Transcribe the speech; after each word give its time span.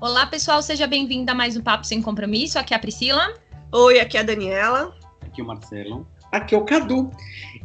Olá, 0.00 0.26
pessoal, 0.26 0.62
seja 0.62 0.86
bem-vindo 0.86 1.28
a 1.28 1.34
mais 1.34 1.56
um 1.56 1.60
Papo 1.60 1.84
Sem 1.84 2.00
Compromisso. 2.00 2.56
Aqui 2.56 2.72
é 2.72 2.76
a 2.76 2.80
Priscila. 2.80 3.34
Oi, 3.72 3.98
aqui 3.98 4.16
é 4.16 4.20
a 4.20 4.22
Daniela. 4.22 4.96
Aqui 5.20 5.40
é 5.40 5.44
o 5.44 5.46
Marcelo. 5.48 6.06
Aqui 6.30 6.54
é 6.54 6.58
o 6.58 6.64
Cadu. 6.64 7.10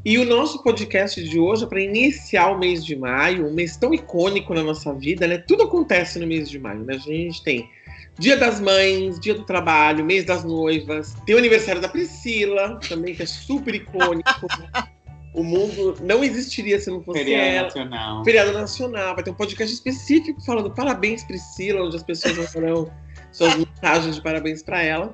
E 0.03 0.17
o 0.17 0.25
nosso 0.25 0.63
podcast 0.63 1.23
de 1.23 1.39
hoje 1.39 1.63
é 1.63 1.67
para 1.67 1.79
iniciar 1.79 2.47
o 2.47 2.57
mês 2.57 2.83
de 2.83 2.95
maio, 2.95 3.47
um 3.47 3.53
mês 3.53 3.77
tão 3.77 3.93
icônico 3.93 4.51
na 4.55 4.63
nossa 4.63 4.91
vida, 4.95 5.27
né? 5.27 5.37
Tudo 5.37 5.61
acontece 5.61 6.17
no 6.17 6.25
mês 6.25 6.49
de 6.49 6.57
maio, 6.57 6.83
né? 6.83 6.95
A 6.95 6.97
gente 6.97 7.43
tem 7.43 7.69
Dia 8.17 8.35
das 8.35 8.59
Mães, 8.59 9.19
Dia 9.19 9.35
do 9.35 9.43
Trabalho, 9.43 10.03
Mês 10.03 10.25
das 10.25 10.43
Noivas, 10.43 11.15
tem 11.27 11.35
o 11.35 11.37
aniversário 11.37 11.81
da 11.81 11.87
Priscila, 11.87 12.79
também, 12.89 13.13
que 13.13 13.21
é 13.21 13.27
super 13.27 13.75
icônico. 13.75 14.47
o 15.33 15.43
mundo 15.43 15.97
não 16.01 16.23
existiria 16.23 16.79
se 16.79 16.89
não 16.89 17.03
fosse 17.03 17.19
Feriado 17.19 17.43
ela. 17.43 17.63
Nacional. 17.63 18.23
Feriado 18.23 18.53
Nacional, 18.53 19.15
vai 19.15 19.23
ter 19.23 19.31
um 19.31 19.35
podcast 19.35 19.73
específico 19.73 20.41
falando 20.45 20.71
parabéns, 20.71 21.23
Priscila, 21.23 21.83
onde 21.83 21.95
as 21.95 22.03
pessoas 22.03 22.37
mandarão 22.37 22.91
suas 23.31 23.55
mensagens 23.55 24.15
de 24.15 24.21
parabéns 24.21 24.61
para 24.61 24.81
ela. 24.83 25.13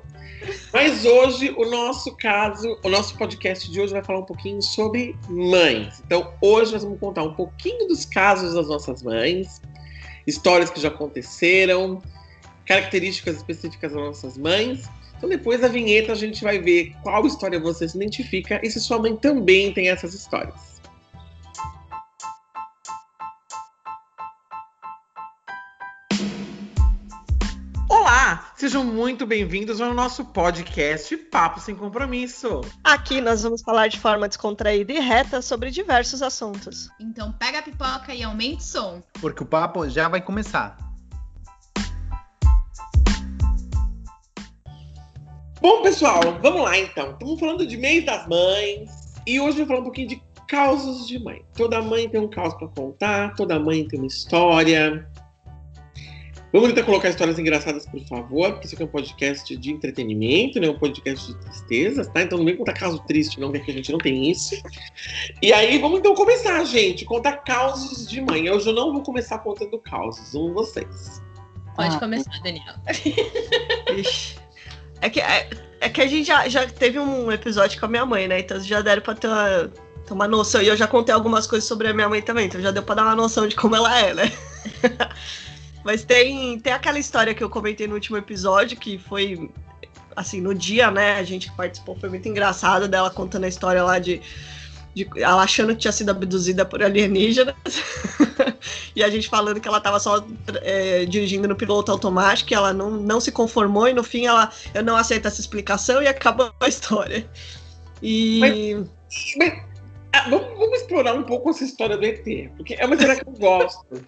Mas 0.72 1.04
hoje, 1.04 1.54
o 1.56 1.68
nosso 1.68 2.16
caso, 2.16 2.78
o 2.82 2.88
nosso 2.88 3.16
podcast 3.16 3.70
de 3.70 3.80
hoje 3.80 3.92
vai 3.92 4.04
falar 4.04 4.20
um 4.20 4.24
pouquinho 4.24 4.62
sobre 4.62 5.16
mães. 5.28 6.02
Então, 6.04 6.32
hoje 6.40 6.72
nós 6.72 6.82
vamos 6.82 6.98
contar 6.98 7.22
um 7.22 7.34
pouquinho 7.34 7.88
dos 7.88 8.04
casos 8.04 8.54
das 8.54 8.68
nossas 8.68 9.02
mães, 9.02 9.60
histórias 10.26 10.70
que 10.70 10.80
já 10.80 10.88
aconteceram, 10.88 12.02
características 12.66 13.36
específicas 13.36 13.92
das 13.92 14.00
nossas 14.00 14.38
mães. 14.38 14.88
Então, 15.20 15.28
depois 15.28 15.60
da 15.60 15.68
vinheta, 15.68 16.12
a 16.12 16.14
gente 16.14 16.42
vai 16.42 16.58
ver 16.58 16.96
qual 17.02 17.26
história 17.26 17.60
você 17.60 17.86
se 17.86 17.94
identifica 17.94 18.58
e 18.64 18.70
se 18.70 18.80
sua 18.80 18.98
mãe 18.98 19.14
também 19.14 19.70
tem 19.70 19.90
essas 19.90 20.14
histórias. 20.14 20.80
Olá! 27.86 28.50
Sejam 28.56 28.82
muito 28.82 29.26
bem-vindos 29.26 29.78
ao 29.78 29.92
nosso 29.92 30.24
podcast 30.24 31.14
Papo 31.14 31.60
Sem 31.60 31.74
Compromisso. 31.74 32.62
Aqui 32.82 33.20
nós 33.20 33.42
vamos 33.42 33.60
falar 33.60 33.88
de 33.88 34.00
forma 34.00 34.26
descontraída 34.26 34.90
e 34.90 35.00
reta 35.00 35.42
sobre 35.42 35.70
diversos 35.70 36.22
assuntos. 36.22 36.88
Então 36.98 37.30
pega 37.32 37.58
a 37.58 37.62
pipoca 37.62 38.14
e 38.14 38.22
aumente 38.22 38.62
o 38.62 38.66
som. 38.66 39.02
Porque 39.20 39.42
o 39.42 39.46
papo 39.46 39.86
já 39.86 40.08
vai 40.08 40.22
começar. 40.22 40.89
Bom, 45.60 45.82
pessoal, 45.82 46.20
vamos 46.40 46.62
lá 46.62 46.78
então. 46.78 47.12
Estamos 47.12 47.38
falando 47.38 47.66
de 47.66 47.76
mês 47.76 48.04
das 48.04 48.26
mães 48.26 48.90
e 49.26 49.38
hoje 49.40 49.58
eu 49.58 49.66
vou 49.66 49.66
falar 49.66 49.80
um 49.80 49.84
pouquinho 49.84 50.08
de 50.08 50.22
causos 50.48 51.06
de 51.06 51.18
mãe. 51.18 51.42
Toda 51.54 51.82
mãe 51.82 52.08
tem 52.08 52.20
um 52.20 52.28
caos 52.28 52.54
para 52.54 52.68
contar, 52.68 53.34
toda 53.34 53.58
mãe 53.58 53.86
tem 53.86 54.00
uma 54.00 54.06
história. 54.06 55.06
Vamos 56.52 56.70
tentar 56.70 56.82
colocar 56.84 57.10
histórias 57.10 57.38
engraçadas, 57.38 57.86
por 57.86 58.00
favor, 58.06 58.52
porque 58.52 58.66
isso 58.66 58.74
aqui 58.74 58.82
é 58.82 58.86
um 58.86 58.88
podcast 58.88 59.56
de 59.56 59.70
entretenimento, 59.70 60.58
não 60.58 60.68
é 60.68 60.70
um 60.72 60.78
podcast 60.78 61.28
de 61.32 61.38
tristezas, 61.38 62.08
tá? 62.08 62.22
Então 62.22 62.38
não 62.38 62.44
vem 62.44 62.56
contar 62.56 62.72
caso 62.72 62.98
triste, 63.06 63.38
não, 63.38 63.52
porque 63.52 63.70
a 63.70 63.74
gente 63.74 63.92
não 63.92 63.98
tem 63.98 64.28
isso. 64.30 64.60
E 65.40 65.52
aí, 65.52 65.78
vamos 65.78 66.00
então 66.00 66.12
começar, 66.14 66.64
gente, 66.64 67.04
contar 67.04 67.36
causos 67.44 68.08
de 68.08 68.20
mãe. 68.20 68.50
Hoje 68.50 68.68
eu 68.68 68.72
não 68.74 68.92
vou 68.92 69.02
começar 69.02 69.38
contando 69.38 69.78
causos, 69.78 70.34
um 70.34 70.52
vocês. 70.52 71.22
Pode 71.76 71.94
Ah. 71.94 72.00
começar, 72.00 72.32
Daniel. 72.42 72.74
Ixi. 73.96 74.34
É 75.00 75.10
que, 75.10 75.20
é, 75.20 75.48
é 75.80 75.88
que 75.88 76.00
a 76.00 76.06
gente 76.06 76.26
já, 76.26 76.48
já 76.48 76.66
teve 76.66 76.98
um 76.98 77.30
episódio 77.32 77.78
com 77.78 77.86
a 77.86 77.88
minha 77.88 78.06
mãe, 78.06 78.28
né? 78.28 78.40
Então 78.40 78.60
já 78.60 78.80
deram 78.80 79.02
pra 79.02 79.14
ter 79.14 79.28
uma, 79.28 79.70
ter 80.06 80.12
uma 80.12 80.28
noção. 80.28 80.62
E 80.62 80.68
eu 80.68 80.76
já 80.76 80.86
contei 80.86 81.14
algumas 81.14 81.46
coisas 81.46 81.66
sobre 81.66 81.88
a 81.88 81.94
minha 81.94 82.08
mãe 82.08 82.22
também, 82.22 82.46
então 82.46 82.60
já 82.60 82.70
deu 82.70 82.82
pra 82.82 82.94
dar 82.94 83.02
uma 83.02 83.16
noção 83.16 83.46
de 83.46 83.56
como 83.56 83.76
ela 83.76 83.98
é, 83.98 84.14
né? 84.14 84.32
Mas 85.82 86.04
tem, 86.04 86.58
tem 86.60 86.72
aquela 86.72 86.98
história 86.98 87.34
que 87.34 87.42
eu 87.42 87.48
comentei 87.48 87.86
no 87.86 87.94
último 87.94 88.18
episódio, 88.18 88.76
que 88.76 88.98
foi 88.98 89.50
assim, 90.14 90.40
no 90.40 90.54
dia, 90.54 90.90
né? 90.90 91.16
A 91.16 91.22
gente 91.22 91.50
que 91.50 91.56
participou 91.56 91.96
foi 91.96 92.08
muito 92.08 92.28
engraçado 92.28 92.86
dela 92.88 93.10
contando 93.10 93.44
a 93.44 93.48
história 93.48 93.82
lá 93.82 93.98
de. 93.98 94.20
De 94.94 95.08
ela 95.16 95.42
achando 95.42 95.72
que 95.74 95.80
tinha 95.80 95.92
sido 95.92 96.10
abduzida 96.10 96.64
por 96.64 96.82
alienígenas. 96.82 97.54
e 98.94 99.02
a 99.02 99.10
gente 99.10 99.28
falando 99.28 99.60
que 99.60 99.68
ela 99.68 99.80
tava 99.80 99.98
só 100.00 100.24
é, 100.62 101.04
dirigindo 101.04 101.46
no 101.48 101.56
piloto 101.56 101.92
automático, 101.92 102.48
que 102.48 102.54
ela 102.54 102.72
não, 102.72 102.90
não 102.90 103.20
se 103.20 103.30
conformou 103.30 103.88
e 103.88 103.92
no 103.92 104.02
fim 104.02 104.26
ela 104.26 104.50
eu 104.74 104.82
não 104.82 104.96
aceito 104.96 105.28
essa 105.28 105.40
explicação 105.40 106.02
e 106.02 106.08
acabou 106.08 106.52
a 106.60 106.68
história. 106.68 107.28
E. 108.02 108.84
Mas, 109.36 109.52
ah, 110.12 110.28
vamos, 110.28 110.48
vamos 110.58 110.80
explorar 110.80 111.14
um 111.14 111.22
pouco 111.22 111.50
essa 111.50 111.64
história 111.64 111.96
do 111.96 112.04
ET, 112.04 112.24
porque 112.56 112.74
é 112.74 112.84
uma 112.84 112.94
história 112.94 113.16
que 113.16 113.28
eu 113.28 113.32
gosto. 113.34 114.04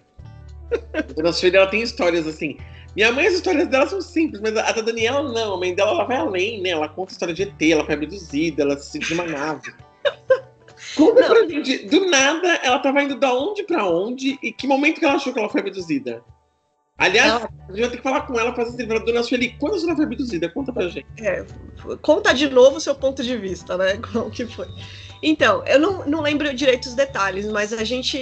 a 1.17 1.21
nossa 1.21 1.39
filha 1.39 1.57
ela 1.57 1.67
tem 1.67 1.81
histórias 1.81 2.27
assim. 2.27 2.57
Minha 2.95 3.11
mãe, 3.11 3.25
as 3.25 3.35
histórias 3.35 3.67
dela 3.67 3.87
são 3.87 4.01
simples, 4.01 4.41
mas 4.41 4.55
a 4.55 4.71
da 4.71 4.81
Daniela 4.81 5.23
não. 5.23 5.55
A 5.55 5.57
mãe 5.57 5.73
dela 5.73 5.91
ela 5.91 6.03
vai 6.03 6.17
além, 6.17 6.61
né? 6.61 6.69
Ela 6.69 6.89
conta 6.89 7.11
a 7.11 7.13
história 7.13 7.33
de 7.33 7.43
ET, 7.43 7.61
ela 7.61 7.85
foi 7.85 7.95
abduzida, 7.95 8.63
ela 8.63 8.77
se 8.77 8.91
sentiu 8.91 9.15
uma 9.15 9.25
nave. 9.25 9.73
Conta 10.95 11.21
Não. 11.21 11.27
pra 11.29 11.47
gente, 11.47 11.85
do 11.87 12.05
nada, 12.09 12.47
ela 12.63 12.79
tava 12.79 13.01
indo 13.03 13.15
da 13.15 13.33
onde 13.33 13.63
pra 13.63 13.85
onde 13.87 14.37
e 14.43 14.51
que 14.51 14.67
momento 14.67 14.99
que 14.99 15.05
ela 15.05 15.15
achou 15.15 15.33
que 15.33 15.39
ela 15.39 15.49
foi 15.49 15.61
abduzida? 15.61 16.23
Aliás, 16.97 17.31
Ela- 17.31 17.49
a 17.67 17.71
gente 17.71 17.81
vai 17.81 17.89
ter 17.89 17.97
que 17.97 18.03
falar 18.03 18.21
com 18.21 18.39
ela, 18.39 18.53
fazer 18.55 18.71
entrevista. 18.83 19.05
Dona 19.05 19.23
Sueli, 19.23 19.55
quando 19.59 19.75
a 19.75 19.79
senhora 19.79 19.95
foi 19.95 20.05
abduzida? 20.05 20.47
Conta 20.49 20.71
pra 20.71 20.87
gente. 20.89 21.05
É, 21.17 21.43
conta 22.01 22.33
de 22.33 22.47
novo 22.49 22.77
o 22.77 22.81
seu 22.81 22.93
ponto 22.93 23.23
de 23.23 23.35
vista, 23.35 23.75
né? 23.77 23.97
Como 24.13 24.29
que 24.29 24.45
foi. 24.45 24.67
Então, 25.21 25.63
eu 25.65 25.79
não, 25.79 26.05
não 26.05 26.21
lembro 26.21 26.53
direito 26.53 26.85
os 26.85 26.93
detalhes, 26.93 27.47
mas 27.47 27.73
a 27.73 27.83
gente. 27.83 28.19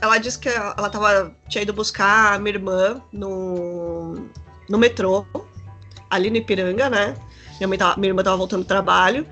Ela 0.00 0.18
disse 0.18 0.38
que 0.38 0.48
ela 0.48 0.90
tava, 0.90 1.34
tinha 1.48 1.62
ido 1.62 1.72
buscar 1.72 2.34
a 2.34 2.38
minha 2.38 2.54
irmã 2.56 3.00
no, 3.12 4.28
no 4.68 4.76
metrô, 4.76 5.24
ali 6.10 6.28
no 6.28 6.36
Ipiranga, 6.36 6.90
né? 6.90 7.14
Minha, 7.58 7.68
mãe 7.68 7.78
tava, 7.78 7.98
minha 7.98 8.10
irmã 8.10 8.22
tava 8.22 8.36
voltando 8.36 8.64
do 8.64 8.68
trabalho. 8.68 9.26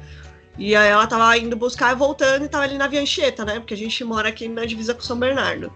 E 0.58 0.74
aí 0.74 0.90
ela 0.90 1.06
tava 1.06 1.38
indo 1.38 1.56
buscar, 1.56 1.94
voltando 1.94 2.44
e 2.44 2.48
tava 2.48 2.64
ali 2.64 2.76
na 2.76 2.88
Viancheta, 2.88 3.44
né? 3.44 3.60
Porque 3.60 3.74
a 3.74 3.76
gente 3.76 4.02
mora 4.02 4.28
aqui 4.28 4.48
na 4.48 4.64
divisa 4.64 4.92
com 4.92 5.00
São 5.00 5.18
Bernardo. 5.18 5.72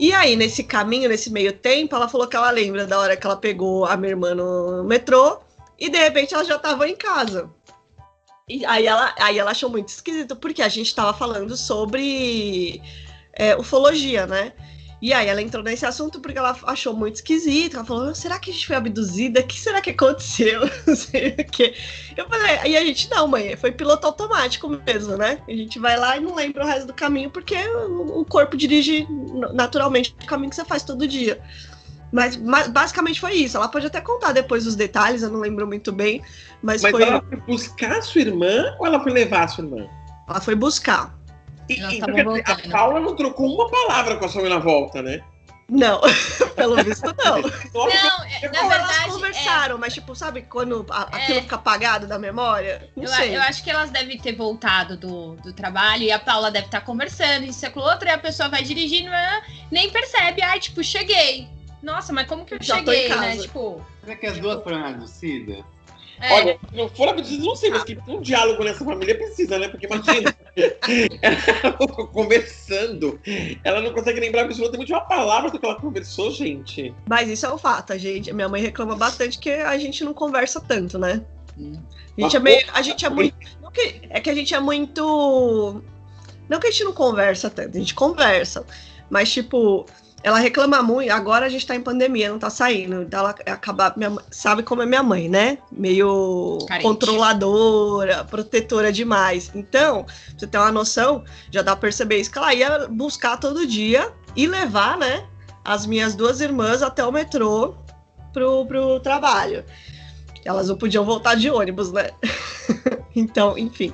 E 0.00 0.12
aí, 0.12 0.34
nesse 0.34 0.64
caminho, 0.64 1.08
nesse 1.08 1.30
meio 1.30 1.52
tempo, 1.52 1.94
ela 1.94 2.08
falou 2.08 2.26
que 2.26 2.34
ela 2.34 2.50
lembra 2.50 2.86
da 2.86 2.98
hora 2.98 3.16
que 3.16 3.24
ela 3.24 3.36
pegou 3.36 3.84
a 3.84 3.96
minha 3.96 4.10
irmã 4.10 4.34
no 4.34 4.82
metrô 4.82 5.38
e 5.78 5.88
de 5.88 5.96
repente 5.96 6.34
ela 6.34 6.44
já 6.44 6.58
tava 6.58 6.88
em 6.88 6.96
casa. 6.96 7.48
E 8.48 8.66
aí 8.66 8.86
ela, 8.86 9.14
aí 9.20 9.38
ela 9.38 9.52
achou 9.52 9.70
muito 9.70 9.88
esquisito, 9.88 10.34
porque 10.34 10.60
a 10.60 10.68
gente 10.68 10.92
tava 10.92 11.16
falando 11.16 11.56
sobre 11.56 12.82
é, 13.32 13.56
ufologia, 13.56 14.26
né? 14.26 14.52
E 15.02 15.12
aí 15.12 15.26
ela 15.26 15.42
entrou 15.42 15.64
nesse 15.64 15.84
assunto 15.84 16.20
porque 16.20 16.38
ela 16.38 16.56
achou 16.62 16.94
muito 16.94 17.16
esquisito. 17.16 17.74
Ela 17.74 17.84
falou: 17.84 18.14
será 18.14 18.38
que 18.38 18.50
a 18.50 18.52
gente 18.54 18.68
foi 18.68 18.76
abduzida? 18.76 19.40
O 19.40 19.46
que 19.46 19.60
será 19.60 19.80
que 19.80 19.90
aconteceu? 19.90 20.60
Não 20.86 20.94
sei 20.94 21.30
o 21.30 21.50
quê. 21.50 21.74
Eu 22.16 22.28
falei, 22.28 22.58
aí 22.58 22.76
a 22.76 22.84
gente, 22.84 23.10
não, 23.10 23.26
mãe, 23.26 23.56
foi 23.56 23.72
piloto 23.72 24.06
automático 24.06 24.68
mesmo, 24.68 25.16
né? 25.16 25.40
A 25.48 25.50
gente 25.50 25.78
vai 25.78 25.98
lá 25.98 26.16
e 26.16 26.20
não 26.20 26.34
lembra 26.34 26.62
o 26.62 26.66
resto 26.66 26.86
do 26.86 26.94
caminho, 26.94 27.30
porque 27.30 27.56
o 27.56 28.22
o 28.22 28.24
corpo 28.24 28.56
dirige 28.56 29.06
naturalmente 29.52 30.14
o 30.22 30.26
caminho 30.26 30.50
que 30.50 30.56
você 30.56 30.64
faz 30.64 30.82
todo 30.82 31.08
dia. 31.08 31.40
Mas, 32.12 32.36
mas 32.36 32.68
basicamente 32.68 33.20
foi 33.20 33.32
isso. 33.32 33.56
Ela 33.56 33.68
pode 33.68 33.86
até 33.86 34.00
contar 34.00 34.32
depois 34.32 34.66
os 34.66 34.76
detalhes, 34.76 35.22
eu 35.22 35.30
não 35.30 35.40
lembro 35.40 35.66
muito 35.66 35.90
bem. 35.90 36.22
Mas, 36.62 36.82
Mas 36.82 36.92
foi. 36.92 37.02
ela 37.02 37.22
foi 37.22 37.38
buscar 37.38 37.92
a 37.92 38.02
sua 38.02 38.20
irmã 38.20 38.74
ou 38.78 38.86
ela 38.86 39.02
foi 39.02 39.12
levar 39.12 39.44
a 39.44 39.48
sua 39.48 39.64
irmã? 39.64 39.88
Ela 40.28 40.40
foi 40.40 40.54
buscar. 40.54 41.18
E, 41.68 41.80
Elas 41.80 41.94
e, 41.94 42.66
a. 42.68 42.70
Paula 42.70 43.00
não 43.00 43.14
trocou 43.16 43.54
uma 43.54 43.70
palavra 43.70 44.16
com 44.16 44.24
a 44.24 44.28
sua 44.28 44.48
na 44.48 44.58
volta, 44.58 45.00
né? 45.02 45.22
Não, 45.68 46.00
pelo 46.54 46.76
visto 46.84 47.06
não. 47.24 47.40
Não, 47.40 48.24
é- 48.24 48.48
na 48.48 48.62
Ou 48.62 48.72
elas 48.72 48.88
verdade. 48.88 49.10
conversaram, 49.10 49.78
mas 49.78 49.94
tipo, 49.94 50.14
sabe 50.14 50.42
quando 50.42 50.84
a- 50.90 51.08
É. 51.12 51.16
aquilo 51.16 51.40
fica 51.42 51.56
apagado 51.56 52.06
da 52.06 52.18
memória? 52.18 52.82
é, 52.82 52.88
Não 52.94 53.04
eu, 53.04 53.08
sei. 53.08 53.36
eu 53.36 53.40
acho 53.40 53.62
que 53.64 53.70
elas 53.70 53.90
devem 53.90 54.18
ter 54.18 54.34
voltado 54.36 54.96
do, 54.98 55.36
do 55.36 55.52
trabalho 55.52 56.02
e 56.02 56.12
a 56.12 56.18
Paula 56.18 56.50
deve 56.50 56.66
estar 56.66 56.82
conversando, 56.82 57.44
isso 57.44 57.64
e 57.64 57.66
aquilo 57.68 57.84
outro, 57.84 58.06
e 58.06 58.10
a 58.10 58.18
pessoa 58.18 58.50
vai 58.50 58.62
dirigindo, 58.62 59.08
ah, 59.14 59.42
nem 59.70 59.88
percebe, 59.90 60.42
ai, 60.42 60.60
tipo, 60.60 60.82
cheguei. 60.84 61.48
Nossa, 61.82 62.12
mas 62.12 62.26
como 62.26 62.44
que 62.44 62.54
eu 62.54 62.58
Já 62.60 62.76
cheguei, 62.76 63.08
né? 63.08 63.36
Tipo. 63.38 63.84
Será 64.04 64.16
que 64.16 64.26
as 64.26 64.38
duas 64.38 64.62
foram 64.62 64.84
abduzidas? 64.84 65.64
É, 66.20 66.32
Olha, 66.32 66.58
se 66.68 66.76
não 66.76 66.88
for 66.88 67.08
abduzida, 67.08 67.44
não 67.44 67.56
sei, 67.56 67.70
mas 67.70 67.84
que 67.84 67.98
um 68.06 68.20
diálogo 68.20 68.62
nessa 68.62 68.84
família 68.84 69.16
precisa, 69.16 69.58
né? 69.58 69.68
Porque 69.68 69.86
imagina, 69.86 70.34
ela 71.62 72.06
conversando, 72.08 73.20
ela 73.64 73.80
não 73.80 73.92
consegue 73.92 74.20
lembrar 74.20 74.42
absolutamente 74.42 74.92
uma 74.92 75.00
palavra 75.00 75.50
do 75.50 75.58
que 75.58 75.66
ela 75.66 75.80
conversou, 75.80 76.30
gente. 76.30 76.94
Mas 77.08 77.28
isso 77.28 77.46
é 77.46 77.52
um 77.52 77.58
fato, 77.58 77.92
a 77.92 77.98
gente. 77.98 78.32
Minha 78.32 78.48
mãe 78.48 78.62
reclama 78.62 78.94
bastante 78.94 79.38
que 79.38 79.50
a 79.50 79.76
gente 79.78 80.04
não 80.04 80.14
conversa 80.14 80.60
tanto, 80.60 80.98
né? 80.98 81.22
A 82.18 82.20
gente 82.22 82.36
é 82.36 82.40
meio. 82.40 82.66
A 82.72 82.82
gente 82.82 83.04
é 83.04 83.10
muito. 83.10 83.36
Que, 83.72 84.02
é 84.10 84.20
que 84.20 84.30
a 84.30 84.34
gente 84.34 84.54
é 84.54 84.60
muito. 84.60 85.82
Não 86.48 86.60
que 86.60 86.66
a 86.66 86.70
gente 86.70 86.84
não 86.84 86.92
conversa 86.92 87.48
tanto, 87.48 87.76
a 87.76 87.80
gente 87.80 87.94
conversa. 87.94 88.64
Mas, 89.08 89.32
tipo, 89.32 89.86
ela 90.22 90.38
reclama 90.38 90.82
muito. 90.82 91.10
Agora 91.10 91.46
a 91.46 91.48
gente 91.48 91.66
tá 91.66 91.74
em 91.74 91.80
pandemia, 91.80 92.30
não 92.30 92.38
tá 92.38 92.48
saindo. 92.48 93.02
Então 93.02 93.20
ela 93.20 93.30
acaba. 93.30 93.92
Minha, 93.96 94.16
sabe 94.30 94.62
como 94.62 94.82
é 94.82 94.86
minha 94.86 95.02
mãe, 95.02 95.28
né? 95.28 95.58
Meio 95.70 96.58
Carente. 96.68 96.84
controladora, 96.84 98.24
protetora 98.24 98.92
demais. 98.92 99.50
Então, 99.54 100.04
pra 100.04 100.14
você 100.36 100.46
ter 100.46 100.58
uma 100.58 100.72
noção, 100.72 101.24
já 101.50 101.62
dá 101.62 101.72
pra 101.72 101.88
perceber 101.88 102.18
isso 102.18 102.30
que 102.30 102.38
ela 102.38 102.54
ia 102.54 102.86
buscar 102.88 103.36
todo 103.36 103.66
dia 103.66 104.12
e 104.36 104.46
levar, 104.46 104.96
né? 104.96 105.26
As 105.64 105.86
minhas 105.86 106.14
duas 106.14 106.40
irmãs 106.40 106.82
até 106.82 107.04
o 107.04 107.12
metrô 107.12 107.74
pro, 108.32 108.64
pro 108.66 109.00
trabalho. 109.00 109.64
Elas 110.44 110.68
não 110.68 110.76
podiam 110.76 111.04
voltar 111.04 111.34
de 111.34 111.50
ônibus, 111.50 111.92
né? 111.92 112.10
então, 113.14 113.56
enfim. 113.58 113.92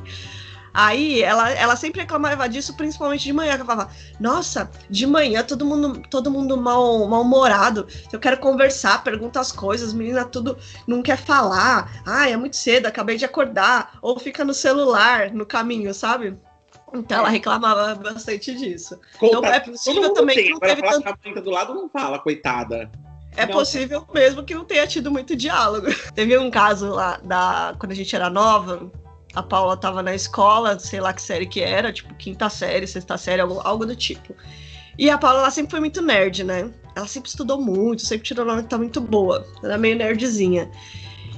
Aí 0.79 1.25
ela, 1.25 1.51
ela 1.51 1.75
sempre 1.75 2.03
reclamava 2.03 2.49
disso, 2.49 2.73
principalmente 2.77 3.25
de 3.25 3.33
manhã. 3.33 3.55
Ela 3.55 3.65
falava, 3.65 3.91
nossa, 4.21 4.71
de 4.89 5.09
manhã 5.09 5.43
todo 5.43 5.67
mundo, 5.67 6.01
todo 6.09 6.31
mundo 6.31 6.57
mal, 6.57 7.05
mal-humorado. 7.09 7.89
Eu 8.13 8.21
quero 8.21 8.39
conversar, 8.39 9.03
pergunta 9.03 9.41
as 9.41 9.51
coisas, 9.51 9.93
menina 9.93 10.25
tudo 10.25 10.57
não 10.87 11.03
quer 11.03 11.17
falar. 11.17 12.01
Ai, 12.07 12.33
é 12.33 12.37
muito 12.37 12.55
cedo, 12.55 12.87
acabei 12.87 13.17
de 13.17 13.25
acordar. 13.25 13.99
Ou 14.01 14.21
fica 14.21 14.45
no 14.45 14.55
celular, 14.55 15.33
no 15.33 15.45
caminho, 15.45 15.93
sabe? 15.93 16.39
Então 16.95 17.19
ela 17.19 17.29
reclamava 17.29 17.97
bastante 17.97 18.55
disso. 18.55 19.01
Conta, 19.19 19.37
então 19.37 19.53
é 19.53 19.59
possível 19.59 20.13
também 20.13 20.37
tem. 20.37 20.45
que 20.45 20.53
não 20.53 20.61
teve 20.61 20.83
tanto... 20.83 21.19
que 21.19 21.41
do 21.41 21.51
lado 21.51 21.75
não 21.75 21.89
fala, 21.89 22.21
coitada. 22.21 22.89
É 23.37 23.45
Não. 23.47 23.53
possível 23.53 24.07
mesmo 24.15 24.45
que 24.45 24.55
não 24.55 24.65
tenha 24.65 24.87
tido 24.87 25.11
muito 25.11 25.35
diálogo. 25.35 25.89
Teve 26.15 26.39
um 26.39 26.51
caso 26.51 26.91
lá 26.91 27.19
da 27.23 27.75
quando 27.79 27.93
a 27.93 27.95
gente 27.97 28.15
era 28.15 28.31
nova, 28.31 28.91
a 29.39 29.43
Paula 29.43 29.77
tava 29.77 30.03
na 30.03 30.15
escola, 30.15 30.77
sei 30.79 31.01
lá 31.01 31.13
que 31.13 31.23
série 31.23 31.47
que 31.47 31.61
era, 31.61 31.93
tipo 31.93 32.13
quinta 32.15 32.51
série, 32.51 32.87
sexta 32.87 33.17
série, 33.17 33.41
algo, 33.41 33.61
algo 33.63 33.87
do 33.87 33.95
tipo. 33.95 34.35
E 34.99 35.09
a 35.09 35.17
Paula 35.17 35.39
ela 35.39 35.51
sempre 35.51 35.71
foi 35.71 35.81
muito 35.81 36.03
nerd, 36.03 36.43
né? 36.43 36.69
Ela 36.97 37.07
sempre 37.07 37.31
estudou 37.31 37.61
muito, 37.61 38.03
sempre 38.03 38.27
tirou 38.27 38.45
nota 38.45 38.77
muito 38.77 39.01
boa. 39.01 39.47
Ela 39.63 39.75
é 39.75 39.79
meio 39.79 39.97
nerdzinha. 39.97 40.69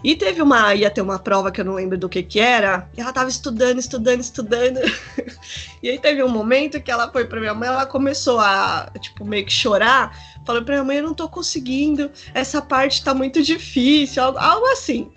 E 0.03 0.17
teve 0.17 0.41
uma, 0.41 0.75
ia 0.75 0.91
ter 0.91 1.03
uma 1.03 1.19
prova 1.19 1.53
que 1.53 1.61
eu 1.61 1.65
não 1.67 1.75
lembro 1.75 1.99
do 1.99 2.09
que 2.09 2.23
que 2.23 2.41
era, 2.41 2.89
e 2.97 3.03
ela 3.03 3.13
tava 3.13 3.29
estudando, 3.29 3.79
estudando, 3.79 4.21
estudando. 4.21 4.81
e 5.83 5.91
aí 5.91 5.99
teve 5.99 6.25
um 6.25 6.29
momento 6.31 6.81
que 6.81 6.91
ela 6.91 7.13
foi 7.13 7.27
pra 7.27 7.39
minha 7.39 7.53
mãe, 7.53 7.69
ela 7.69 7.85
começou 7.85 8.41
a, 8.41 8.91
tipo, 8.99 9.27
meio 9.27 9.45
que 9.45 9.53
chorar, 9.53 10.17
falou 10.47 10.63
pra 10.65 10.77
minha 10.77 10.85
mãe, 10.85 10.97
eu 10.97 11.03
não 11.03 11.13
tô 11.13 11.29
conseguindo, 11.29 12.11
essa 12.33 12.63
parte 12.63 13.05
tá 13.05 13.13
muito 13.13 13.43
difícil, 13.43 14.23
algo, 14.23 14.39
algo 14.39 14.67
assim. 14.69 15.13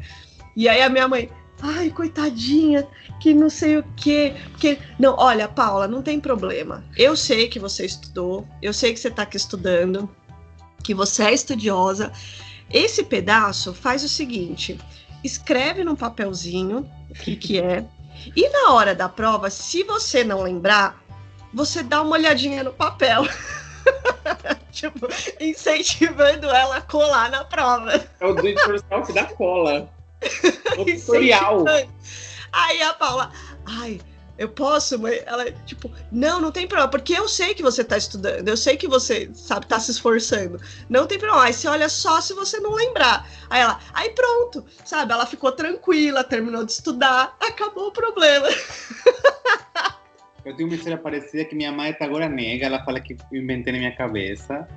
E 0.53 0.67
aí 0.67 0.81
a 0.81 0.89
minha 0.89 1.07
mãe, 1.07 1.29
ai, 1.63 1.89
coitadinha, 1.89 2.85
que 3.21 3.33
não 3.33 3.49
sei 3.49 3.77
o 3.77 3.85
quê. 3.95 4.35
Porque, 4.51 4.77
não, 4.99 5.15
olha, 5.17 5.47
Paula, 5.47 5.87
não 5.87 6.01
tem 6.01 6.19
problema. 6.19 6.83
Eu 6.97 7.15
sei 7.15 7.47
que 7.47 7.57
você 7.57 7.85
estudou, 7.85 8.45
eu 8.61 8.73
sei 8.73 8.93
que 8.93 8.99
você 8.99 9.09
tá 9.09 9.23
aqui 9.23 9.37
estudando, 9.37 10.09
que 10.83 10.93
você 10.93 11.23
é 11.23 11.33
estudiosa. 11.33 12.11
Esse 12.69 13.03
pedaço 13.03 13.73
faz 13.73 14.03
o 14.03 14.09
seguinte: 14.09 14.77
escreve 15.23 15.83
num 15.83 15.95
papelzinho 15.95 16.89
o 17.09 17.13
que, 17.13 17.35
que 17.37 17.61
é. 17.61 17.85
E 18.35 18.49
na 18.49 18.73
hora 18.73 18.93
da 18.93 19.07
prova, 19.07 19.49
se 19.49 19.83
você 19.83 20.23
não 20.23 20.43
lembrar, 20.43 21.01
você 21.53 21.81
dá 21.81 22.01
uma 22.01 22.17
olhadinha 22.17 22.63
no 22.63 22.73
papel. 22.73 23.23
tipo, 24.71 25.07
incentivando 25.39 26.49
ela 26.49 26.77
a 26.77 26.81
colar 26.81 27.29
na 27.29 27.45
prova. 27.45 28.05
É 28.19 28.25
o 28.25 28.33
do 28.33 28.47
it 28.47 28.59
yourself 28.67 29.13
da 29.13 29.25
cola. 29.25 29.89
Tutorial. 30.75 31.61
Incentivando. 31.61 31.93
Aí 32.51 32.81
a 32.83 32.93
Paula, 32.93 33.31
ai, 33.65 33.99
eu 34.37 34.49
posso, 34.49 34.97
mãe? 34.99 35.21
Ela, 35.25 35.51
tipo, 35.65 35.91
não, 36.11 36.41
não 36.41 36.51
tem 36.51 36.67
problema, 36.67 36.89
porque 36.89 37.13
eu 37.13 37.27
sei 37.27 37.53
que 37.53 37.61
você 37.61 37.83
tá 37.83 37.97
estudando, 37.97 38.47
eu 38.47 38.57
sei 38.57 38.75
que 38.75 38.87
você, 38.87 39.29
sabe, 39.33 39.67
tá 39.67 39.79
se 39.79 39.91
esforçando. 39.91 40.59
Não 40.89 41.05
tem 41.05 41.19
problema. 41.19 41.45
Aí 41.45 41.53
você 41.53 41.67
olha 41.67 41.87
só 41.87 42.19
se 42.19 42.33
você 42.33 42.59
não 42.59 42.73
lembrar. 42.73 43.27
Aí 43.49 43.61
ela, 43.61 43.79
aí 43.93 44.09
pronto, 44.09 44.65
sabe? 44.85 45.13
Ela 45.13 45.25
ficou 45.25 45.51
tranquila, 45.51 46.23
terminou 46.23 46.65
de 46.65 46.71
estudar, 46.71 47.35
acabou 47.41 47.87
o 47.87 47.91
problema. 47.91 48.47
Eu 50.43 50.55
tenho 50.55 50.67
uma 50.67 50.75
história 50.75 50.97
parecida 50.97 51.45
que 51.45 51.55
minha 51.55 51.71
mãe 51.71 51.91
até 51.91 52.03
agora 52.05 52.27
nega, 52.27 52.65
ela 52.65 52.83
fala 52.83 52.99
que 52.99 53.15
inventei 53.31 53.71
na 53.71 53.79
minha 53.79 53.95
cabeça. 53.95 54.67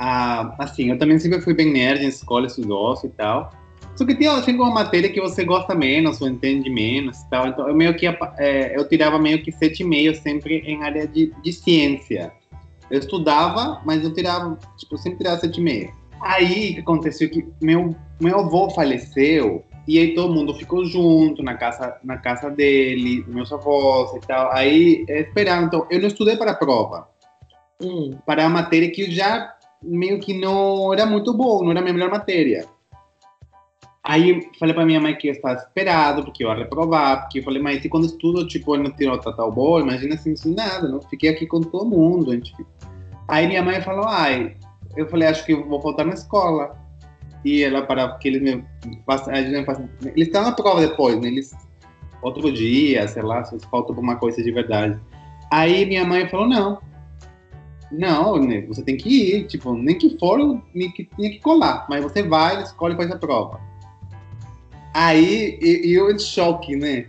Ah, 0.00 0.54
assim, 0.58 0.90
eu 0.90 0.98
também 0.98 1.18
sempre 1.18 1.40
fui 1.40 1.54
bem 1.54 1.72
nerd 1.72 2.02
em 2.02 2.08
escola, 2.08 2.46
estudioso 2.46 3.06
e 3.06 3.10
tal. 3.10 3.52
Só 3.96 4.04
que 4.04 4.14
tinha 4.14 4.34
sempre 4.42 4.60
uma 4.60 4.70
matéria 4.70 5.10
que 5.10 5.20
você 5.20 5.42
gosta 5.42 5.74
menos, 5.74 6.20
ou 6.20 6.28
entende 6.28 6.68
menos 6.68 7.18
e 7.20 7.30
tal. 7.30 7.48
Então, 7.48 7.66
eu 7.66 7.74
meio 7.74 7.96
que, 7.96 8.06
é, 8.06 8.76
eu 8.76 8.86
tirava 8.86 9.18
meio 9.18 9.42
que 9.42 9.50
7,5 9.50 10.14
sempre 10.16 10.58
em 10.58 10.82
área 10.82 11.08
de, 11.08 11.32
de 11.42 11.52
ciência. 11.52 12.30
Eu 12.90 12.98
estudava, 12.98 13.80
mas 13.86 14.04
eu 14.04 14.12
tirava, 14.12 14.58
tipo, 14.76 14.94
eu 14.94 14.98
sempre 14.98 15.18
tirava 15.18 15.40
7,5. 15.40 15.90
Aí, 16.20 16.78
aconteceu 16.78 17.30
que 17.30 17.46
meu, 17.60 17.96
meu 18.20 18.40
avô 18.40 18.68
faleceu, 18.70 19.64
e 19.88 19.98
aí 19.98 20.14
todo 20.14 20.34
mundo 20.34 20.54
ficou 20.54 20.84
junto 20.84 21.42
na 21.42 21.54
casa, 21.54 21.96
na 22.04 22.18
casa 22.18 22.50
dele, 22.50 23.24
meus 23.26 23.50
avós 23.50 24.14
e 24.14 24.26
tal. 24.26 24.52
Aí, 24.52 25.06
é, 25.08 25.20
esperando. 25.20 25.66
Então, 25.66 25.86
eu 25.90 26.00
não 26.00 26.08
estudei 26.08 26.36
para 26.36 26.50
a 26.50 26.56
prova. 26.56 27.08
Hum. 27.80 28.18
Para 28.26 28.44
a 28.44 28.48
matéria 28.48 28.90
que 28.90 29.02
eu 29.02 29.10
já 29.10 29.54
meio 29.82 30.18
que 30.18 30.38
não 30.38 30.92
era 30.92 31.06
muito 31.06 31.32
boa, 31.32 31.62
não 31.62 31.70
era 31.70 31.80
a 31.80 31.82
minha 31.82 31.94
melhor 31.94 32.10
matéria. 32.10 32.66
Aí 34.08 34.48
falei 34.56 34.72
para 34.72 34.86
minha 34.86 35.00
mãe 35.00 35.16
que 35.16 35.26
eu 35.26 35.32
estava 35.32 35.58
esperado, 35.58 36.22
porque 36.22 36.44
eu 36.44 36.48
ia 36.48 36.54
reprovar, 36.54 37.22
porque 37.22 37.40
eu 37.40 37.42
falei, 37.42 37.60
mas 37.60 37.84
e 37.84 37.88
quando 37.88 38.06
estudo, 38.06 38.46
tipo, 38.46 38.76
eu 38.76 38.84
não 38.84 38.90
tiro 38.92 39.10
nota 39.10 39.32
tal 39.32 39.50
boa, 39.50 39.80
imagina 39.80 40.14
assim, 40.14 40.36
sem 40.36 40.54
nada, 40.54 40.86
não 40.86 41.02
fiquei 41.02 41.30
aqui 41.30 41.44
com 41.44 41.60
todo 41.60 41.90
mundo. 41.90 42.30
Aí 43.26 43.48
minha 43.48 43.64
mãe 43.64 43.82
falou, 43.82 44.06
ai, 44.06 44.54
eu 44.96 45.08
falei, 45.08 45.26
acho 45.26 45.44
que 45.44 45.54
eu 45.54 45.66
vou 45.66 45.82
faltar 45.82 46.06
na 46.06 46.14
escola. 46.14 46.78
E 47.44 47.64
ela, 47.64 47.82
para 47.82 48.16
que 48.18 48.28
eles 48.28 48.42
me 48.42 48.64
passam, 49.04 49.34
eles 49.34 50.28
estão 50.28 50.44
na 50.44 50.52
prova 50.52 50.86
depois, 50.86 51.20
né? 51.20 51.26
Eles, 51.26 51.52
outro 52.22 52.52
dia, 52.52 53.08
sei 53.08 53.24
lá, 53.24 53.42
se 53.42 53.58
falta 53.68 53.90
alguma 53.90 54.14
coisa 54.14 54.40
de 54.40 54.52
verdade. 54.52 55.00
Aí 55.50 55.84
minha 55.84 56.04
mãe 56.04 56.28
falou, 56.28 56.48
não, 56.48 56.78
não, 57.90 58.38
né, 58.38 58.60
você 58.68 58.82
tem 58.82 58.96
que 58.96 59.08
ir, 59.08 59.46
tipo, 59.48 59.74
nem 59.74 59.98
que 59.98 60.16
for, 60.16 60.38
nem 60.72 60.92
que 60.92 61.08
tinha 61.16 61.30
que 61.30 61.40
colar, 61.40 61.86
mas 61.88 62.04
você 62.04 62.22
vai, 62.22 62.62
escolhe 62.62 62.94
e 62.94 62.96
faz 62.96 63.10
a 63.10 63.18
prova. 63.18 63.60
Aí 64.96 65.58
e, 65.60 65.88
e 65.88 65.94
eu 65.94 66.10
em 66.10 66.18
choque, 66.18 66.74
né? 66.74 67.04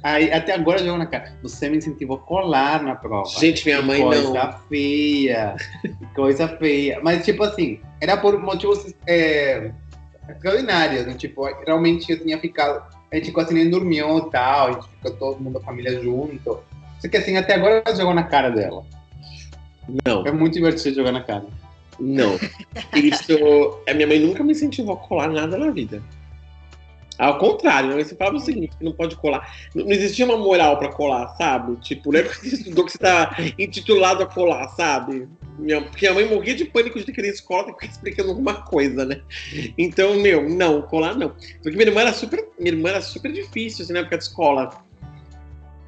Aí 0.00 0.30
até 0.30 0.54
agora 0.54 0.78
eu 0.78 0.86
jogo 0.86 0.98
na 0.98 1.06
cara. 1.06 1.32
Você 1.42 1.68
me 1.68 1.78
incentivou 1.78 2.18
a 2.18 2.20
colar 2.20 2.80
na 2.84 2.94
prova. 2.94 3.28
Gente, 3.40 3.64
minha 3.64 3.82
mãe 3.82 4.00
coisa 4.00 4.32
não. 4.32 4.58
feia. 4.68 5.56
coisa 6.14 6.46
feia. 6.46 7.00
Mas, 7.02 7.24
tipo 7.24 7.42
assim, 7.42 7.80
era 8.00 8.16
por 8.16 8.40
motivos 8.40 8.94
é, 9.08 9.72
extraordinários. 10.28 11.04
Né? 11.04 11.14
Tipo, 11.14 11.46
realmente 11.66 12.12
eu 12.12 12.22
tinha 12.22 12.38
ficado. 12.38 12.84
A 13.12 13.16
gente 13.16 13.32
quase 13.32 13.52
nem 13.52 13.68
dormiu 13.68 14.18
e 14.18 14.30
tal. 14.30 14.68
A 14.68 14.72
gente 14.74 14.88
ficou 14.90 15.10
todo 15.10 15.42
mundo, 15.42 15.58
a 15.58 15.62
família 15.62 16.00
junto. 16.00 16.60
Só 17.00 17.08
que 17.08 17.16
assim, 17.16 17.36
até 17.36 17.54
agora 17.54 17.82
eu 17.84 17.96
jogo 17.96 18.14
na 18.14 18.22
cara 18.22 18.50
dela. 18.50 18.84
Não, 20.06 20.24
É 20.24 20.30
muito 20.30 20.54
divertido 20.54 20.94
jogar 20.94 21.10
na 21.10 21.24
cara. 21.24 21.46
não. 21.98 22.38
Isso. 22.94 23.80
A 23.88 23.94
minha 23.94 24.06
mãe 24.06 24.20
nunca 24.20 24.44
me 24.44 24.52
incentivou 24.52 24.94
a 24.94 24.98
colar 24.98 25.28
nada 25.28 25.58
na 25.58 25.72
vida. 25.72 26.00
Ao 27.18 27.38
contrário, 27.38 27.86
minha 27.86 27.96
mãe 27.96 28.04
sempre 28.04 28.18
falava 28.18 28.36
o 28.36 28.40
seguinte: 28.40 28.76
que 28.76 28.84
não 28.84 28.92
pode 28.92 29.16
colar. 29.16 29.54
Não 29.74 29.84
não 29.84 29.92
existia 29.92 30.24
uma 30.24 30.36
moral 30.36 30.78
pra 30.78 30.92
colar, 30.92 31.28
sabe? 31.36 31.76
Tipo, 31.76 32.12
não 32.12 32.20
é 32.20 32.22
porque 32.22 32.48
você 32.48 32.56
estudou 32.56 32.84
que 32.84 32.92
você 32.92 32.98
tá 32.98 33.34
intitulado 33.58 34.22
a 34.22 34.26
colar, 34.26 34.68
sabe? 34.68 35.28
Minha, 35.58 35.80
porque 35.82 36.06
a 36.06 36.12
mãe 36.12 36.28
morria 36.28 36.54
de 36.54 36.66
pânico 36.66 36.98
de 36.98 37.06
ter 37.06 37.12
que 37.12 37.20
ir 37.20 37.28
na 37.28 37.32
escola 37.32 37.70
e 37.70 37.72
ficar 37.72 37.86
explicando 37.86 38.30
alguma 38.30 38.54
coisa, 38.54 39.04
né? 39.04 39.22
Então, 39.78 40.14
meu, 40.20 40.48
não, 40.48 40.82
colar 40.82 41.16
não. 41.16 41.30
Porque 41.62 41.76
minha 41.76 41.88
irmã 41.88 42.02
era 42.02 42.12
super, 42.12 42.46
minha 42.58 42.74
irmã 42.74 42.90
era 42.90 43.00
super 43.00 43.32
difícil, 43.32 43.84
assim, 43.84 43.92
na 43.94 44.00
época 44.00 44.18
de 44.18 44.24
escola. 44.24 44.70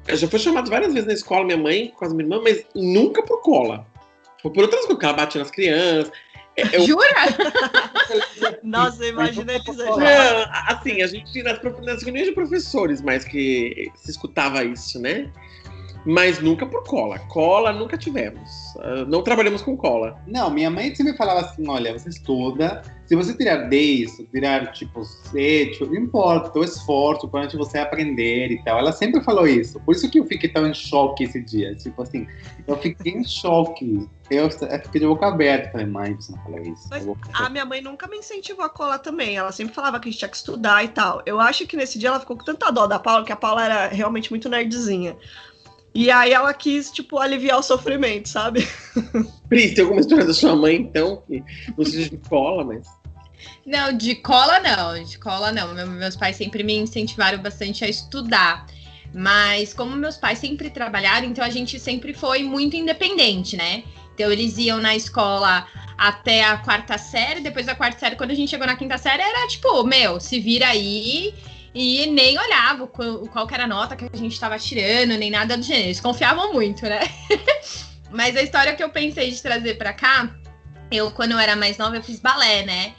Eu 0.07 0.17
já 0.17 0.27
fui 0.27 0.39
chamado 0.39 0.69
várias 0.69 0.93
vezes 0.93 1.07
na 1.07 1.13
escola, 1.13 1.45
minha 1.45 1.57
mãe, 1.57 1.93
com 1.95 2.05
as 2.05 2.13
minha 2.13 2.25
irmã, 2.25 2.41
mas 2.43 2.65
nunca 2.73 3.21
por 3.21 3.41
cola. 3.43 3.85
Foi 4.41 4.51
por 4.51 4.63
outras 4.63 4.81
coisas, 4.81 4.87
porque 4.87 5.05
ela 5.05 5.13
batia 5.13 5.39
nas 5.39 5.51
crianças. 5.51 6.11
É, 6.59 6.77
Eu, 6.77 6.85
Jura? 6.85 7.09
Nossa, 8.63 9.05
imagina 9.05 9.53
exagero. 9.71 9.97
Não, 9.97 10.45
assim, 10.67 11.01
a 11.01 11.07
gente 11.07 11.41
nas, 11.43 12.03
reuniões 12.03 12.27
de 12.27 12.33
professores, 12.33 13.01
mais 13.01 13.23
que 13.23 13.91
se 13.95 14.11
escutava 14.11 14.63
isso, 14.63 14.99
né? 14.99 15.29
Mas 16.05 16.39
nunca 16.39 16.65
por 16.65 16.83
cola. 16.83 17.19
Cola 17.19 17.73
nunca 17.73 17.97
tivemos. 17.97 18.49
Ah, 18.79 19.05
não 19.07 19.21
trabalhamos 19.21 19.61
com 19.61 19.75
cola. 19.75 20.17
Não, 20.25 20.49
minha 20.49 20.69
mãe 20.69 20.93
sempre 20.95 21.15
falava 21.15 21.41
assim: 21.41 21.67
olha, 21.67 21.97
você 21.97 22.09
estuda, 22.09 22.81
se 23.09 23.15
você 23.15 23.33
tirar 23.33 23.67
10, 23.67 24.17
tirar 24.31 24.71
tipo 24.71 25.03
7, 25.03 25.83
não 25.83 25.95
importa, 25.95 26.59
o 26.59 26.63
esforço 26.63 27.27
para 27.27 27.47
você 27.57 27.79
aprender 27.79 28.51
e 28.51 28.63
tal. 28.63 28.77
Ela 28.77 28.91
sempre 28.91 29.19
falou 29.23 29.47
isso. 29.47 29.79
Por 29.79 29.95
isso 29.95 30.09
que 30.11 30.19
eu 30.19 30.25
fiquei 30.25 30.47
tão 30.47 30.67
em 30.67 30.73
choque 30.75 31.23
esse 31.23 31.41
dia. 31.41 31.75
Tipo 31.75 32.03
assim, 32.03 32.27
eu 32.67 32.77
fiquei 32.77 33.13
em 33.13 33.23
choque. 33.23 34.07
Eu, 34.29 34.43
eu 34.43 34.49
fiquei 34.51 35.01
de 35.01 35.07
boca 35.07 35.27
aberta. 35.27 35.71
Falei, 35.71 35.87
mãe, 35.87 36.15
você 36.15 36.31
não 36.31 36.43
falou 36.43 36.61
isso. 36.61 36.87
Mas 36.87 37.03
A 37.33 37.49
minha 37.49 37.65
mãe 37.65 37.81
nunca 37.81 38.07
me 38.07 38.17
incentivou 38.17 38.63
a 38.63 38.69
colar 38.69 38.99
também. 38.99 39.37
Ela 39.37 39.51
sempre 39.51 39.73
falava 39.73 39.99
que 39.99 40.07
a 40.07 40.11
gente 40.11 40.19
tinha 40.19 40.29
que 40.29 40.37
estudar 40.37 40.85
e 40.85 40.89
tal. 40.89 41.23
Eu 41.25 41.39
acho 41.39 41.65
que 41.65 41.75
nesse 41.75 41.97
dia 41.97 42.09
ela 42.09 42.19
ficou 42.19 42.37
com 42.37 42.43
tanta 42.43 42.69
dó 42.69 42.85
da 42.85 42.99
Paula, 42.99 43.25
que 43.25 43.31
a 43.31 43.35
Paula 43.35 43.65
era 43.65 43.87
realmente 43.87 44.29
muito 44.29 44.47
nerdzinha. 44.47 45.17
E 45.93 46.11
aí 46.11 46.31
ela 46.31 46.53
quis, 46.53 46.91
tipo, 46.91 47.17
aliviar 47.17 47.59
o 47.59 47.63
sofrimento, 47.63 48.29
sabe? 48.29 48.67
Pris, 49.49 49.73
tem 49.73 49.83
alguma 49.83 50.01
história 50.01 50.25
da 50.25 50.33
sua 50.33 50.55
mãe, 50.55 50.75
então? 50.75 51.23
Que 51.27 51.43
seja 51.85 52.09
de 52.09 52.17
cola, 52.17 52.63
mas. 52.63 52.87
Não, 53.65 53.91
de 53.95 54.15
cola 54.15 54.59
não, 54.59 55.03
de 55.03 55.17
cola 55.17 55.51
não. 55.51 55.73
Meu- 55.73 55.87
meus 55.87 56.15
pais 56.15 56.35
sempre 56.35 56.63
me 56.63 56.75
incentivaram 56.75 57.39
bastante 57.39 57.83
a 57.83 57.87
estudar. 57.87 58.67
Mas 59.13 59.73
como 59.73 59.95
meus 59.95 60.17
pais 60.17 60.37
sempre 60.37 60.69
trabalharam, 60.69 61.25
então 61.27 61.43
a 61.43 61.49
gente 61.49 61.79
sempre 61.79 62.13
foi 62.13 62.43
muito 62.43 62.75
independente, 62.75 63.57
né? 63.57 63.83
Então 64.13 64.31
eles 64.31 64.57
iam 64.57 64.79
na 64.79 64.95
escola 64.95 65.65
até 65.97 66.43
a 66.43 66.57
quarta 66.57 66.97
série, 66.97 67.41
depois 67.41 67.65
da 67.65 67.73
quarta 67.73 67.97
série, 67.99 68.15
quando 68.15 68.31
a 68.31 68.35
gente 68.35 68.49
chegou 68.49 68.67
na 68.67 68.75
quinta 68.75 68.97
série, 68.97 69.23
era 69.23 69.47
tipo, 69.47 69.83
meu, 69.83 70.19
se 70.19 70.39
vira 70.39 70.67
aí. 70.67 71.33
E 71.73 72.07
nem 72.07 72.37
olhava 72.37 72.87
qual, 72.87 73.19
qual 73.27 73.47
era 73.51 73.65
a 73.65 73.67
nota 73.67 73.95
que 73.95 74.09
a 74.11 74.17
gente 74.17 74.33
estava 74.33 74.57
tirando, 74.57 75.17
nem 75.17 75.29
nada 75.29 75.55
do 75.55 75.63
gênero. 75.63 75.87
Eles 75.87 75.99
confiavam 75.99 76.53
muito, 76.53 76.83
né? 76.83 76.99
Mas 78.11 78.35
a 78.35 78.41
história 78.41 78.75
que 78.75 78.83
eu 78.83 78.89
pensei 78.89 79.29
de 79.29 79.41
trazer 79.41 79.77
para 79.77 79.93
cá, 79.93 80.35
eu, 80.91 81.11
quando 81.11 81.31
eu 81.31 81.39
era 81.39 81.55
mais 81.55 81.77
nova, 81.77 81.95
eu 81.95 82.03
fiz 82.03 82.19
balé, 82.19 82.63
né? 82.63 82.93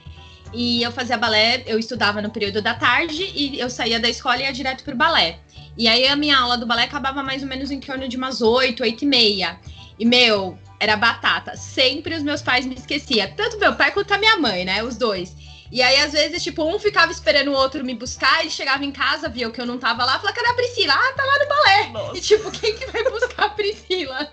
E 0.53 0.83
eu 0.83 0.91
fazia 0.93 1.17
balé, 1.17 1.63
eu 1.67 1.79
estudava 1.79 2.21
no 2.23 2.31
período 2.31 2.61
da 2.61 2.75
tarde 2.75 3.31
e 3.35 3.59
eu 3.59 3.71
saía 3.71 4.01
da 4.01 4.09
escola 4.09 4.39
e 4.39 4.43
ia 4.43 4.53
direto 4.53 4.85
pro 4.85 4.97
balé. 4.97 5.39
E 5.77 5.89
aí 5.89 6.07
a 6.07 6.17
minha 6.17 6.39
aula 6.39 6.59
do 6.59 6.67
balé 6.67 6.85
acabava 6.85 7.23
mais 7.23 7.43
ou 7.43 7.49
menos 7.49 7.71
em 7.71 7.81
torno 7.81 8.09
de 8.09 8.17
umas 8.17 8.43
8, 8.43 8.83
8 8.83 9.03
e 9.03 9.07
meia. 9.07 9.61
E, 9.99 10.05
meu, 10.05 10.59
era 10.79 10.97
batata. 10.97 11.57
Sempre 11.57 12.15
os 12.15 12.23
meus 12.23 12.43
pais 12.43 12.67
me 12.67 12.75
esqueciam. 12.75 13.31
Tanto 13.37 13.59
meu 13.59 13.75
pai 13.77 13.93
quanto 13.93 14.13
a 14.13 14.19
minha 14.19 14.37
mãe, 14.39 14.65
né? 14.65 14.83
Os 14.83 14.97
dois. 14.97 15.37
E 15.71 15.81
aí, 15.83 15.99
às 16.01 16.13
vezes, 16.13 16.43
tipo, 16.43 16.65
um 16.65 16.79
ficava 16.79 17.13
esperando 17.13 17.49
o 17.49 17.55
outro 17.55 17.85
me 17.85 17.95
buscar, 17.95 18.41
ele 18.41 18.51
chegava 18.51 18.85
em 18.85 18.91
casa, 18.91 19.29
via 19.29 19.51
que 19.51 19.61
eu 19.61 19.67
não 19.67 19.79
tava 19.79 20.05
lá, 20.05 20.19
falava, 20.19 20.35
cadê 20.35 20.49
a 20.49 20.55
Priscila? 20.55 20.95
Ah, 20.95 21.13
tá 21.13 21.25
lá 21.25 21.39
no 21.39 21.49
balé. 21.49 21.89
Nossa. 21.89 22.19
E 22.19 22.21
tipo, 22.21 22.51
quem 22.51 22.77
que 22.77 22.87
vai 22.87 23.05
buscar 23.11 23.45
a 23.45 23.51
Priscila? 23.51 24.33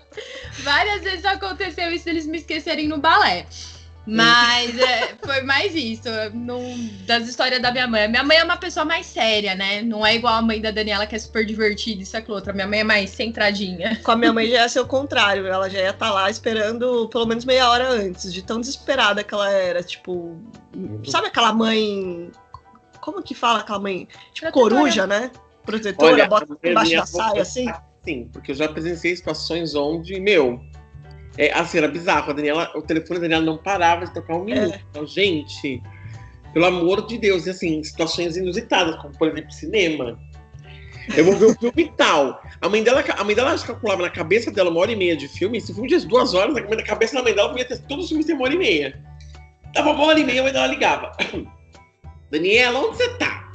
Várias 0.58 1.02
vezes 1.02 1.24
aconteceu 1.24 1.92
isso, 1.92 2.08
eles 2.08 2.26
me 2.26 2.38
esquecerem 2.38 2.88
no 2.88 2.98
balé. 2.98 3.46
Mas 4.10 4.78
é, 4.78 5.14
foi 5.22 5.42
mais 5.42 5.74
isso, 5.74 6.08
não, 6.32 6.62
das 7.06 7.28
histórias 7.28 7.60
da 7.60 7.70
minha 7.70 7.86
mãe. 7.86 8.08
Minha 8.08 8.24
mãe 8.24 8.38
é 8.38 8.44
uma 8.44 8.56
pessoa 8.56 8.82
mais 8.82 9.04
séria, 9.04 9.54
né? 9.54 9.82
Não 9.82 10.04
é 10.04 10.14
igual 10.14 10.32
a 10.32 10.40
mãe 10.40 10.62
da 10.62 10.70
Daniela, 10.70 11.06
que 11.06 11.14
é 11.14 11.18
super 11.18 11.44
divertida, 11.44 12.02
isso 12.02 12.16
é 12.16 12.20
aquilo 12.20 12.36
outra. 12.36 12.54
Minha 12.54 12.66
mãe 12.66 12.80
é 12.80 12.84
mais 12.84 13.10
centradinha. 13.10 14.00
Com 14.02 14.12
a 14.12 14.16
minha 14.16 14.32
mãe 14.32 14.48
já 14.48 14.62
ia 14.62 14.68
ser 14.70 14.80
o 14.80 14.86
contrário. 14.86 15.46
Ela 15.46 15.68
já 15.68 15.80
ia 15.80 15.90
estar 15.90 16.10
lá 16.10 16.30
esperando 16.30 17.06
pelo 17.10 17.26
menos 17.26 17.44
meia 17.44 17.68
hora 17.68 17.90
antes, 17.90 18.32
de 18.32 18.40
tão 18.40 18.58
desesperada 18.60 19.22
que 19.22 19.34
ela 19.34 19.50
era. 19.52 19.82
Tipo, 19.82 20.40
sabe 21.04 21.26
aquela 21.26 21.52
mãe. 21.52 22.30
Como 23.02 23.22
que 23.22 23.34
fala 23.34 23.58
aquela 23.58 23.78
mãe? 23.78 24.08
Tipo, 24.32 24.50
Protetora. 24.50 24.74
coruja, 24.74 25.06
né? 25.06 25.30
Protetora, 25.66 26.12
Olha, 26.14 26.26
bota 26.26 26.58
a 26.64 26.68
embaixo 26.68 26.96
da 26.96 27.04
saia, 27.04 27.42
assim. 27.42 27.66
Sim, 28.02 28.30
porque 28.32 28.52
eu 28.52 28.54
já 28.54 28.68
presenciei 28.70 29.14
situações 29.14 29.74
onde, 29.74 30.18
meu, 30.18 30.58
é, 31.38 31.52
assim, 31.52 31.78
era 31.78 31.86
bizarro. 31.86 32.30
A 32.30 32.34
Daniela, 32.34 32.70
o 32.74 32.82
telefone 32.82 33.20
da 33.20 33.22
Daniela 33.22 33.44
não 33.44 33.56
parava 33.56 34.04
de 34.04 34.12
tocar 34.12 34.34
um 34.34 34.44
minuto. 34.44 34.78
Então, 34.90 35.06
gente, 35.06 35.80
pelo 36.52 36.66
amor 36.66 37.06
de 37.06 37.16
Deus, 37.16 37.46
e 37.46 37.50
assim, 37.50 37.82
situações 37.82 38.36
inusitadas, 38.36 38.96
como 38.96 39.16
por 39.16 39.28
exemplo, 39.28 39.52
cinema. 39.52 40.18
Eu 41.16 41.24
vou 41.24 41.36
ver 41.36 41.46
o 41.46 41.54
filme 41.54 41.84
e 41.84 41.92
tal. 41.92 42.42
A 42.60 42.68
mãe 42.68 42.82
dela, 42.82 43.02
a 43.16 43.24
mãe 43.24 43.34
dela 43.34 43.56
calculava 43.58 44.02
na 44.02 44.10
cabeça 44.10 44.50
dela 44.50 44.68
uma 44.68 44.80
hora 44.80 44.92
e 44.92 44.96
meia 44.96 45.16
de 45.16 45.28
filme. 45.28 45.60
Se 45.60 45.70
o 45.70 45.74
filme 45.74 45.88
tivesse 45.88 46.08
duas 46.08 46.34
horas, 46.34 46.52
na 46.54 46.82
cabeça 46.82 47.14
da 47.14 47.22
mãe 47.22 47.34
dela 47.34 47.48
podia 47.48 47.64
ter 47.64 47.78
todos 47.82 48.04
os 48.04 48.08
filmes 48.10 48.26
ter 48.26 48.34
uma 48.34 48.44
hora 48.44 48.54
e 48.54 48.58
meia. 48.58 49.00
Tava 49.72 49.92
uma 49.92 50.04
hora 50.04 50.18
e 50.18 50.24
meia, 50.24 50.40
a 50.40 50.44
mãe 50.44 50.52
dela 50.52 50.66
ligava. 50.66 51.16
Daniela, 52.30 52.80
onde 52.80 52.96
você 52.96 53.08
tá? 53.14 53.50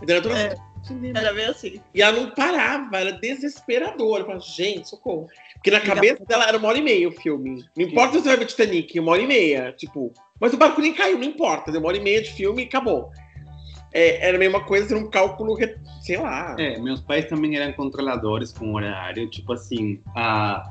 A 0.00 0.04
Daniela 0.04 0.38
É. 0.38 0.70
Era 1.14 1.32
bem 1.34 1.44
assim. 1.44 1.80
E 1.94 2.02
ela 2.02 2.18
não 2.18 2.30
parava, 2.30 2.98
era 2.98 3.12
desesperadora. 3.12 4.22
Eu 4.22 4.26
falava, 4.26 4.44
gente, 4.44 4.88
socorro. 4.88 5.28
Porque 5.60 5.70
na 5.70 5.80
cabeça 5.80 6.24
dela 6.24 6.48
era 6.48 6.56
uma 6.56 6.68
hora 6.68 6.78
e 6.78 6.82
meia 6.82 7.06
o 7.06 7.12
filme. 7.12 7.62
Não 7.76 7.84
importa 7.84 8.14
se 8.14 8.22
você 8.22 8.28
vai 8.30 8.38
ver 8.38 8.46
Titanic, 8.46 8.98
uma 8.98 9.12
hora 9.12 9.20
e 9.20 9.26
meia. 9.26 9.74
Tipo, 9.76 10.10
mas 10.40 10.54
o 10.54 10.56
barco 10.56 10.80
nem 10.80 10.94
caiu, 10.94 11.18
não 11.18 11.24
importa. 11.24 11.70
Deu 11.70 11.80
uma 11.80 11.88
hora 11.88 11.98
e 11.98 12.00
meia 12.00 12.22
de 12.22 12.32
filme 12.32 12.62
e 12.62 12.64
acabou. 12.64 13.10
É, 13.92 14.26
era 14.26 14.38
a 14.38 14.40
mesma 14.40 14.64
coisa, 14.64 14.94
era 14.94 15.04
um 15.04 15.10
cálculo, 15.10 15.58
sei 16.00 16.16
lá. 16.16 16.56
É, 16.58 16.78
meus 16.78 17.00
pais 17.00 17.26
também 17.26 17.56
eram 17.56 17.72
controladores 17.74 18.52
com 18.52 18.72
horário, 18.74 19.28
tipo 19.28 19.52
assim, 19.52 20.00
a, 20.16 20.70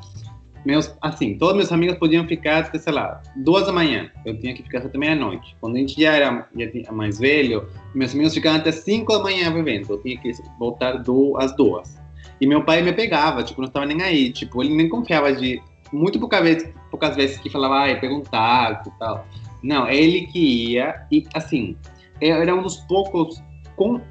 meus, 0.66 0.94
assim, 1.02 1.38
todos 1.38 1.56
meus 1.56 1.72
amigos 1.72 1.98
podiam 1.98 2.28
ficar 2.28 2.60
até, 2.60 2.78
sei 2.78 2.94
lá, 2.94 3.22
duas 3.38 3.66
da 3.66 3.72
manhã. 3.72 4.10
Eu 4.26 4.40
tinha 4.40 4.54
que 4.54 4.64
ficar 4.64 4.80
até 4.80 4.98
meia-noite. 4.98 5.56
Quando 5.62 5.76
a 5.76 5.80
gente 5.80 6.02
já 6.02 6.14
era 6.14 6.48
já 6.58 6.72
tinha 6.72 6.92
mais 6.92 7.20
velho, 7.20 7.68
meus 7.94 8.14
amigos 8.14 8.34
ficavam 8.34 8.60
até 8.60 8.72
cinco 8.72 9.14
da 9.14 9.24
manhã 9.24 9.52
bebendo. 9.54 9.94
Eu 9.94 10.02
tinha 10.02 10.20
que 10.20 10.32
voltar 10.58 10.98
do, 10.98 11.38
às 11.38 11.56
duas. 11.56 11.98
E 12.40 12.48
meu 12.48 12.64
pai 12.64 12.82
me 12.82 12.94
pegava, 12.94 13.44
tipo, 13.44 13.62
não 13.62 13.68
estava 13.68 13.86
nem 13.86 14.02
aí. 14.02 14.32
Tipo, 14.32 14.64
ele 14.64 14.76
nem 14.76 14.90
confiava 14.90 15.34
de... 15.34 15.62
Muito 15.92 16.20
pouca 16.20 16.42
vez, 16.42 16.68
poucas 16.92 17.16
vezes 17.16 17.38
que 17.40 17.50
falava, 17.50 17.80
ai, 17.80 18.00
perguntar 18.00 18.84
e 18.86 19.00
tal. 19.00 19.26
Não, 19.64 19.90
ele 19.90 20.28
que 20.28 20.74
ia. 20.74 21.06
E, 21.12 21.26
assim, 21.34 21.76
eu 22.22 22.36
era 22.36 22.56
um 22.56 22.62
dos 22.62 22.78
poucos... 22.78 23.42
Com, 23.76 24.02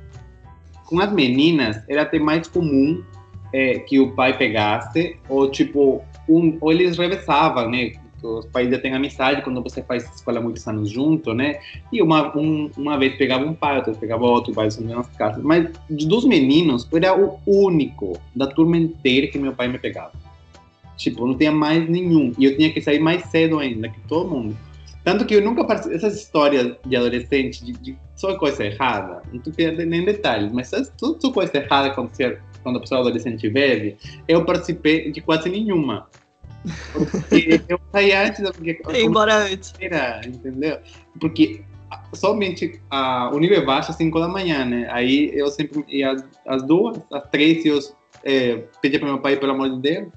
com 0.87 1.01
as 1.01 1.13
meninas, 1.13 1.83
era 1.89 2.03
até 2.03 2.19
mais 2.19 2.49
comum 2.49 3.05
é, 3.53 3.81
que 3.81 4.01
o 4.01 4.13
pai 4.13 4.37
pegasse, 4.37 5.19
ou 5.29 5.51
tipo, 5.51 6.03
um, 6.29 6.57
ou 6.61 6.73
eles 6.73 6.97
revezavam, 6.97 7.71
né? 7.71 7.93
Os 8.23 8.47
pais 8.47 8.71
já 8.71 8.79
têm 8.79 8.95
amizade 8.95 9.43
quando 9.43 9.63
você 9.63 9.83
faz 9.83 10.05
escola 10.15 10.41
muitos 10.41 10.67
anos 10.67 10.91
junto, 10.91 11.33
né? 11.35 11.61
E 11.93 12.03
uma, 12.03 12.37
um, 12.37 12.71
uma 12.77 12.99
vez 12.99 13.17
pegava 13.17 13.45
um 13.45 13.55
pai, 13.55 13.77
outra 13.77 13.95
pegava 13.95 14.25
outro, 14.25 14.53
vai 14.53 14.67
nas 14.67 14.79
mesmas 14.79 15.09
casas. 15.11 15.43
Mas 15.43 15.71
dos 15.89 16.25
meninos, 16.25 16.89
eu 16.91 16.99
era 16.99 17.17
o 17.17 17.39
único 17.47 18.19
da 18.35 18.47
turma 18.47 18.77
inteira 18.77 19.27
que 19.29 19.39
meu 19.39 19.53
pai 19.53 19.69
me 19.69 19.79
pegava. 19.79 20.13
Tipo, 20.97 21.27
não 21.27 21.37
tinha 21.37 21.53
mais 21.53 21.89
nenhum. 21.89 22.33
E 22.37 22.45
eu 22.45 22.57
tinha 22.57 22.73
que 22.73 22.81
sair 22.81 22.99
mais 22.99 23.25
cedo 23.27 23.59
ainda 23.59 23.89
que 23.89 24.01
todo 24.09 24.29
mundo. 24.29 24.57
Tanto 25.05 25.25
que 25.25 25.35
eu 25.35 25.41
nunca 25.41 25.65
participei. 25.65 25.97
Essas 25.97 26.17
histórias 26.17 26.77
de 26.85 26.97
adolescente, 26.97 27.65
de, 27.65 27.73
de 27.73 27.97
só 28.15 28.37
coisa 28.37 28.65
errada, 28.65 29.23
não 29.33 29.41
tô 29.41 29.51
querendo 29.53 29.85
nem 29.87 30.05
detalhes, 30.05 30.53
mas 30.53 30.69
só, 30.69 30.83
só, 30.85 31.19
só 31.19 31.33
coisa 31.33 31.57
errada 31.57 31.95
você, 31.95 32.39
quando 32.63 32.77
a 32.77 32.81
pessoa 32.81 33.01
adolescente 33.01 33.49
bebe, 33.49 33.97
eu 34.27 34.45
participei 34.45 35.11
de 35.11 35.21
quase 35.21 35.49
nenhuma. 35.49 36.09
Porque 36.93 37.61
eu 37.69 37.81
saí 37.93 38.13
antes, 38.13 38.51
porque 38.51 38.83
E 38.93 39.03
embora 39.03 39.37
antes. 39.37 39.75
era, 39.81 40.21
entendeu? 40.27 40.79
Porque 41.21 41.63
somente 42.15 42.81
a, 42.91 43.31
o 43.33 43.39
nível 43.39 43.59
é 43.59 43.65
baixo 43.65 43.91
às 43.91 43.97
5 43.97 44.19
da 44.21 44.29
manhã, 44.29 44.65
né? 44.65 44.89
Aí 44.91 45.31
eu 45.35 45.49
sempre 45.49 45.85
ia 45.89 46.13
às, 46.13 46.25
às 46.47 46.63
duas, 46.63 46.99
às 47.13 47.29
três, 47.31 47.65
e 47.65 47.69
eu 47.69 47.79
é, 48.25 48.65
pedia 48.83 48.99
para 48.99 49.09
meu 49.09 49.21
pai, 49.21 49.37
pelo 49.37 49.53
amor 49.53 49.71
de 49.71 49.81
Deus. 49.81 50.09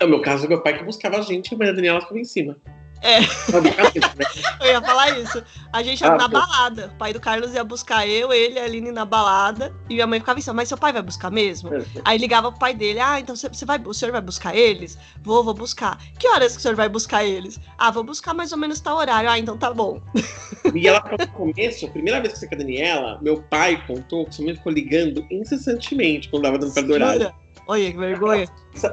No 0.00 0.08
meu 0.08 0.20
caso, 0.22 0.48
meu 0.48 0.62
pai 0.62 0.78
que 0.78 0.84
buscava 0.84 1.18
a 1.18 1.22
gente 1.22 1.52
e 1.52 1.54
a 1.54 1.66
da 1.66 1.72
Daniela 1.72 2.00
ficava 2.00 2.18
em 2.18 2.24
cima. 2.24 2.56
É. 3.02 3.22
Sabe, 3.22 3.70
assim, 3.78 3.98
né? 3.98 4.26
Eu 4.60 4.66
ia 4.72 4.82
falar 4.82 5.18
isso. 5.18 5.42
A 5.72 5.82
gente 5.82 6.02
ia 6.02 6.08
Ah, 6.08 6.16
na 6.16 6.28
pô. 6.28 6.38
balada. 6.38 6.86
O 6.94 6.98
pai 6.98 7.12
do 7.14 7.20
Carlos 7.20 7.54
ia 7.54 7.64
buscar 7.64 8.06
eu, 8.06 8.30
ele 8.32 8.56
e 8.56 8.58
a 8.58 8.64
Aline 8.64 8.92
na 8.92 9.04
balada. 9.06 9.72
E 9.88 9.94
minha 9.94 10.06
mãe 10.06 10.20
ficava 10.20 10.38
assim, 10.38 10.50
mas 10.52 10.68
seu 10.68 10.76
pai 10.76 10.92
vai 10.92 11.00
buscar 11.00 11.30
mesmo? 11.30 11.70
Aí 12.04 12.18
ligava 12.18 12.50
pro 12.50 12.60
pai 12.60 12.74
dele, 12.74 13.00
ah, 13.00 13.18
então 13.18 13.34
você 13.34 13.64
vai, 13.64 13.80
o 13.84 13.94
senhor 13.94 14.12
vai 14.12 14.20
buscar 14.20 14.54
eles? 14.54 14.98
Vou, 15.22 15.42
vou 15.42 15.54
buscar. 15.54 15.98
Que 16.18 16.28
horas 16.28 16.52
que 16.52 16.58
o 16.58 16.60
senhor 16.60 16.74
vai 16.76 16.88
buscar 16.90 17.24
eles? 17.24 17.58
Ah, 17.78 17.90
vou 17.90 18.04
buscar 18.04 18.34
mais 18.34 18.52
ou 18.52 18.58
menos 18.58 18.80
tal 18.80 18.98
horário. 18.98 19.30
Ah, 19.30 19.38
então 19.38 19.56
tá 19.56 19.72
bom. 19.72 20.00
E 20.74 20.86
ela, 20.86 21.02
no 21.18 21.26
começo, 21.28 21.86
a 21.86 21.90
primeira 21.90 22.20
vez 22.20 22.34
que 22.34 22.38
você 22.40 22.46
com 22.46 22.54
a 22.54 22.58
Daniela, 22.58 23.18
meu 23.22 23.42
pai 23.42 23.82
contou 23.86 24.26
que 24.26 24.34
sua 24.34 24.44
mãe 24.44 24.54
ficou 24.54 24.70
ligando 24.70 25.26
incessantemente 25.30 26.28
quando 26.28 26.42
dava 26.42 26.58
dando 26.58 26.72
perto 26.74 26.92
horário. 26.92 27.32
Olha, 27.66 27.90
que 27.90 27.96
vergonha. 27.96 28.46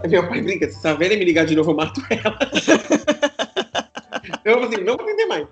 Meu 0.08 0.28
pai 0.30 0.42
brinca, 0.42 0.70
se 0.72 0.78
essa 0.78 0.96
velha 0.96 1.18
me 1.18 1.26
ligar 1.26 1.46
de 1.46 1.56
novo, 1.56 1.72
eu 1.72 1.76
mato 1.76 2.02
ela. 2.10 2.38
assim, 4.68 4.84
não 4.84 4.96
vou 4.98 5.06
atender 5.06 5.26
mais. 5.26 5.48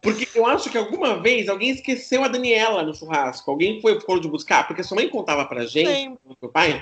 Porque 0.00 0.28
eu 0.34 0.46
acho 0.46 0.70
que 0.70 0.78
alguma 0.78 1.20
vez 1.20 1.48
alguém 1.48 1.70
esqueceu 1.70 2.22
a 2.22 2.28
Daniela 2.28 2.82
no 2.82 2.94
churrasco. 2.94 3.50
Alguém 3.50 3.80
foi 3.80 3.98
ficou 3.98 4.20
de 4.20 4.28
buscar, 4.28 4.66
porque 4.66 4.82
sua 4.82 4.94
mãe 4.96 5.08
contava 5.08 5.44
pra 5.44 5.66
gente, 5.66 6.16
meu 6.40 6.50
pai, 6.50 6.80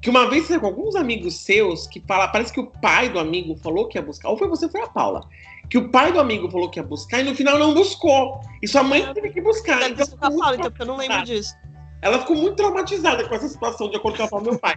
que 0.00 0.08
uma 0.08 0.30
vez 0.30 0.46
você 0.46 0.58
com 0.58 0.66
alguns 0.66 0.94
amigos 0.96 1.34
seus 1.36 1.86
que 1.86 2.00
fala, 2.06 2.28
parece 2.28 2.52
que 2.52 2.60
o 2.60 2.66
pai 2.80 3.08
do 3.10 3.18
amigo 3.18 3.54
falou 3.56 3.86
que 3.88 3.98
ia 3.98 4.02
buscar, 4.02 4.30
ou 4.30 4.38
foi 4.38 4.48
você, 4.48 4.68
foi 4.68 4.80
a 4.80 4.86
Paula. 4.86 5.28
Que 5.68 5.76
o 5.76 5.90
pai 5.90 6.10
do 6.10 6.18
amigo 6.20 6.50
falou 6.50 6.70
que 6.70 6.78
ia 6.78 6.82
buscar 6.82 7.20
e 7.20 7.24
no 7.24 7.34
final 7.34 7.58
não 7.58 7.74
buscou. 7.74 8.40
E 8.62 8.66
sua 8.68 8.82
mãe 8.82 9.12
teve 9.12 9.28
que 9.30 9.40
buscar. 9.42 9.80
Deve 9.80 9.92
Então, 9.92 10.06
ser 10.06 10.16
Paula, 10.16 10.54
então, 10.54 10.70
porque 10.70 10.82
eu 10.82 10.86
não 10.86 10.96
lembro 10.96 11.22
disso. 11.24 11.54
ela 12.00 12.18
ficou 12.20 12.36
muito 12.36 12.56
traumatizada 12.56 13.28
com 13.28 13.34
essa 13.34 13.48
situação, 13.48 13.90
de 13.90 13.96
acordo 13.96 14.26
com 14.26 14.38
a 14.38 14.40
meu 14.40 14.58
pai. 14.58 14.76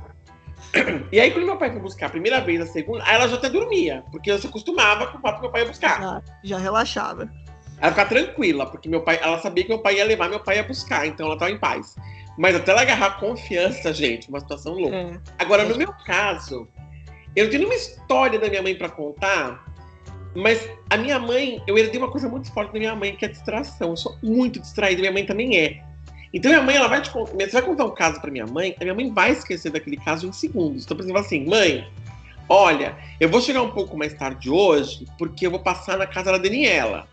E 1.12 1.20
aí, 1.20 1.32
quando 1.32 1.46
meu 1.46 1.58
pai 1.58 1.72
foi 1.72 1.82
buscar 1.82 2.08
a 2.08 2.10
primeira 2.10 2.40
vez, 2.40 2.62
a 2.62 2.66
segunda, 2.66 3.04
aí 3.06 3.16
ela 3.16 3.28
já 3.28 3.36
até 3.36 3.50
dormia, 3.50 4.04
porque 4.12 4.30
ela 4.30 4.40
se 4.40 4.48
acostumava 4.48 5.08
com 5.08 5.18
o 5.18 5.22
fato 5.22 5.36
que 5.36 5.42
meu 5.42 5.52
pai 5.52 5.62
ia 5.62 5.68
buscar. 5.68 6.02
Já, 6.02 6.22
já 6.44 6.58
relaxava. 6.58 7.30
Ela 7.80 7.92
ficava 7.92 8.10
tranquila, 8.10 8.66
porque 8.68 8.88
meu 8.88 9.02
pai, 9.02 9.20
ela 9.22 9.40
sabia 9.40 9.64
que 9.64 9.70
meu 9.70 9.80
pai 9.80 9.98
ia 9.98 10.06
levar, 10.06 10.30
meu 10.30 10.40
pai 10.40 10.58
ia 10.58 10.64
buscar, 10.64 11.08
então 11.08 11.26
ela 11.26 11.36
estava 11.36 11.52
em 11.52 11.58
paz. 11.58 11.96
Mas 12.38 12.56
até 12.56 12.72
ela 12.72 12.82
agarrar 12.82 13.20
confiança, 13.20 13.92
gente, 13.94 14.30
uma 14.30 14.40
situação 14.40 14.74
louca. 14.74 14.96
É. 14.96 15.20
Agora, 15.38 15.66
no 15.66 15.76
meu 15.76 15.92
caso, 16.06 16.68
eu 17.36 17.50
tenho 17.50 17.60
nenhuma 17.60 17.76
história 17.76 18.40
da 18.40 18.48
minha 18.48 18.62
mãe 18.62 18.76
pra 18.76 18.90
contar, 18.90 19.66
mas 20.36 20.70
a 20.90 20.96
minha 20.96 21.20
mãe, 21.20 21.62
eu 21.68 21.78
herdei 21.78 22.00
uma 22.00 22.10
coisa 22.10 22.30
muito 22.30 22.52
forte 22.54 22.72
da 22.72 22.80
minha 22.80 22.96
mãe, 22.96 23.16
que 23.16 23.26
é 23.26 23.28
a 23.28 23.32
distração. 23.32 23.90
Eu 23.90 23.98
sou 23.98 24.18
muito 24.22 24.60
distraída, 24.60 25.02
minha 25.02 25.12
mãe 25.12 25.26
também 25.26 25.58
é. 25.58 25.84
Então 26.34 26.50
minha 26.50 26.64
mãe, 26.64 26.76
ela 26.76 26.88
vai 26.88 27.02
te 27.02 27.10
contar, 27.10 27.34
você 27.34 27.52
vai 27.52 27.62
contar 27.62 27.86
um 27.86 27.92
caso 27.92 28.22
pra 28.22 28.32
minha 28.32 28.46
mãe, 28.46 28.76
a 28.80 28.84
minha 28.84 28.96
mãe 28.96 29.12
vai 29.12 29.32
esquecer 29.32 29.72
daquele 29.72 29.98
caso 29.98 30.28
em 30.28 30.32
segundos. 30.32 30.86
Então, 30.86 30.96
por 30.96 31.04
exemplo, 31.04 31.20
assim, 31.20 31.46
mãe, 31.46 31.90
olha, 32.48 32.98
eu 33.20 33.30
vou 33.30 33.42
chegar 33.42 33.62
um 33.62 33.72
pouco 33.72 33.98
mais 33.98 34.14
tarde 34.14 34.50
hoje, 34.50 35.06
porque 35.18 35.46
eu 35.46 35.52
vou 35.52 35.60
passar 35.60 35.98
na 35.98 36.08
casa 36.08 36.32
da 36.32 36.38
Daniela. 36.38 37.08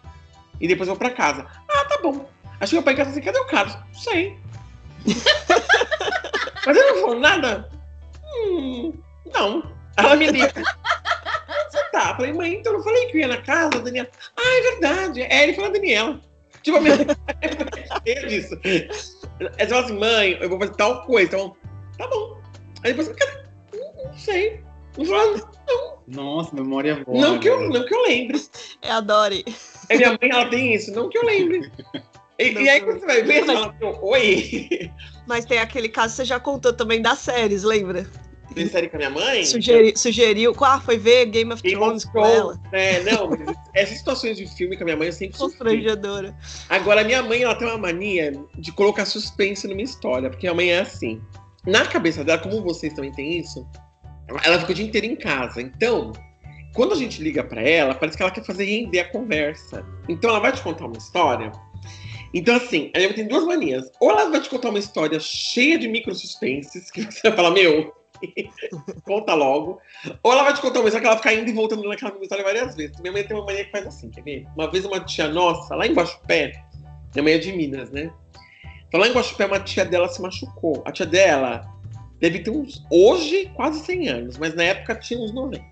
E 0.60 0.68
depois 0.68 0.88
eu 0.88 0.94
vou 0.94 0.98
pra 0.98 1.10
casa. 1.10 1.46
Ah, 1.68 1.84
tá 1.84 1.98
bom. 2.02 2.28
Acho 2.60 2.70
que 2.70 2.76
meu 2.76 2.82
pai 2.82 2.94
em 2.94 2.96
casa 2.96 3.10
assim, 3.10 3.20
cadê 3.20 3.38
o 3.38 3.46
Carlos? 3.46 3.74
Não 3.74 3.94
sei. 3.94 4.36
Mas 6.66 6.76
ele 6.76 6.92
não 6.92 7.00
falou 7.00 7.20
nada? 7.20 7.70
Hum, 8.24 8.92
não. 9.32 9.72
Ela 9.96 10.16
me 10.16 10.30
liga. 10.30 10.52
Você 11.70 11.84
tá. 11.90 12.14
Falei, 12.14 12.32
mãe, 12.32 12.54
então 12.54 12.72
eu 12.72 12.78
não 12.78 12.84
falei 12.84 13.06
que 13.06 13.16
eu 13.16 13.20
ia 13.20 13.28
na 13.28 13.42
casa 13.42 13.70
da 13.70 13.78
Daniela. 13.78 14.08
Ah, 14.36 14.58
é 14.58 14.70
verdade. 14.70 15.22
É, 15.22 15.42
ele 15.44 15.54
falou 15.54 15.70
a 15.70 15.72
Daniela. 15.72 16.20
Tipo, 16.68 16.76
a 16.76 16.80
minha 16.82 16.96
cheia 18.06 18.26
disso. 18.26 18.60
Aí 18.62 18.88
você 19.58 19.66
fala 19.68 19.84
assim, 19.84 19.98
mãe, 19.98 20.38
eu 20.38 20.48
vou 20.50 20.58
fazer 20.58 20.74
tal 20.74 21.02
coisa. 21.06 21.26
Então, 21.26 21.56
tá 21.96 22.06
bom. 22.08 22.38
Aí 22.84 22.92
depois, 22.92 23.08
cara, 23.16 23.50
não, 23.72 24.04
não 24.04 24.18
sei. 24.18 24.60
Não 24.98 25.06
falou, 25.06 25.48
não. 25.66 25.98
Nossa, 26.06 26.54
memória 26.54 27.02
boa. 27.04 27.18
Não 27.18 27.38
que, 27.38 27.48
eu, 27.48 27.70
não 27.70 27.86
que 27.86 27.94
eu 27.94 28.02
lembre. 28.02 28.42
É 28.82 28.90
a 28.90 29.00
Dory. 29.00 29.44
Aí 29.88 29.96
minha 29.96 30.10
mãe, 30.10 30.30
ela 30.30 30.50
tem 30.50 30.74
isso, 30.74 30.92
não 30.92 31.08
que 31.08 31.16
eu 31.16 31.24
lembre. 31.24 31.72
E, 32.38 32.52
Não 32.52 32.60
e 32.60 32.68
aí 32.68 32.80
quando 32.82 33.00
você 33.00 33.06
vai 33.06 33.22
ver, 33.22 33.44
você 33.44 33.52
fala, 33.54 33.74
oi. 34.02 34.90
Mas 35.26 35.46
tem 35.46 35.58
aquele 35.58 35.88
caso 35.88 36.12
que 36.12 36.16
você 36.18 36.24
já 36.26 36.38
contou 36.38 36.72
também 36.72 37.00
das 37.00 37.20
séries, 37.20 37.62
lembra? 37.62 38.06
Tem 38.54 38.68
série 38.68 38.88
com 38.88 38.96
a 38.96 38.98
minha 38.98 39.10
mãe? 39.10 39.44
Sugeri- 39.44 39.96
sugeriu. 39.96 40.54
Ah, 40.60 40.80
foi 40.80 40.96
ver 40.98 41.26
Game 41.26 41.52
of 41.52 41.62
Game 41.62 41.76
Thrones 41.76 42.04
of 42.04 42.12
com 42.12 42.24
ela. 42.24 42.60
Né? 42.72 43.00
Não, 43.02 43.28
mas 43.30 43.56
essas 43.74 43.98
situações 43.98 44.36
de 44.36 44.46
filme 44.46 44.76
com 44.76 44.82
a 44.82 44.86
minha 44.86 44.96
mãe 44.96 45.06
eu 45.08 45.12
sempre. 45.12 45.38
Constrangedora. 45.38 46.36
Agora, 46.68 47.02
a 47.02 47.04
minha 47.04 47.22
mãe, 47.22 47.42
ela 47.42 47.54
tem 47.54 47.68
uma 47.68 47.78
mania 47.78 48.32
de 48.56 48.72
colocar 48.72 49.04
suspense 49.04 49.66
numa 49.68 49.82
história, 49.82 50.30
porque 50.30 50.46
a 50.46 50.54
mãe 50.54 50.70
é 50.70 50.80
assim. 50.80 51.20
Na 51.66 51.84
cabeça 51.86 52.24
dela, 52.24 52.38
como 52.38 52.62
vocês 52.62 52.92
também 52.94 53.12
têm 53.12 53.38
isso, 53.38 53.66
ela 54.44 54.58
fica 54.58 54.72
o 54.72 54.74
dia 54.74 54.86
inteiro 54.86 55.06
em 55.06 55.16
casa. 55.16 55.60
Então, 55.60 56.12
quando 56.74 56.94
a 56.94 56.96
gente 56.96 57.22
liga 57.22 57.44
pra 57.44 57.60
ela, 57.62 57.94
parece 57.94 58.16
que 58.16 58.22
ela 58.22 58.32
quer 58.32 58.44
fazer 58.44 58.64
render 58.64 59.00
a 59.00 59.08
conversa. 59.10 59.84
Então, 60.08 60.30
ela 60.30 60.40
vai 60.40 60.52
te 60.52 60.62
contar 60.62 60.86
uma 60.86 60.96
história. 60.96 61.52
Então, 62.32 62.56
assim, 62.56 62.90
a 62.94 62.98
minha 62.98 63.08
mãe 63.08 63.16
tem 63.16 63.26
duas 63.28 63.44
manias. 63.44 63.90
Ou 64.00 64.10
ela 64.10 64.30
vai 64.30 64.40
te 64.40 64.48
contar 64.50 64.68
uma 64.70 64.78
história 64.78 65.18
cheia 65.20 65.78
de 65.78 65.88
micro 65.88 66.14
suspenses, 66.14 66.90
que 66.90 67.02
você 67.02 67.28
vai 67.28 67.36
falar, 67.36 67.50
meu, 67.50 67.92
conta 69.04 69.34
logo. 69.34 69.80
Ou 70.22 70.32
ela 70.32 70.44
vai 70.44 70.54
te 70.54 70.60
contar 70.60 70.80
uma 70.80 70.88
história 70.88 71.02
que 71.02 71.06
ela 71.06 71.16
fica 71.16 71.32
indo 71.32 71.50
e 71.50 71.52
voltando 71.52 71.88
naquela 71.88 72.10
mesma 72.10 72.24
história 72.24 72.44
várias 72.44 72.74
vezes. 72.74 72.98
Minha 73.00 73.12
mãe 73.12 73.24
tem 73.24 73.36
uma 73.36 73.46
mania 73.46 73.64
que 73.64 73.70
faz 73.70 73.86
assim, 73.86 74.10
quer 74.10 74.22
ver? 74.22 74.46
Uma 74.56 74.70
vez 74.70 74.84
uma 74.84 75.00
tia 75.00 75.28
nossa, 75.28 75.74
lá 75.74 75.86
em 75.86 75.92
Guaxupé, 75.92 76.52
minha 77.14 77.22
mãe 77.22 77.32
é 77.34 77.38
de 77.38 77.52
Minas, 77.52 77.90
né? 77.90 78.10
Então 78.88 79.00
lá 79.00 79.08
em 79.08 79.12
Guaxupé, 79.12 79.46
uma 79.46 79.60
tia 79.60 79.84
dela 79.84 80.08
se 80.08 80.20
machucou. 80.20 80.82
A 80.84 80.92
tia 80.92 81.06
dela 81.06 81.68
deve 82.20 82.40
ter 82.40 82.50
uns, 82.50 82.84
hoje, 82.90 83.50
quase 83.54 83.80
100 83.80 84.08
anos, 84.08 84.38
mas 84.38 84.54
na 84.54 84.64
época 84.64 84.94
tinha 84.96 85.20
uns 85.20 85.32
90. 85.32 85.64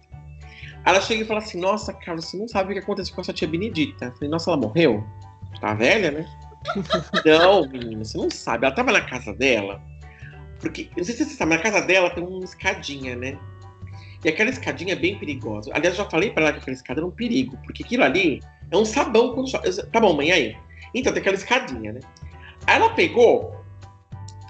Ela 0.85 1.01
chega 1.01 1.23
e 1.23 1.27
fala 1.27 1.41
assim, 1.41 1.59
nossa, 1.59 1.93
cara, 1.93 2.21
você 2.21 2.37
não 2.37 2.47
sabe 2.47 2.71
o 2.71 2.73
que 2.75 2.79
aconteceu 2.79 3.15
com 3.15 3.21
a 3.21 3.25
sua 3.25 3.35
tia 3.35 3.49
Benedita. 3.49 4.07
Eu 4.07 4.13
falei, 4.13 4.29
nossa, 4.29 4.51
ela 4.51 4.57
morreu? 4.57 5.05
Tá 5.61 5.75
velha, 5.75 6.11
né? 6.13 6.27
não, 7.25 7.69
menina, 7.69 8.05
você 8.05 8.17
não 8.17 8.31
sabe. 8.31 8.67
Ela 8.67 8.75
tava 8.75 8.93
na 8.93 9.01
casa 9.01 9.33
dela, 9.33 9.83
porque, 10.61 10.89
não 10.97 11.05
sei 11.05 11.15
se 11.15 11.25
você 11.25 11.35
sabe, 11.35 11.55
na 11.55 11.63
casa 11.63 11.81
dela 11.83 12.11
tem 12.11 12.25
uma 12.25 12.45
escadinha, 12.45 13.17
né? 13.17 13.39
E 14.25 14.29
aquela 14.29 14.51
escadinha 14.51 14.95
é 14.95 14.97
bem 14.97 15.19
perigosa. 15.19 15.71
Aliás, 15.75 15.97
eu 15.97 16.05
já 16.05 16.11
falei 16.11 16.31
pra 16.31 16.45
ela 16.45 16.53
que 16.53 16.59
aquela 16.59 16.75
escada 16.75 17.01
era 17.01 17.07
um 17.07 17.11
perigo, 17.11 17.57
porque 17.65 17.83
aquilo 17.83 18.05
ali 18.05 18.41
é 18.71 18.77
um 18.77 18.85
sabão 18.85 19.35
quando 19.35 19.51
chove. 19.51 19.71
Tá 19.93 20.01
bom, 20.01 20.15
mãe, 20.15 20.33
aí? 20.33 20.57
Então, 20.95 21.13
tem 21.13 21.21
aquela 21.21 21.37
escadinha, 21.37 21.93
né? 21.93 22.01
Aí 22.67 22.77
ela 22.77 22.91
pegou 22.91 23.55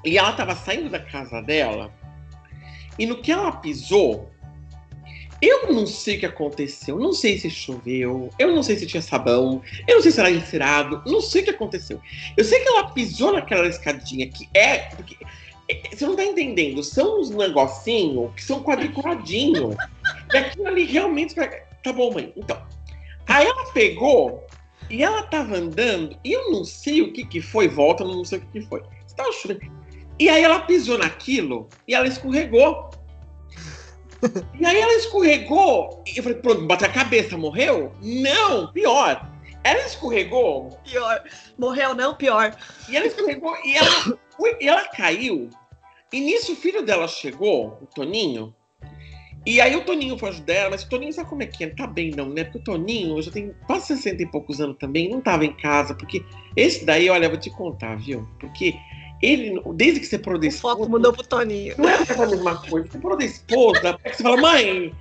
e 0.05 0.17
ela 0.17 0.33
tava 0.33 0.55
saindo 0.55 0.89
da 0.89 1.01
casa 1.01 1.43
dela 1.43 1.93
e 2.99 3.05
no 3.05 3.21
que 3.21 3.31
ela 3.31 3.53
pisou, 3.53 4.31
eu 5.41 5.73
não 5.73 5.87
sei 5.87 6.17
o 6.17 6.21
que 6.21 6.27
aconteceu, 6.27 6.99
não 6.99 7.13
sei 7.13 7.39
se 7.39 7.51
choveu, 7.51 8.31
eu 8.39 8.55
não 8.55 8.63
sei 8.63 8.77
se 8.77 8.87
tinha 8.87 9.03
sabão, 9.03 9.63
eu 9.87 9.97
não 9.97 10.03
sei 10.03 10.13
se 10.13 10.21
era 10.21 10.31
encerado, 10.31 11.03
não 11.07 11.21
sei 11.21 11.43
o 11.43 11.45
que 11.45 11.51
aconteceu. 11.51 12.01
Eu 12.37 12.45
sei 12.45 12.61
que 12.61 12.69
ela 12.69 12.91
pisou 12.91 13.33
naquela 13.33 13.67
escadinha 13.67 14.27
que 14.29 14.49
é. 14.55 14.79
Porque, 14.97 15.17
você 15.93 16.07
não 16.07 16.15
tá 16.17 16.25
entendendo, 16.25 16.83
são 16.83 17.21
uns 17.21 17.31
negocinhos 17.31 18.33
que 18.35 18.43
são 18.45 18.63
quadriculadinhos. 18.63 19.75
e 20.33 20.37
aquilo 20.37 20.67
ali 20.69 20.85
realmente. 20.85 21.35
Tá 21.83 21.93
bom, 21.93 22.13
mãe. 22.13 22.33
Então. 22.37 22.61
Aí 23.29 23.47
ela 23.47 23.73
pegou 23.73 24.45
e 24.89 25.03
ela 25.03 25.23
tava 25.25 25.57
andando, 25.57 26.17
e 26.25 26.33
eu 26.33 26.51
não 26.53 26.65
sei 26.65 27.03
o 27.03 27.13
que 27.13 27.25
que 27.27 27.41
foi, 27.41 27.67
volta, 27.67 28.05
eu 28.05 28.09
não 28.09 28.25
sei 28.25 28.39
o 28.39 28.41
que 28.43 28.61
que 28.61 28.67
foi. 28.69 28.83
Estava 29.07 29.33
chovendo. 29.33 29.61
E 30.19 30.29
aí 30.29 30.43
ela 30.45 30.61
pisou 30.61 30.97
naquilo 30.97 31.69
e 31.89 31.95
ela 31.95 32.07
escorregou. 32.07 32.91
E 34.59 34.65
aí 34.65 34.81
ela 34.81 34.95
escorregou, 34.95 36.03
e 36.07 36.17
eu 36.17 36.23
falei, 36.23 36.39
pronto, 36.39 36.67
bateu 36.67 36.89
a 36.89 36.91
cabeça, 36.93 37.37
morreu? 37.37 37.93
Não, 38.01 38.73
pior. 38.73 39.29
Ela 39.63 39.85
escorregou, 39.85 40.79
Pior. 40.85 41.23
Morreu 41.59 41.95
não, 41.95 42.15
pior. 42.15 42.57
e 42.89 42.97
ela 42.97 43.07
escorregou, 43.07 43.55
e 43.65 43.75
ela, 43.77 44.19
foi- 44.37 44.57
e 44.61 44.69
ela 44.69 44.85
caiu. 44.89 45.51
E 46.13 46.21
nisso 46.21 46.53
o 46.53 46.57
filho 46.57 46.83
dela 46.85 47.09
chegou, 47.09 47.79
o 47.83 47.87
Toninho. 47.87 48.55
E 49.45 49.61
aí 49.61 49.77
o 49.77 49.85
Toninho 49.85 50.19
foi 50.19 50.31
ajudar 50.31 50.55
ela, 50.55 50.71
mas 50.71 50.83
o 50.83 50.89
Toninho 50.89 51.13
sabe 51.13 51.29
como 51.29 51.43
é 51.43 51.47
que 51.47 51.65
é? 51.65 51.69
Não 51.69 51.77
tá 51.77 51.87
bem 51.87 52.11
não, 52.11 52.29
né? 52.29 52.45
Porque 52.45 52.59
o 52.59 52.65
Toninho 52.65 53.21
já 53.23 53.31
tem 53.31 53.55
quase 53.67 53.87
60 53.89 54.23
e 54.23 54.27
poucos 54.27 54.61
anos 54.61 54.77
também, 54.79 55.09
não 55.09 55.21
tava 55.21 55.45
em 55.45 55.53
casa, 55.53 55.95
porque 55.95 56.25
esse 56.57 56.85
daí, 56.85 57.09
olha, 57.09 57.27
eu 57.27 57.31
vou 57.31 57.39
te 57.39 57.51
contar, 57.51 57.97
viu? 57.97 58.27
Porque 58.41 58.75
ele, 59.23 59.61
desde 59.75 60.01
que 60.01 60.07
você 60.07 60.19
parou 60.19 60.39
da 60.41 60.49
O 60.49 60.51
foco 60.53 60.75
esposa, 60.83 60.91
mudou 60.91 61.13
pro 61.13 61.27
Toninho. 61.27 61.75
não 61.79 61.89
é 61.89 61.95
a 61.95 62.27
mesma 62.27 62.57
coisa. 62.69 62.89
Você 62.91 62.99
parou 62.99 63.19
da 63.19 63.25
esposa, 63.25 63.99
você 64.05 64.23
fala, 64.23 64.37
mãe. 64.37 64.95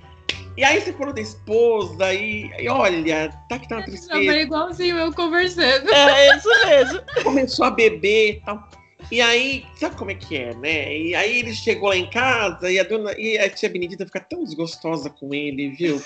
E 0.56 0.64
aí 0.64 0.80
você 0.80 0.92
parou 0.92 1.12
da 1.12 1.20
esposa 1.20 2.14
e, 2.14 2.50
e 2.58 2.68
olha, 2.68 3.30
tá 3.48 3.58
que 3.58 3.68
tá 3.68 3.74
uma 3.76 3.80
Não, 3.80 3.86
tristeza. 3.88 4.24
foi 4.24 4.40
igualzinho 4.40 4.96
eu 4.96 5.12
conversando. 5.12 5.92
É 5.92 6.36
isso 6.36 6.48
mesmo. 6.66 7.00
começou 7.22 7.66
a 7.66 7.70
beber 7.70 8.30
e 8.30 8.40
tal. 8.40 8.66
E 9.10 9.20
aí, 9.20 9.64
sabe 9.76 9.96
como 9.96 10.10
é 10.10 10.14
que 10.14 10.36
é, 10.36 10.54
né? 10.54 10.96
E 10.96 11.14
aí 11.14 11.38
ele 11.38 11.54
chegou 11.54 11.90
lá 11.90 11.96
em 11.96 12.10
casa 12.10 12.70
e 12.70 12.78
a 12.78 12.82
dona 12.82 13.12
e 13.16 13.38
a 13.38 13.48
tia 13.48 13.68
Benedita 13.68 14.04
fica 14.04 14.20
tão 14.20 14.42
desgostosa 14.42 15.08
com 15.10 15.32
ele, 15.32 15.70
viu? 15.70 16.02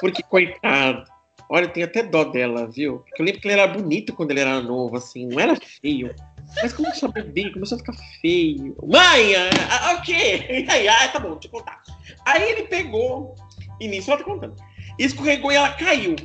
Porque, 0.00 0.22
coitado. 0.22 1.04
Olha, 1.48 1.64
eu 1.64 1.68
tenho 1.70 1.86
até 1.86 2.02
dó 2.02 2.24
dela, 2.24 2.66
viu? 2.66 2.98
Porque 3.00 3.20
eu 3.20 3.26
lembro 3.26 3.40
que 3.40 3.46
ele 3.48 3.60
era 3.60 3.66
bonito 3.66 4.14
quando 4.14 4.30
ele 4.30 4.40
era 4.40 4.60
novo, 4.60 4.96
assim, 4.96 5.26
não 5.26 5.40
era 5.40 5.56
feio. 5.56 6.14
Mas 6.62 6.72
começou 6.72 7.08
a 7.08 7.12
beber, 7.12 7.52
começou 7.52 7.76
a 7.76 7.78
ficar 7.78 7.94
feio. 8.20 8.76
Mãe, 8.82 9.34
ah, 9.34 9.50
ah, 9.70 9.94
o 9.94 10.02
quê? 10.02 10.46
E 10.48 10.70
aí, 10.70 10.88
ah, 10.88 11.08
tá 11.08 11.18
bom, 11.18 11.32
deixa 11.32 11.48
eu 11.48 11.50
contar. 11.50 11.82
Aí 12.24 12.42
ele 12.50 12.62
pegou, 12.64 13.34
e 13.80 13.88
nisso 13.88 14.10
ela 14.10 14.18
tá 14.18 14.24
contando. 14.24 14.56
Escorregou 14.98 15.52
e 15.52 15.56
ela 15.56 15.72
caiu. 15.72 16.16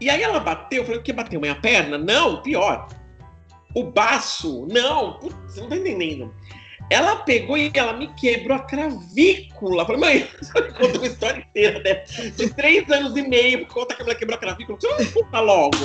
E 0.00 0.10
aí 0.10 0.22
ela 0.22 0.40
bateu, 0.40 0.82
eu 0.82 0.84
falei, 0.84 1.00
o 1.00 1.02
que 1.02 1.12
bateu? 1.12 1.40
Mãe, 1.40 1.50
a 1.50 1.54
perna? 1.54 1.96
Não, 1.96 2.42
pior. 2.42 2.88
O 3.74 3.84
baço? 3.84 4.66
Não, 4.70 5.14
putz, 5.14 5.36
você 5.46 5.60
não 5.60 5.68
tá 5.68 5.76
entendendo. 5.76 6.32
Ela 6.90 7.16
pegou 7.16 7.56
e 7.56 7.72
ela 7.74 7.94
me 7.94 8.08
quebrou 8.14 8.56
a 8.56 8.60
clavícula. 8.60 9.82
Eu 9.82 9.86
falei, 9.86 10.00
mãe, 10.00 10.28
você 10.40 10.60
me 10.60 10.98
uma 10.98 11.06
história 11.06 11.40
inteira, 11.40 11.80
né? 11.82 11.94
De 12.36 12.50
três 12.50 12.90
anos 12.90 13.16
e 13.16 13.22
meio, 13.22 13.66
conta 13.66 13.94
que 13.94 14.02
ela 14.02 14.14
quebrou 14.14 14.36
a 14.36 14.40
clavícula. 14.40 14.78
Você 14.78 14.88
não 14.88 15.12
conta 15.12 15.40
logo. 15.40 15.76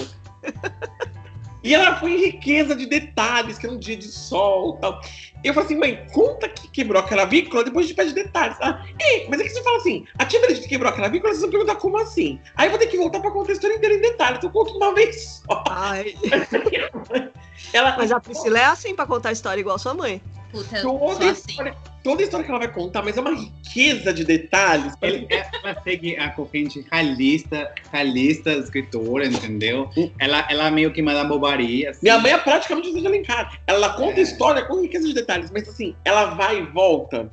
E 1.63 1.75
ela 1.75 1.95
foi 1.97 2.13
em 2.13 2.25
riqueza 2.25 2.75
de 2.75 2.85
detalhes, 2.85 3.57
que 3.57 3.65
era 3.65 3.75
um 3.75 3.79
dia 3.79 3.97
de 3.97 4.07
sol 4.07 4.77
e 4.77 4.81
tal. 4.81 5.01
Eu 5.43 5.53
falei 5.53 5.67
assim, 5.67 5.77
mãe, 5.77 6.05
conta 6.13 6.47
que 6.47 6.69
quebrou 6.69 7.01
a 7.01 7.07
clavícula, 7.07 7.63
depois 7.63 7.85
a 7.85 7.87
gente 7.87 7.97
pede 7.97 8.13
detalhes. 8.13 8.57
Ah, 8.61 8.83
ei, 8.99 9.27
mas 9.29 9.39
é 9.39 9.43
que 9.43 9.49
você 9.49 9.63
fala 9.63 9.77
assim, 9.77 10.05
a 10.17 10.25
tia 10.25 10.39
Benedita 10.39 10.67
quebrou 10.67 10.89
a 10.89 10.95
clavícula, 10.95 11.33
vocês 11.33 11.41
vão 11.41 11.51
perguntar 11.51 11.75
como 11.75 11.97
assim. 11.97 12.39
Aí 12.55 12.67
eu 12.67 12.71
vou 12.71 12.79
ter 12.79 12.87
que 12.87 12.97
voltar 12.97 13.19
pra 13.19 13.31
contar 13.31 13.51
a 13.51 13.53
história 13.53 13.75
inteira 13.75 13.95
em 13.95 14.01
detalhes. 14.01 14.37
Então 14.37 14.49
eu 14.49 14.53
conto 14.53 14.77
uma 14.77 14.93
vez 14.93 15.41
só. 15.45 15.63
Ai, 15.69 16.15
Ela, 17.73 17.95
mas 17.97 18.11
a 18.11 18.19
Priscila 18.19 18.59
é 18.59 18.65
assim 18.65 18.95
pra 18.95 19.05
contar 19.05 19.31
história 19.31 19.59
igual 19.59 19.77
sua 19.77 19.93
mãe. 19.93 20.21
Puta, 20.51 20.77
eu 20.77 20.83
toda, 20.83 21.13
sou 21.15 21.29
assim. 21.29 21.49
história, 21.51 21.75
toda 22.03 22.23
história 22.23 22.43
que 22.45 22.51
ela 22.51 22.59
vai 22.59 22.71
contar, 22.73 23.03
mas 23.03 23.15
é 23.17 23.21
uma 23.21 23.35
riqueza 23.35 24.11
de 24.11 24.23
detalhes. 24.23 24.93
Ele, 25.01 25.27
ela 25.29 25.79
segue 25.83 26.17
a 26.17 26.29
corrente 26.31 26.83
realista, 26.91 27.71
realista 27.91 28.51
escritora, 28.53 29.25
entendeu? 29.27 29.89
Ela, 30.19 30.45
ela 30.49 30.67
é 30.67 30.71
meio 30.71 30.91
que 30.91 31.01
Madame 31.01 31.29
Bovary, 31.29 31.85
assim. 31.85 31.99
Minha 32.01 32.17
mãe 32.19 32.31
é 32.31 32.37
praticamente 32.39 32.87
José 32.87 33.01
de 33.01 33.07
Alencar. 33.07 33.59
Ela 33.67 33.89
conta 33.93 34.19
É. 34.19 34.23
história 34.23 34.65
com 34.65 34.81
riqueza 34.81 35.07
de 35.07 35.13
detalhes, 35.13 35.51
mas 35.51 35.69
assim, 35.69 35.95
ela 36.03 36.25
vai 36.33 36.59
e 36.59 36.65
volta. 36.65 37.29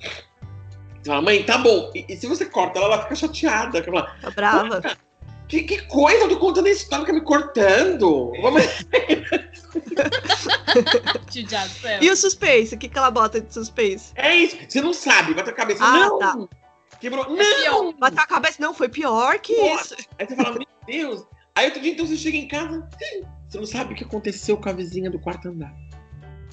Você 1.02 1.10
fala, 1.10 1.22
mãe, 1.22 1.42
tá 1.44 1.56
bom. 1.58 1.90
E, 1.94 2.04
e 2.08 2.16
se 2.16 2.26
você 2.26 2.44
corta, 2.44 2.78
ela, 2.78 2.88
ela 2.94 3.02
fica 3.02 3.14
chateada. 3.14 3.78
Ela 3.78 3.84
fala, 3.86 4.16
Tá 4.20 4.30
brava. 4.30 4.82
que, 5.48 5.62
que 5.62 5.82
coisa, 5.86 6.24
eu 6.24 6.28
tô 6.28 6.36
contando 6.38 6.66
a 6.66 6.70
história, 6.70 7.06
fica 7.06 7.16
me 7.16 7.24
cortando. 7.24 8.32
Vamos... 8.42 8.62
Judiação. 11.32 12.02
E 12.02 12.10
o 12.10 12.16
suspense? 12.16 12.74
O 12.74 12.78
que, 12.78 12.88
que 12.88 12.98
ela 12.98 13.10
bota 13.10 13.40
de 13.40 13.52
suspense? 13.52 14.12
É 14.14 14.34
isso. 14.34 14.56
Você 14.68 14.80
não 14.80 14.92
sabe, 14.92 15.34
bate 15.34 15.50
a 15.50 15.52
cabeça. 15.52 15.84
Ah, 15.84 15.98
não! 15.98 16.18
tá. 16.18 16.36
Quebrou. 17.00 17.24
É 17.24 17.28
não! 17.28 17.62
pior. 17.62 17.92
Bateu 17.98 18.22
a 18.22 18.26
cabeça? 18.26 18.56
Não, 18.60 18.74
foi 18.74 18.88
pior 18.88 19.38
que 19.38 19.56
Nossa. 19.56 19.94
isso. 19.94 20.08
Aí 20.18 20.26
você 20.26 20.36
fala, 20.36 20.52
meu 20.52 20.66
Deus. 20.86 21.24
Aí 21.54 21.66
outro 21.66 21.80
dia, 21.80 21.92
então, 21.92 22.06
você 22.06 22.16
chega 22.16 22.36
em 22.36 22.48
casa, 22.48 22.86
você 23.48 23.58
não 23.58 23.66
sabe 23.66 23.92
o 23.92 23.96
que 23.96 24.04
aconteceu 24.04 24.56
com 24.58 24.68
a 24.68 24.72
vizinha 24.72 25.10
do 25.10 25.18
quarto 25.18 25.48
andar. 25.48 25.74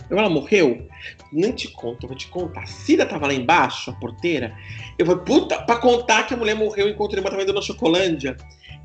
Ela 0.10 0.30
morreu? 0.30 0.88
Nem 1.32 1.52
te 1.52 1.68
conto, 1.70 2.04
eu 2.04 2.10
vou 2.10 2.18
te 2.18 2.28
contar. 2.28 2.64
A 2.64 2.66
Cida 2.66 3.06
tava 3.06 3.28
lá 3.28 3.34
embaixo, 3.34 3.92
a 3.92 3.94
porteira. 3.96 4.56
Eu 4.98 5.06
falei, 5.06 5.24
puta, 5.24 5.62
pra 5.64 5.78
contar 5.78 6.24
que 6.24 6.34
a 6.34 6.38
mulher 6.38 6.56
morreu 6.56 6.88
enquanto 6.88 7.14
ele 7.14 7.22
tava 7.22 7.42
indo 7.42 7.54
na 7.54 7.62
Chocolândia. 7.62 8.38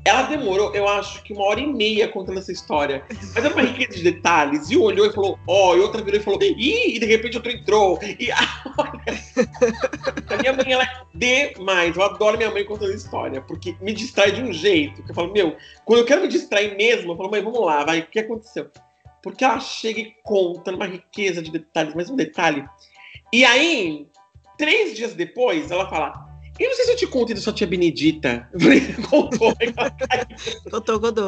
Ela 0.05 0.23
demorou, 0.23 0.73
eu 0.73 0.87
acho 0.87 1.21
que 1.23 1.33
uma 1.33 1.43
hora 1.43 1.59
e 1.59 1.67
meia 1.67 2.07
contando 2.07 2.39
essa 2.39 2.51
história. 2.51 3.03
Mas 3.35 3.43
é 3.43 3.49
uma 3.49 3.61
riqueza 3.61 3.97
de 3.97 4.03
detalhes. 4.03 4.69
E 4.69 4.77
olhou 4.77 5.05
e 5.05 5.13
falou, 5.13 5.37
ó, 5.45 5.71
oh, 5.71 5.77
e 5.77 5.79
outra 5.81 6.01
virou 6.01 6.19
e 6.19 6.23
falou, 6.23 6.41
ih, 6.41 6.95
e 6.95 6.99
de 6.99 7.05
repente 7.05 7.35
outro 7.35 7.51
entrou. 7.51 7.99
E 8.01 8.31
a 8.31 10.37
minha 10.37 10.53
mãe, 10.53 10.71
ela 10.71 10.83
é 10.83 11.01
demais. 11.13 11.95
Eu 11.95 12.03
adoro 12.03 12.37
minha 12.37 12.49
mãe 12.49 12.63
contando 12.63 12.93
história, 12.93 13.41
porque 13.41 13.75
me 13.81 13.93
distrai 13.93 14.31
de 14.31 14.41
um 14.41 14.53
jeito. 14.53 15.03
Que 15.03 15.11
eu 15.11 15.15
falo, 15.15 15.33
meu, 15.33 15.55
quando 15.85 15.99
eu 15.99 16.05
quero 16.05 16.21
me 16.21 16.27
distrair 16.27 16.75
mesmo, 16.75 17.11
eu 17.11 17.17
falo, 17.17 17.31
mãe, 17.31 17.43
vamos 17.43 17.59
lá, 17.59 17.83
vai, 17.83 17.99
o 17.99 18.07
que 18.07 18.19
aconteceu? 18.19 18.69
Porque 19.21 19.43
ela 19.43 19.59
chega 19.59 19.99
e 19.99 20.13
conta 20.23 20.71
numa 20.71 20.87
riqueza 20.87 21.41
de 21.41 21.51
detalhes, 21.51 21.93
mas 21.93 22.09
um 22.09 22.15
detalhe. 22.15 22.65
E 23.33 23.43
aí, 23.43 24.07
três 24.57 24.95
dias 24.95 25.13
depois, 25.13 25.71
ela 25.71 25.89
fala: 25.89 26.28
eu 26.63 26.69
não 26.69 26.75
sei 26.75 26.85
se 26.85 26.91
eu 26.91 26.97
te 26.97 27.07
contei 27.07 27.35
da 27.35 27.41
sua 27.41 27.53
tia 27.53 27.65
Benedita. 27.65 28.47
Eu 28.53 29.03
contou. 29.09 29.53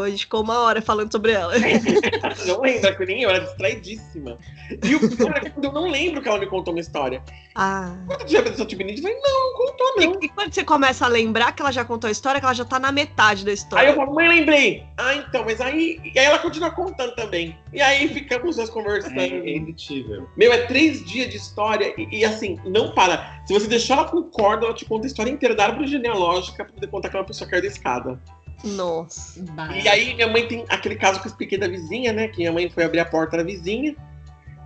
A 0.04 0.10
gente 0.10 0.26
ficou 0.26 0.42
uma 0.42 0.60
hora 0.60 0.82
falando 0.82 1.12
sobre 1.12 1.32
ela. 1.32 1.54
não 2.46 2.62
lembra 2.62 2.96
que 2.96 3.06
nem 3.06 3.24
eu, 3.24 3.30
era 3.30 3.40
distraidíssima. 3.40 4.38
E 4.84 4.96
o 4.96 5.16
pior 5.16 5.38
é 5.38 5.50
que 5.50 5.66
eu 5.66 5.72
não 5.72 5.90
lembro 5.90 6.22
que 6.22 6.28
ela 6.28 6.40
me 6.40 6.48
contou 6.48 6.74
uma 6.74 6.82
história. 6.82 7.24
Ah. 7.56 7.96
Quando 8.08 8.28
já 8.28 8.42
da 8.42 8.54
sua 8.54 8.66
tia 8.66 8.78
Benedita, 8.78 9.08
eu 9.08 9.14
falei, 9.14 9.32
não, 9.32 9.50
não 9.50 9.58
contou 9.58 9.96
não. 9.98 10.22
E, 10.22 10.26
e, 10.26 10.30
quando 10.30 10.54
você 10.54 10.64
começa 10.64 11.06
a 11.06 11.08
lembrar 11.08 11.52
que 11.54 11.62
ela 11.62 11.72
já 11.72 11.86
contou 11.86 12.08
a 12.08 12.12
história, 12.12 12.40
que 12.40 12.46
ela 12.46 12.56
já 12.56 12.66
tá 12.66 12.80
na 12.80 12.92
metade 12.92 13.46
da 13.46 13.54
história. 13.54 13.86
Aí 13.86 13.92
eu 13.92 13.96
falo, 13.96 14.14
mãe, 14.14 14.28
lembrei. 14.28 14.84
Ah, 14.98 15.16
então, 15.16 15.44
mas 15.46 15.60
aí... 15.62 16.00
E 16.14 16.20
aí 16.20 16.26
ela 16.26 16.40
continua 16.40 16.72
contando 16.72 17.16
também. 17.16 17.58
E 17.74 17.82
aí 17.82 18.08
ficamos 18.08 18.52
os 18.52 18.56
dois 18.58 18.70
conversando. 18.70 19.20
É, 19.20 19.28
é 19.28 19.58
indicível. 19.58 20.28
Meu, 20.36 20.52
é 20.52 20.66
três 20.66 21.04
dias 21.06 21.30
de 21.30 21.38
história 21.38 21.94
e, 21.98 22.20
e 22.20 22.26
assim, 22.26 22.60
não 22.66 22.92
para. 22.92 23.42
Se 23.46 23.54
você 23.54 23.68
deixar 23.68 23.98
ela 23.98 24.10
com 24.10 24.24
corda, 24.24 24.66
ela 24.66 24.74
te 24.74 24.86
conta 24.86 25.06
a 25.06 25.08
história 25.08 25.21
história 25.22 25.32
inteira 25.32 25.56
da 25.56 25.66
árvore 25.66 25.88
genealógica 25.88 26.66
pra 26.66 26.74
poder 26.74 26.88
contar 26.88 27.10
que 27.10 27.18
uma 27.18 27.24
pessoa 27.24 27.50
caiu 27.50 27.62
da 27.62 27.68
escada. 27.68 28.20
Nossa. 28.64 29.44
E 29.74 29.88
aí 29.88 30.14
minha 30.14 30.28
mãe 30.28 30.48
tem 30.48 30.66
aquele 30.70 30.96
caso 30.96 31.20
que 31.20 31.28
eu 31.28 31.32
expliquei 31.32 31.58
da 31.58 31.68
vizinha, 31.68 32.14
né? 32.14 32.28
Que 32.28 32.38
minha 32.38 32.52
mãe 32.52 32.70
foi 32.70 32.84
abrir 32.84 33.00
a 33.00 33.06
porta 33.06 33.38
da 33.38 33.44
vizinha. 33.44 33.96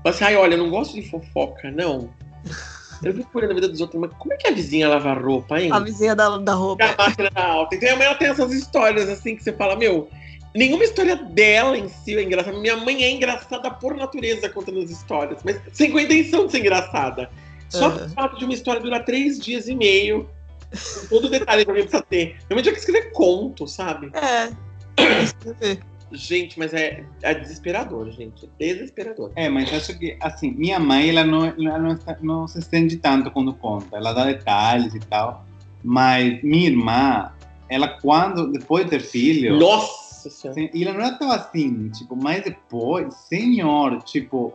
Falei 0.04 0.15
assim, 0.15 0.24
ai, 0.24 0.36
olha, 0.36 0.56
eu 0.56 0.58
não 0.58 0.70
gosto 0.70 0.94
de 0.94 1.10
fofoca, 1.10 1.72
não. 1.72 2.10
Eu 3.04 3.13
fico 3.13 3.38
olhando 3.38 3.52
a 3.52 3.56
vida 3.56 3.68
dos 3.70 3.82
outros, 3.82 4.00
mas 4.00 4.12
como 4.18 4.34
é 4.34 4.38
que 4.38 4.48
a 4.48 4.52
vizinha 4.52 4.88
lava 4.88 5.13
roupa, 5.13 5.60
hein? 5.60 5.72
A 5.72 5.80
vizinha 5.80 6.15
da, 6.15 6.38
da 6.38 6.54
roupa. 6.54 6.86
A 6.86 6.96
máquina 6.98 7.30
da 7.30 7.46
alta. 7.46 7.76
Então 7.76 7.94
a 7.94 7.96
mãe 7.96 8.06
ela 8.06 8.15
tem 8.15 8.28
essas 8.30 8.52
histórias 8.54 9.10
assim 9.10 9.36
que 9.36 9.44
você 9.44 9.54
fala, 9.54 9.76
meu, 9.76 10.10
nenhuma 10.54 10.84
história 10.84 11.15
dela 11.15 11.78
em 11.78 11.88
si 11.88 12.18
é 12.18 12.24
engraçada. 12.24 12.58
Minha 12.58 12.78
mãe 12.78 13.04
é 13.04 13.12
engraçada 13.12 13.72
por 13.72 13.96
natureza 13.96 14.50
contando 14.50 14.80
as 14.80 14.89
histórias, 14.89 15.39
mas 15.44 15.60
sem 15.74 15.91
com 15.91 15.98
a 15.98 16.04
intenção 16.04 16.46
de 16.46 16.52
ser 16.52 16.60
engraçada. 16.60 17.30
Só 17.70 17.89
uhum. 17.89 18.10
fato 18.10 18.38
de 18.38 18.46
uma 18.46 18.54
história 18.54 18.82
durar 18.82 19.04
três 19.04 19.39
dias 19.39 19.68
e 19.68 19.76
meio 19.76 20.30
todo 21.10 21.30
detalhe 21.30 21.63
que 21.63 21.69
alguém 21.69 21.86
precisa 21.86 22.04
ter. 22.10 22.38
Realmente 22.49 22.63
tinha 22.63 22.73
que 22.73 22.80
escrever 22.80 23.12
conto, 23.12 23.67
sabe? 23.67 24.12
É. 24.13 24.51
Gente, 26.12 26.58
mas 26.58 26.73
é, 26.73 27.04
é 27.21 27.34
desesperador, 27.34 28.10
gente. 28.12 28.49
É 28.60 28.73
desesperador. 28.73 29.32
É, 29.36 29.49
mas 29.49 29.73
acho 29.73 29.97
que, 29.97 30.17
assim, 30.21 30.51
minha 30.51 30.80
mãe, 30.80 31.10
ela 31.10 31.23
não, 31.23 31.45
ela 31.45 31.80
não, 31.80 31.93
está, 31.93 32.17
não 32.21 32.47
se 32.47 32.60
estende 32.60 32.97
tanto 32.97 33.32
quando 33.32 33.54
conta. 33.54 33.97
Ela 33.97 34.13
dá 34.13 34.25
detalhes 34.25 34.93
e 34.93 34.99
tal. 34.99 35.45
Mas 35.84 36.41
minha 36.43 36.67
irmã, 36.69 37.32
ela 37.69 37.88
quando, 37.88 38.51
depois 38.51 38.86
de 38.86 38.91
ter 38.91 39.01
filho... 39.01 39.58
Nossa 39.58 40.30
Senhora! 40.30 40.69
E 40.73 40.84
ela 40.84 40.93
não 40.93 41.01
era 41.01 41.17
tão 41.17 41.32
assim, 41.32 41.89
tipo, 41.89 42.15
mas 42.15 42.43
depois, 42.43 43.13
senhor, 43.13 44.01
tipo... 44.04 44.54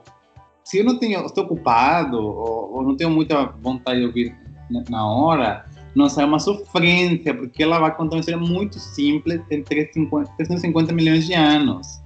Se 0.64 0.78
eu 0.78 0.84
não 0.84 0.98
tenho, 0.98 1.24
estou 1.26 1.44
ocupado 1.44 2.16
ou, 2.16 2.74
ou 2.74 2.82
não 2.82 2.96
tenho 2.96 3.10
muita 3.10 3.44
vontade 3.44 4.00
de 4.00 4.06
ouvir 4.06 4.36
na 4.88 5.04
hora, 5.04 5.66
nossa, 5.94 6.22
é 6.22 6.24
uma 6.24 6.38
sofrência, 6.38 7.34
porque 7.34 7.62
ela 7.62 7.78
vai 7.78 7.94
contar 7.94 8.16
uma 8.16 8.20
história 8.20 8.40
muito 8.40 8.78
simples, 8.78 9.40
tem 9.48 9.62
350 9.62 10.92
milhões 10.92 11.26
de 11.26 11.34
anos. 11.34 12.00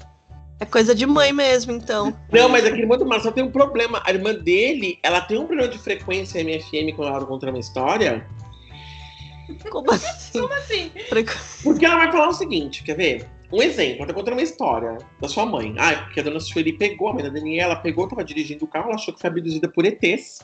É 0.60 0.64
coisa 0.64 0.94
de 0.94 1.04
mãe 1.04 1.32
mesmo, 1.32 1.72
então. 1.72 2.14
Não, 2.32 2.48
mas 2.48 2.64
aquele 2.64 2.86
muito 2.86 3.04
Marcelo 3.04 3.34
tem 3.34 3.44
um 3.44 3.50
problema. 3.50 4.00
A 4.04 4.12
irmã 4.12 4.34
dele, 4.34 4.98
ela 5.02 5.20
tem 5.20 5.36
um 5.36 5.46
problema 5.46 5.70
de 5.70 5.78
frequência 5.78 6.42
MFM 6.42 6.94
quando 6.94 7.08
ela 7.08 7.18
vai 7.18 7.28
contar 7.28 7.50
uma 7.50 7.58
história. 7.58 8.26
Como 9.68 9.90
assim? 9.90 10.40
Como 10.40 10.54
assim? 10.54 10.90
Porque 11.62 11.84
ela 11.84 11.96
vai 11.96 12.12
falar 12.12 12.28
o 12.28 12.32
seguinte, 12.32 12.82
quer 12.82 12.96
ver? 12.96 13.26
Um 13.52 13.60
exemplo, 13.62 13.98
ela 13.98 14.06
tá 14.06 14.14
contando 14.14 14.34
uma 14.34 14.42
história 14.42 14.96
da 15.20 15.28
sua 15.28 15.44
mãe. 15.44 15.74
Ah, 15.76 15.96
porque 15.96 16.20
a 16.20 16.22
dona 16.22 16.40
Sueli 16.40 16.72
pegou, 16.72 17.08
a 17.08 17.14
mãe 17.14 17.24
da 17.24 17.28
Daniela 17.28 17.76
pegou, 17.76 18.08
tava 18.08 18.24
dirigindo 18.24 18.64
o 18.64 18.68
carro, 18.68 18.86
ela 18.86 18.94
achou 18.94 19.12
que 19.12 19.20
foi 19.20 19.28
abduzida 19.28 19.68
por 19.68 19.84
ETs 19.84 20.38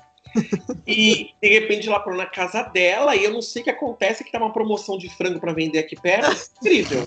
e 0.87 1.31
de 1.41 1.49
repente 1.49 1.89
ela 1.89 2.01
parou 2.01 2.19
na 2.19 2.27
casa 2.27 2.63
dela 2.63 3.17
e 3.17 3.25
eu 3.25 3.33
não 3.33 3.43
sei 3.43 3.63
o 3.63 3.65
que 3.65 3.71
acontece, 3.71 4.25
que 4.25 4.33
tá 4.33 4.39
uma 4.39 4.53
promoção 4.53 4.99
de 4.99 5.09
frango 5.09 5.41
para 5.41 5.53
vender 5.53 5.79
aqui 5.79 5.97
perto. 6.01 6.51
Incrível. 6.61 7.07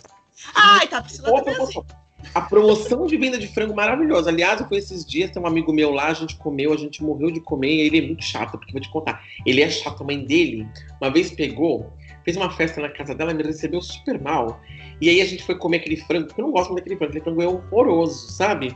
Ai, 0.56 0.88
tá 0.88 1.02
precisando 1.02 1.44
promoção. 1.44 1.86
A 2.34 2.42
promoção 2.42 3.06
de 3.06 3.18
venda 3.18 3.38
de 3.38 3.48
frango 3.48 3.76
maravilhosa. 3.76 4.30
Aliás, 4.30 4.60
eu 4.60 4.68
fui 4.68 4.78
esses 4.78 5.06
dias, 5.06 5.30
tem 5.30 5.42
um 5.42 5.48
amigo 5.48 5.74
meu 5.74 5.92
lá, 5.92 6.08
a 6.08 6.14
gente 6.14 6.36
comeu, 6.38 6.72
a 6.72 6.78
gente 6.78 7.04
morreu 7.04 7.30
de 7.30 7.42
comer, 7.42 7.76
e 7.76 7.82
ele 7.82 7.98
é 8.00 8.02
muito 8.02 8.24
chato, 8.24 8.58
porque 8.58 8.72
vou 8.72 8.82
te 8.82 8.90
contar. 8.90 9.22
Ele 9.46 9.62
é 9.62 9.70
chato, 9.70 10.02
a 10.02 10.06
mãe 10.06 10.24
dele, 10.24 10.68
uma 11.02 11.12
vez 11.12 11.32
pegou, 11.32 11.92
fez 12.24 12.38
uma 12.38 12.50
festa 12.50 12.82
na 12.82 12.90
casa 12.90 13.14
dela, 13.14 13.34
me 13.34 13.44
recebeu 13.44 13.82
super 13.82 14.20
mal. 14.20 14.60
E 15.02 15.10
aí 15.10 15.22
a 15.22 15.26
gente 15.26 15.44
foi 15.44 15.56
comer 15.58 15.78
aquele 15.78 15.98
frango, 15.98 16.28
porque 16.28 16.42
eu 16.42 16.46
não 16.46 16.54
gosto 16.54 16.72
muito 16.72 16.84
daquele 16.84 16.98
frango, 16.98 17.12
aquele 17.12 17.24
frango 17.24 17.42
é 17.42 17.48
horroroso, 17.48 18.32
sabe? 18.32 18.76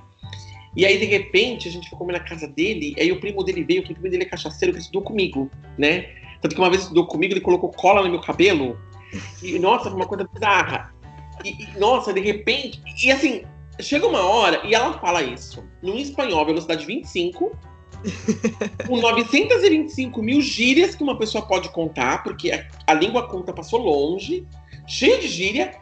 E 0.76 0.86
aí, 0.86 0.98
de 0.98 1.06
repente, 1.06 1.68
a 1.68 1.72
gente 1.72 1.90
foi 1.90 1.98
comer 1.98 2.14
na 2.14 2.20
casa 2.20 2.48
dele, 2.48 2.96
aí 3.00 3.12
o 3.12 3.20
primo 3.20 3.44
dele 3.44 3.64
veio, 3.64 3.84
que 3.84 3.92
o 3.92 3.96
primo 3.96 4.10
dele 4.10 4.24
é 4.24 4.28
cachaceiro, 4.28 4.74
que 4.74 4.80
estudou 4.80 5.02
comigo, 5.02 5.50
né? 5.78 6.08
Tanto 6.42 6.56
que 6.56 6.62
uma 6.62 6.70
vez 6.70 6.84
estudou 6.84 7.08
comigo, 7.08 7.34
ele 7.34 7.42
colocou 7.42 7.72
cola 7.72 8.04
no 8.04 8.10
meu 8.10 8.22
cabelo. 8.22 8.78
E, 9.42 9.58
nossa, 9.58 9.90
uma 9.90 10.06
coisa 10.06 10.28
bizarra. 10.32 10.94
E, 11.44 11.64
e, 11.64 11.80
nossa, 11.80 12.14
de 12.14 12.20
repente. 12.20 12.82
E 13.04 13.12
assim, 13.12 13.44
chega 13.80 14.06
uma 14.06 14.22
hora 14.22 14.62
e 14.66 14.76
ela 14.76 15.00
fala 15.00 15.24
isso. 15.24 15.64
No 15.82 15.98
espanhol, 15.98 16.46
velocidade 16.46 16.86
25. 16.86 17.52
com 18.86 18.98
925 18.98 20.22
mil 20.22 20.40
gírias 20.40 20.94
que 20.94 21.02
uma 21.02 21.18
pessoa 21.18 21.46
pode 21.46 21.70
contar, 21.70 22.24
porque 22.24 22.52
a, 22.52 22.64
a 22.86 22.94
língua 22.94 23.28
conta 23.28 23.52
passou 23.52 23.80
longe, 23.80 24.46
cheia 24.88 25.18
de 25.18 25.28
gíria. 25.28 25.76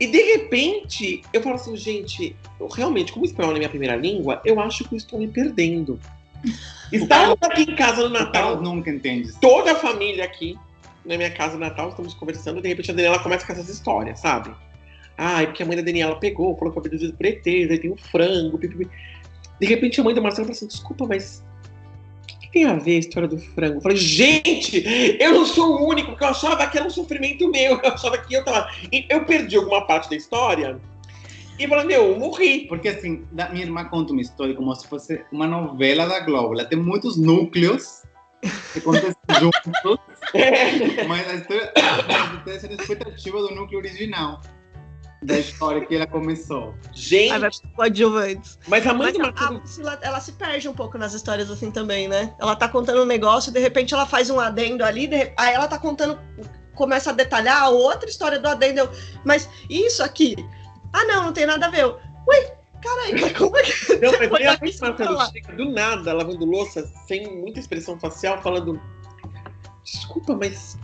E 0.00 0.06
de 0.06 0.22
repente, 0.22 1.22
eu 1.32 1.42
falo 1.42 1.56
assim, 1.56 1.76
gente, 1.76 2.36
eu 2.60 2.68
realmente, 2.68 3.12
como 3.12 3.24
espanhol 3.24 3.52
é 3.52 3.58
minha 3.58 3.68
primeira 3.68 3.96
língua, 3.96 4.40
eu 4.44 4.60
acho 4.60 4.84
que 4.84 4.94
eu 4.94 4.96
estou 4.96 5.18
me 5.18 5.26
perdendo. 5.26 5.98
Estávamos 6.92 7.38
aqui 7.42 7.62
em 7.62 7.74
casa 7.74 8.02
no 8.02 8.10
Natal. 8.10 8.62
nunca 8.62 8.90
entende. 8.90 9.32
Toda 9.40 9.72
a 9.72 9.74
família 9.74 10.24
aqui 10.24 10.56
na 11.04 11.16
minha 11.16 11.30
casa 11.30 11.54
no 11.54 11.60
Natal, 11.60 11.88
estamos 11.88 12.14
conversando, 12.14 12.58
e 12.58 12.62
de 12.62 12.68
repente 12.68 12.90
a 12.90 12.94
Daniela 12.94 13.18
começa 13.18 13.46
com 13.46 13.52
essas 13.52 13.68
histórias, 13.68 14.20
sabe? 14.20 14.54
Ah, 15.16 15.42
é 15.42 15.46
porque 15.46 15.62
a 15.62 15.66
mãe 15.66 15.76
da 15.76 15.82
Daniela 15.82 16.14
pegou, 16.16 16.56
falou 16.56 16.72
que 16.72 16.80
foi 16.80 16.86
abduzido 16.86 17.16
por 17.16 17.26
ETs, 17.26 17.70
aí 17.70 17.78
tem 17.78 17.90
o 17.90 17.94
um 17.94 17.96
frango, 17.96 18.58
De 18.58 19.66
repente 19.66 20.00
a 20.00 20.04
mãe 20.04 20.14
da 20.14 20.20
Marcela 20.20 20.46
fala 20.46 20.56
assim, 20.56 20.66
desculpa, 20.68 21.06
mas 21.06 21.42
que 22.48 22.52
tem 22.52 22.64
a 22.64 22.74
ver 22.74 22.96
a 22.96 22.98
história 22.98 23.28
do 23.28 23.38
frango? 23.38 23.76
Eu 23.76 23.80
falei, 23.80 23.96
gente, 23.96 24.84
eu 25.20 25.32
não 25.32 25.46
sou 25.46 25.80
o 25.80 25.88
único, 25.88 26.10
porque 26.10 26.24
eu 26.24 26.28
achava 26.28 26.66
que 26.66 26.78
era 26.78 26.86
um 26.86 26.90
sofrimento 26.90 27.50
meu, 27.50 27.78
eu 27.82 27.92
achava 27.92 28.18
que 28.18 28.34
eu 28.34 28.44
tava. 28.44 28.68
Eu 29.08 29.24
perdi 29.24 29.56
alguma 29.56 29.86
parte 29.86 30.10
da 30.10 30.16
história. 30.16 30.80
E 31.58 31.66
falei, 31.66 31.84
meu, 31.84 32.10
eu 32.10 32.18
morri. 32.18 32.66
Porque 32.68 32.88
assim, 32.88 33.24
minha 33.50 33.64
irmã 33.64 33.84
conta 33.84 34.12
uma 34.12 34.22
história 34.22 34.54
como 34.54 34.74
se 34.74 34.86
fosse 34.86 35.24
uma 35.32 35.46
novela 35.46 36.06
da 36.06 36.20
Globo. 36.20 36.54
Ela 36.54 36.64
tem 36.64 36.78
muitos 36.78 37.16
núcleos 37.16 38.02
que 38.72 38.78
acontecem 38.78 39.16
juntos, 39.40 39.98
é. 40.34 41.04
mas 41.04 41.28
a 41.28 41.34
história, 41.34 41.72
a 41.76 42.52
história 42.52 42.72
é 42.72 42.80
expectativa 42.80 43.42
do 43.42 43.54
núcleo 43.54 43.80
original 43.80 44.40
da 45.22 45.38
história 45.38 45.84
que 45.84 45.96
ela 45.96 46.06
começou. 46.06 46.74
Gente! 46.92 47.60
Coadjuvantes. 47.74 48.58
Mas 48.68 48.86
a 48.86 48.94
mãe 48.94 49.12
Mas 49.18 49.34
a, 49.36 49.58
Priscila, 49.58 49.98
ela 50.02 50.20
se 50.20 50.32
perde 50.32 50.68
um 50.68 50.74
pouco 50.74 50.96
nas 50.96 51.12
histórias 51.12 51.50
assim 51.50 51.70
também, 51.70 52.06
né? 52.08 52.34
Ela 52.38 52.54
tá 52.54 52.68
contando 52.68 53.02
um 53.02 53.06
negócio, 53.06 53.52
de 53.52 53.58
repente 53.58 53.92
ela 53.94 54.06
faz 54.06 54.30
um 54.30 54.38
adendo 54.38 54.84
ali, 54.84 55.06
de... 55.06 55.32
aí 55.36 55.54
ela 55.54 55.66
tá 55.66 55.78
contando, 55.78 56.18
começa 56.74 57.10
a 57.10 57.12
detalhar 57.12 57.62
a 57.62 57.68
outra 57.68 58.08
história 58.08 58.38
do 58.38 58.48
adendo. 58.48 58.88
Mas 59.24 59.48
isso 59.68 60.02
aqui? 60.02 60.36
Ah, 60.92 61.04
não, 61.04 61.24
não 61.24 61.32
tem 61.32 61.46
nada 61.46 61.66
a 61.66 61.70
ver. 61.70 61.84
Ui, 61.84 62.52
caralho, 62.80 63.34
como 63.36 63.56
é 63.58 63.62
que. 63.62 63.96
Não, 63.98 64.12
mas 64.12 64.30
tem 64.30 64.46
a 64.46 64.58
mãe 64.60 65.30
chega 65.32 65.52
do 65.54 65.70
nada, 65.70 66.12
lavando 66.12 66.44
louça, 66.44 66.86
sem 67.06 67.26
muita 67.40 67.58
expressão 67.58 67.98
facial, 67.98 68.40
falando. 68.40 68.80
Desculpa, 69.82 70.36
mas 70.36 70.78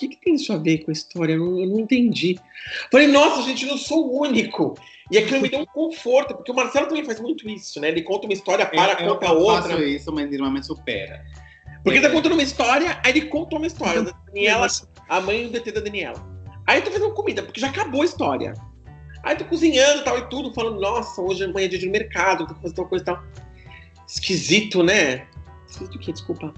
que, 0.00 0.08
que 0.16 0.20
tem 0.20 0.34
isso 0.34 0.52
a 0.52 0.56
ver 0.56 0.78
com 0.78 0.90
a 0.90 0.92
história? 0.92 1.34
Eu 1.34 1.38
não, 1.38 1.60
eu 1.60 1.66
não 1.68 1.80
entendi. 1.80 2.38
Falei, 2.90 3.06
nossa, 3.06 3.42
gente, 3.42 3.64
eu 3.64 3.70
não 3.70 3.78
sou 3.78 4.06
o 4.06 4.22
único. 4.22 4.76
E 5.10 5.18
aquilo 5.18 5.40
me 5.40 5.48
deu 5.48 5.60
um 5.60 5.66
conforto, 5.66 6.34
porque 6.34 6.50
o 6.50 6.54
Marcelo 6.54 6.86
também 6.86 7.04
faz 7.04 7.20
muito 7.20 7.48
isso, 7.48 7.80
né? 7.80 7.88
Ele 7.88 8.02
conta 8.02 8.26
uma 8.26 8.32
história, 8.32 8.64
para, 8.64 9.02
eu, 9.02 9.14
conta 9.14 9.26
eu 9.26 9.38
outra. 9.38 9.72
Eu 9.72 9.78
faço 9.78 9.82
isso, 9.82 10.12
mas 10.12 10.30
normalmente 10.30 10.66
supera. 10.66 11.24
Porque 11.82 11.98
é. 11.98 12.02
tá 12.02 12.10
contando 12.10 12.32
uma 12.32 12.42
história, 12.42 13.00
aí 13.04 13.10
ele 13.10 13.22
conta 13.22 13.56
uma 13.56 13.66
história 13.66 14.02
da 14.02 14.12
Daniela, 14.26 14.66
a 15.08 15.20
mãe 15.20 15.46
do 15.46 15.52
DT 15.52 15.72
da 15.72 15.80
Daniela. 15.80 16.24
Aí 16.66 16.80
tô 16.80 16.90
fazendo 16.90 17.12
comida, 17.12 17.42
porque 17.42 17.60
já 17.60 17.68
acabou 17.68 18.02
a 18.02 18.04
história. 18.04 18.54
Aí 19.22 19.36
tô 19.36 19.44
cozinhando 19.44 20.04
tal 20.04 20.18
e 20.18 20.28
tudo, 20.28 20.52
falando, 20.52 20.80
nossa, 20.80 21.20
hoje 21.20 21.44
amanhã 21.44 21.66
é 21.66 21.68
dia 21.68 21.78
de 21.78 21.88
mercado, 21.88 22.46
tô 22.46 22.54
fazendo 22.54 22.76
tal 22.76 22.88
coisa 22.88 23.02
e 23.02 23.06
tal. 23.06 23.22
Esquisito, 24.06 24.82
né? 24.82 25.26
Esquisito 25.68 25.96
o 25.96 25.98
quê? 25.98 26.12
Desculpa. 26.12 26.54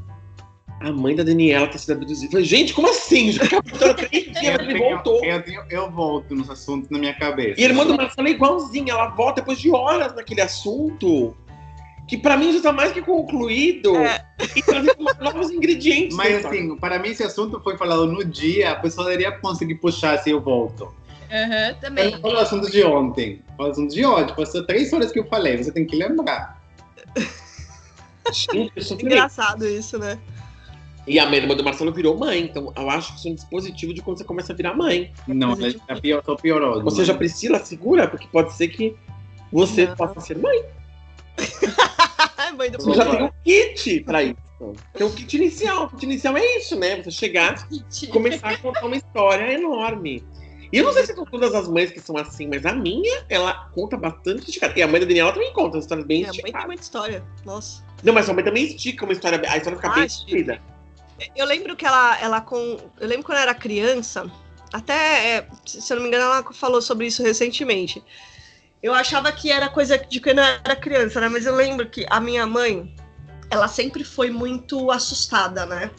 A 0.89 0.93
mãe 0.93 1.15
da 1.17 1.23
Daniela 1.23 1.67
ter 1.67 1.79
sido 1.79 1.93
abduzida. 1.93 2.27
Eu 2.27 2.31
Falei, 2.33 2.47
gente, 2.47 2.73
como 2.75 2.89
assim? 2.91 3.33
Já 3.33 3.45
acabou 3.45 3.95
três 3.95 4.25
dias, 4.25 4.43
Eu, 4.45 4.53
mas 4.59 4.69
ele 4.69 4.79
voltou. 4.79 5.25
eu, 5.25 5.43
tenho- 5.43 5.65
eu 5.71 5.91
volto 5.91 6.35
nos 6.35 6.49
assuntos 6.51 6.91
na 6.91 6.99
minha 6.99 7.15
cabeça. 7.15 7.61
E 7.61 7.65
a 7.65 7.69
irmã 7.69 7.87
do 7.87 7.97
Marcelo 7.97 8.29
é 8.29 8.31
igualzinha, 8.31 8.93
ela 8.93 9.09
volta 9.09 9.41
depois 9.41 9.59
de 9.59 9.71
horas 9.71 10.15
naquele 10.15 10.41
assunto. 10.41 11.37
Que 12.09 12.19
pra 12.19 12.37
mim 12.37 12.53
já 12.53 12.61
tá 12.61 12.73
mais 12.73 12.93
que 12.93 13.01
concluído. 13.01 13.97
É. 13.97 14.25
E 14.57 14.63
trazer 14.63 14.95
novos 15.21 15.51
ingredientes. 15.51 16.17
Mas 16.17 16.45
assim, 16.45 16.77
para 16.77 16.99
mim, 16.99 17.09
esse 17.11 17.23
assunto 17.23 17.61
foi 17.63 17.77
falado 17.79 18.07
no 18.07 18.25
dia, 18.25 18.73
a 18.73 18.77
pessoa 18.77 19.13
iria 19.15 19.31
conseguir 19.33 19.77
puxar 19.77 20.19
se 20.19 20.31
eu 20.31 20.41
volto. 20.41 20.93
Aham, 21.31 21.69
Eu 21.69 21.75
também. 21.77 22.11
não 22.11 22.21
falo 22.21 22.35
o 22.35 22.39
assunto 22.39 22.71
de 22.71 22.83
ontem, 22.85 23.41
falo 23.57 23.69
o 23.69 23.73
assunto 23.73 23.95
de 23.95 24.05
hoje. 24.05 24.35
Passou 24.37 24.67
três 24.67 24.93
horas 24.93 25.11
que 25.13 25.19
eu 25.21 25.25
falei, 25.27 25.57
você 25.57 25.73
tem 25.73 25.87
que 25.87 25.97
lembrar. 25.97 26.61
Gente, 28.33 28.73
eu. 28.93 28.99
Engraçado 29.01 29.67
isso, 29.67 29.99
né? 29.99 30.19
E 31.07 31.19
a 31.19 31.25
irmã 31.35 31.57
do 31.57 31.65
Marcelo 31.65 31.93
virou 31.93 32.17
mãe, 32.17 32.43
então 32.43 32.73
eu 32.77 32.89
acho 32.91 33.13
que 33.13 33.19
isso 33.19 33.29
é 33.29 33.31
um 33.33 33.35
dispositivo 33.35 33.93
de 33.93 34.01
quando 34.01 34.19
você 34.19 34.25
começa 34.25 34.53
a 34.53 34.57
virar 34.57 34.75
mãe. 34.75 35.13
Não, 35.27 35.49
Mas 35.57 35.75
é 35.75 35.79
já 35.95 36.01
pior, 36.01 36.23
só 36.25 36.37
piorou. 36.37 36.83
Ou 36.83 36.91
seja, 36.91 37.13
a 37.13 37.17
Priscila 37.17 37.59
segura, 37.59 38.07
porque 38.07 38.29
pode 38.31 38.53
ser 38.55 38.69
que 38.69 38.95
você 39.53 39.87
Não. 39.87 39.97
possa 39.97 40.21
ser 40.21 40.39
mãe. 40.39 40.63
Mãe 42.57 42.71
do 42.71 42.79
Você 42.79 42.95
já 42.95 43.07
tem 43.07 43.23
um 43.25 43.31
kit 43.45 44.01
pra 44.01 44.23
isso. 44.23 44.37
É 44.95 45.05
o 45.05 45.11
kit 45.11 45.37
inicial. 45.37 45.85
O 45.87 45.89
kit 45.91 46.05
inicial 46.05 46.37
é 46.37 46.59
isso, 46.59 46.79
né? 46.79 47.03
Você 47.03 47.11
chegar 47.11 47.67
e 48.03 48.07
começar 48.09 48.51
a 48.51 48.59
contar 48.59 48.85
uma 48.87 48.97
história 48.97 49.53
enorme. 49.53 50.23
E 50.73 50.79
eu 50.79 50.85
não 50.85 50.93
sei 50.93 51.05
se 51.07 51.15
são 51.15 51.25
todas 51.25 51.55
as 51.55 51.69
mães 51.69 51.91
que 51.91 52.01
são 52.01 52.17
assim, 52.17 52.47
mas 52.47 52.65
a 52.65 52.73
minha, 52.73 53.25
ela 53.29 53.53
conta 53.75 53.97
bastante 53.97 54.49
esticada. 54.49 54.79
E 54.79 54.83
a 54.83 54.87
mãe 54.89 55.01
da 55.01 55.07
Daniela 55.07 55.33
também 55.33 55.53
conta 55.53 55.79
histórias 55.79 56.07
bem 56.07 56.21
Minha 56.21 56.29
mãe 56.29 56.35
tem 56.35 56.45
esticadas. 56.45 56.67
muita 56.67 56.83
história. 56.83 57.25
Nossa. 57.45 57.83
Não, 58.03 58.13
mas 58.13 58.25
sua 58.25 58.35
mãe 58.35 58.45
também 58.45 58.65
estica 58.65 59.05
uma 59.05 59.13
história. 59.13 59.41
A 59.51 59.57
história 59.57 59.77
fica 59.79 59.91
Ah, 59.91 59.95
bem 59.95 60.05
estica. 60.07 60.63
Eu 61.37 61.47
lembro 61.47 61.77
que 61.77 61.85
ela, 61.85 62.19
ela 62.21 62.41
com. 62.41 62.79
Eu 63.01 63.09
lembro 63.09 63.25
quando 63.25 63.39
eu 63.39 63.43
era 63.43 63.55
criança, 63.55 64.31
até, 64.73 65.37
é, 65.37 65.49
se 65.67 65.93
eu 65.93 65.97
não 65.97 66.03
me 66.03 66.09
engano, 66.09 66.25
ela 66.25 66.53
falou 66.53 66.81
sobre 66.81 67.07
isso 67.07 67.23
recentemente. 67.23 68.03
Eu 68.83 68.95
achava 68.95 69.31
que 69.31 69.51
era 69.51 69.69
coisa 69.69 69.99
de 69.99 70.21
quando 70.21 70.39
eu 70.39 70.45
era 70.45 70.75
criança, 70.75 71.21
né? 71.21 71.29
Mas 71.29 71.47
eu 71.47 71.55
lembro 71.55 71.89
que 71.89 72.07
a 72.11 72.19
minha 72.19 72.47
mãe, 72.47 72.95
ela 73.51 73.69
sempre 73.69 74.03
foi 74.03 74.31
muito 74.31 74.91
assustada, 74.91 75.67
né? 75.67 75.91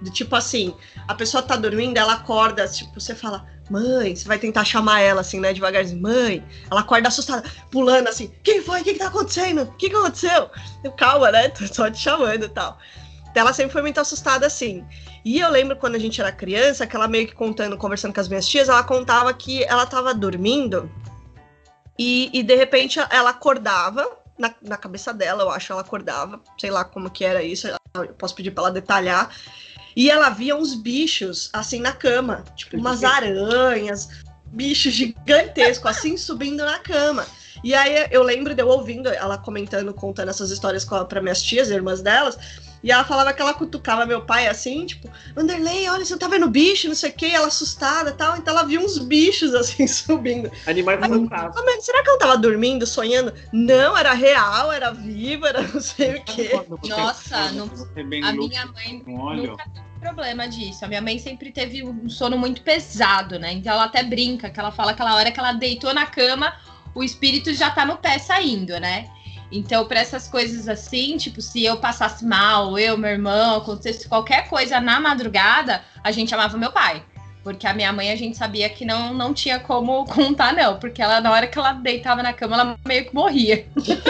Do 0.00 0.10
tipo 0.10 0.36
assim, 0.36 0.74
a 1.08 1.14
pessoa 1.14 1.42
tá 1.42 1.56
dormindo, 1.56 1.98
ela 1.98 2.14
acorda, 2.14 2.66
tipo, 2.68 3.00
você 3.00 3.14
fala, 3.14 3.46
mãe, 3.70 4.14
você 4.14 4.26
vai 4.26 4.38
tentar 4.38 4.64
chamar 4.64 5.00
ela 5.00 5.20
assim, 5.20 5.40
né, 5.40 5.52
devagarzinho, 5.52 6.00
mãe, 6.00 6.44
ela 6.70 6.80
acorda 6.80 7.08
assustada, 7.08 7.48
pulando 7.70 8.08
assim, 8.08 8.32
quem 8.42 8.62
foi? 8.62 8.80
O 8.80 8.84
que, 8.84 8.94
que 8.94 8.98
tá 8.98 9.08
acontecendo? 9.08 9.62
O 9.62 9.72
que, 9.72 9.90
que 9.90 9.96
aconteceu? 9.96 10.50
Eu, 10.82 10.92
calma, 10.92 11.30
né? 11.30 11.48
Tô 11.48 11.66
só 11.66 11.90
te 11.90 11.98
chamando 11.98 12.46
e 12.46 12.48
tal. 12.48 12.78
Ela 13.34 13.52
sempre 13.52 13.72
foi 13.72 13.82
muito 13.82 14.00
assustada 14.00 14.46
assim. 14.46 14.84
E 15.24 15.38
eu 15.38 15.50
lembro 15.50 15.76
quando 15.76 15.94
a 15.94 15.98
gente 15.98 16.20
era 16.20 16.32
criança, 16.32 16.86
que 16.86 16.96
ela 16.96 17.06
meio 17.06 17.26
que 17.26 17.34
contando, 17.34 17.76
conversando 17.76 18.12
com 18.12 18.20
as 18.20 18.28
minhas 18.28 18.48
tias, 18.48 18.68
ela 18.68 18.82
contava 18.82 19.32
que 19.32 19.62
ela 19.64 19.86
tava 19.86 20.12
dormindo 20.12 20.90
e, 22.02 22.30
e 22.32 22.42
de 22.42 22.56
repente 22.56 22.98
ela 23.10 23.28
acordava, 23.28 24.10
na, 24.38 24.54
na 24.62 24.78
cabeça 24.78 25.12
dela, 25.12 25.42
eu 25.42 25.50
acho, 25.50 25.70
ela 25.70 25.82
acordava, 25.82 26.40
sei 26.58 26.70
lá 26.70 26.82
como 26.82 27.10
que 27.10 27.26
era 27.26 27.42
isso, 27.42 27.68
eu 27.68 28.08
posso 28.14 28.34
pedir 28.34 28.52
pra 28.52 28.64
ela 28.64 28.72
detalhar. 28.72 29.30
E 29.94 30.10
ela 30.10 30.30
via 30.30 30.56
uns 30.56 30.74
bichos 30.74 31.50
assim 31.52 31.78
na 31.78 31.92
cama, 31.92 32.42
tipo 32.56 32.78
umas 32.78 33.04
aranhas, 33.04 34.08
bichos 34.46 34.94
gigantescos 34.94 35.90
assim 35.90 36.16
subindo 36.18 36.64
na 36.64 36.78
cama. 36.78 37.26
E 37.62 37.74
aí 37.74 38.08
eu 38.10 38.22
lembro 38.22 38.54
de 38.54 38.62
eu 38.62 38.68
ouvindo 38.68 39.10
ela 39.10 39.36
comentando, 39.36 39.92
contando 39.92 40.30
essas 40.30 40.50
histórias 40.50 40.86
para 40.86 41.20
minhas 41.20 41.42
tias, 41.42 41.68
irmãs 41.68 42.00
delas, 42.00 42.38
e 42.82 42.90
ela 42.90 43.04
falava 43.04 43.32
que 43.32 43.42
ela 43.42 43.52
cutucava 43.54 44.06
meu 44.06 44.22
pai 44.22 44.46
assim, 44.46 44.86
tipo, 44.86 45.10
Vanderlei, 45.34 45.88
olha, 45.88 46.04
você 46.04 46.12
não 46.12 46.18
tá 46.18 46.28
vendo 46.28 46.48
bicho, 46.48 46.88
não 46.88 46.94
sei 46.94 47.10
o 47.10 47.12
que, 47.12 47.26
ela 47.26 47.46
assustada 47.48 48.10
e 48.10 48.14
tal. 48.14 48.36
Então 48.36 48.54
ela 48.56 48.66
via 48.66 48.80
uns 48.80 48.98
bichos 48.98 49.54
assim 49.56 49.86
subindo. 49.86 50.50
Animais 50.66 51.00
fantásticos. 51.28 51.56
Ah, 51.60 51.62
mas 51.66 51.84
será 51.84 52.02
que 52.02 52.08
ela 52.10 52.18
tava 52.18 52.38
dormindo, 52.38 52.86
sonhando? 52.86 53.32
Não, 53.52 53.96
era 53.96 54.12
real, 54.12 54.72
era 54.72 54.90
viva, 54.92 55.48
era 55.48 55.62
não 55.68 55.80
sei 55.80 56.16
o 56.16 56.24
quê. 56.24 56.50
Nossa, 56.88 57.52
não- 57.52 57.66
A 58.24 58.32
minha 58.48 58.66
mãe 58.66 59.02
nunca 59.50 59.64
teve 59.74 59.86
problema 60.00 60.48
disso. 60.48 60.84
A 60.84 60.88
minha 60.88 61.02
mãe 61.02 61.18
sempre 61.18 61.52
teve 61.52 61.84
um 61.84 62.08
sono 62.08 62.38
muito 62.38 62.62
pesado, 62.62 63.38
né? 63.38 63.52
Então 63.52 63.72
ela 63.72 63.84
até 63.84 64.02
brinca, 64.02 64.48
que 64.48 64.58
ela 64.58 64.72
fala 64.72 64.92
aquela 64.92 65.14
hora 65.14 65.30
que 65.30 65.38
ela 65.38 65.52
deitou 65.52 65.92
na 65.92 66.06
cama, 66.06 66.54
o 66.94 67.04
espírito 67.04 67.52
já 67.52 67.70
tá 67.70 67.84
no 67.84 67.98
pé 67.98 68.18
saindo, 68.18 68.78
né? 68.80 69.08
Então, 69.50 69.84
para 69.84 70.00
essas 70.00 70.28
coisas 70.28 70.68
assim, 70.68 71.16
tipo, 71.16 71.40
se 71.40 71.64
eu 71.64 71.76
passasse 71.76 72.24
mal, 72.24 72.78
eu, 72.78 72.96
meu 72.96 73.10
irmão, 73.10 73.56
acontecesse 73.56 74.08
qualquer 74.08 74.48
coisa 74.48 74.80
na 74.80 75.00
madrugada, 75.00 75.82
a 76.04 76.12
gente 76.12 76.30
chamava 76.30 76.56
meu 76.56 76.70
pai. 76.70 77.02
Porque 77.42 77.66
a 77.66 77.72
minha 77.72 77.92
mãe 77.92 78.12
a 78.12 78.16
gente 78.16 78.36
sabia 78.36 78.68
que 78.68 78.84
não, 78.84 79.14
não 79.14 79.32
tinha 79.32 79.58
como 79.58 80.04
contar, 80.06 80.52
não. 80.52 80.78
Porque 80.78 81.00
ela, 81.02 81.20
na 81.20 81.32
hora 81.32 81.46
que 81.46 81.58
ela 81.58 81.72
deitava 81.72 82.22
na 82.22 82.32
cama, 82.32 82.54
ela 82.54 82.78
meio 82.86 83.06
que 83.06 83.14
morria. 83.14 83.66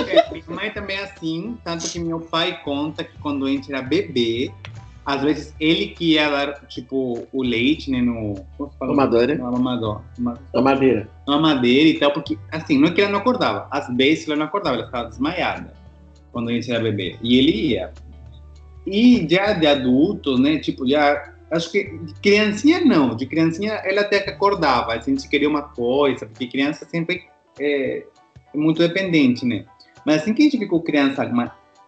É, 0.09 0.33
minha 0.33 0.45
mãe 0.49 0.71
também 0.71 0.97
é 0.97 1.05
assim, 1.05 1.57
tanto 1.65 1.89
que 1.89 1.99
meu 1.99 2.21
pai 2.21 2.61
conta 2.63 3.05
que 3.05 3.17
quando 3.19 3.47
a 3.47 3.49
gente 3.49 3.73
era 3.73 3.83
bebê, 3.83 4.53
às 5.05 5.23
vezes 5.23 5.55
ele 5.59 5.89
que 5.89 6.15
ia 6.15 6.29
dar, 6.31 6.67
tipo, 6.67 7.27
o 7.33 7.43
leite, 7.43 7.91
né, 7.91 8.01
no... 8.01 8.35
Como 8.57 8.71
se 8.71 8.79
fala? 8.79 8.93
Mamadora. 8.95 9.35
No 9.35 9.51
mamador. 9.53 10.03
Uma- 10.19 10.39
A 10.55 10.61
madeira. 10.61 11.09
na 11.27 11.39
madeira 11.39 11.89
e 11.89 11.99
tal, 11.99 12.13
porque, 12.13 12.39
assim, 12.53 12.79
não 12.79 12.89
é 12.89 12.91
que 12.93 13.01
ela 13.01 13.11
não 13.11 13.19
acordava. 13.21 13.67
Às 13.71 13.89
vezes 13.97 14.27
ela 14.29 14.37
não 14.37 14.47
acordava, 14.47 14.77
ela 14.77 14.87
ficava 14.87 15.09
desmaiada 15.09 15.73
quando 16.33 16.51
a 16.51 16.53
gente 16.53 16.71
era 16.71 16.81
bebê. 16.83 17.17
E 17.23 17.39
ele 17.39 17.51
ia. 17.51 17.91
E 18.87 19.27
já 19.29 19.53
de 19.53 19.67
adulto, 19.67 20.39
né, 20.39 20.59
tipo, 20.59 20.89
já... 20.89 21.33
Acho 21.51 21.73
que 21.73 21.83
de 21.99 22.15
criancinha 22.23 22.81
não, 22.85 23.17
de 23.17 23.27
criancinha 23.27 23.73
ela 23.85 24.03
até 24.03 24.21
que 24.21 24.31
acordava, 24.31 24.93
a 24.93 24.99
gente 25.01 25.29
queria 25.29 25.49
uma 25.49 25.63
coisa, 25.63 26.25
porque 26.25 26.47
criança 26.47 26.87
sempre 26.89 27.25
é, 27.59 28.05
é 28.55 28.57
muito 28.57 28.79
dependente, 28.79 29.45
né? 29.45 29.65
Mas 30.07 30.23
assim 30.23 30.33
que 30.33 30.43
a 30.43 30.45
gente 30.45 30.59
ficou 30.59 30.81
criança 30.81 31.23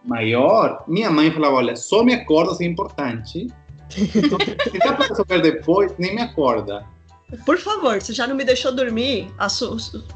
maior, 0.03 0.83
minha 0.87 1.09
mãe 1.09 1.31
falava, 1.31 1.55
olha, 1.55 1.75
só 1.75 2.03
me 2.03 2.13
acorda 2.13 2.53
se 2.55 2.63
é 2.63 2.67
importante. 2.67 3.47
Então, 3.95 4.37
se 4.71 4.79
dá 4.79 4.93
para 4.93 5.07
resolver 5.07 5.39
depois, 5.41 5.93
nem 5.97 6.15
me 6.15 6.21
acorda. 6.21 6.85
Por 7.45 7.57
favor, 7.57 7.99
você 7.99 8.13
já 8.13 8.27
não 8.27 8.35
me 8.35 8.43
deixou 8.43 8.71
dormir 8.71 9.27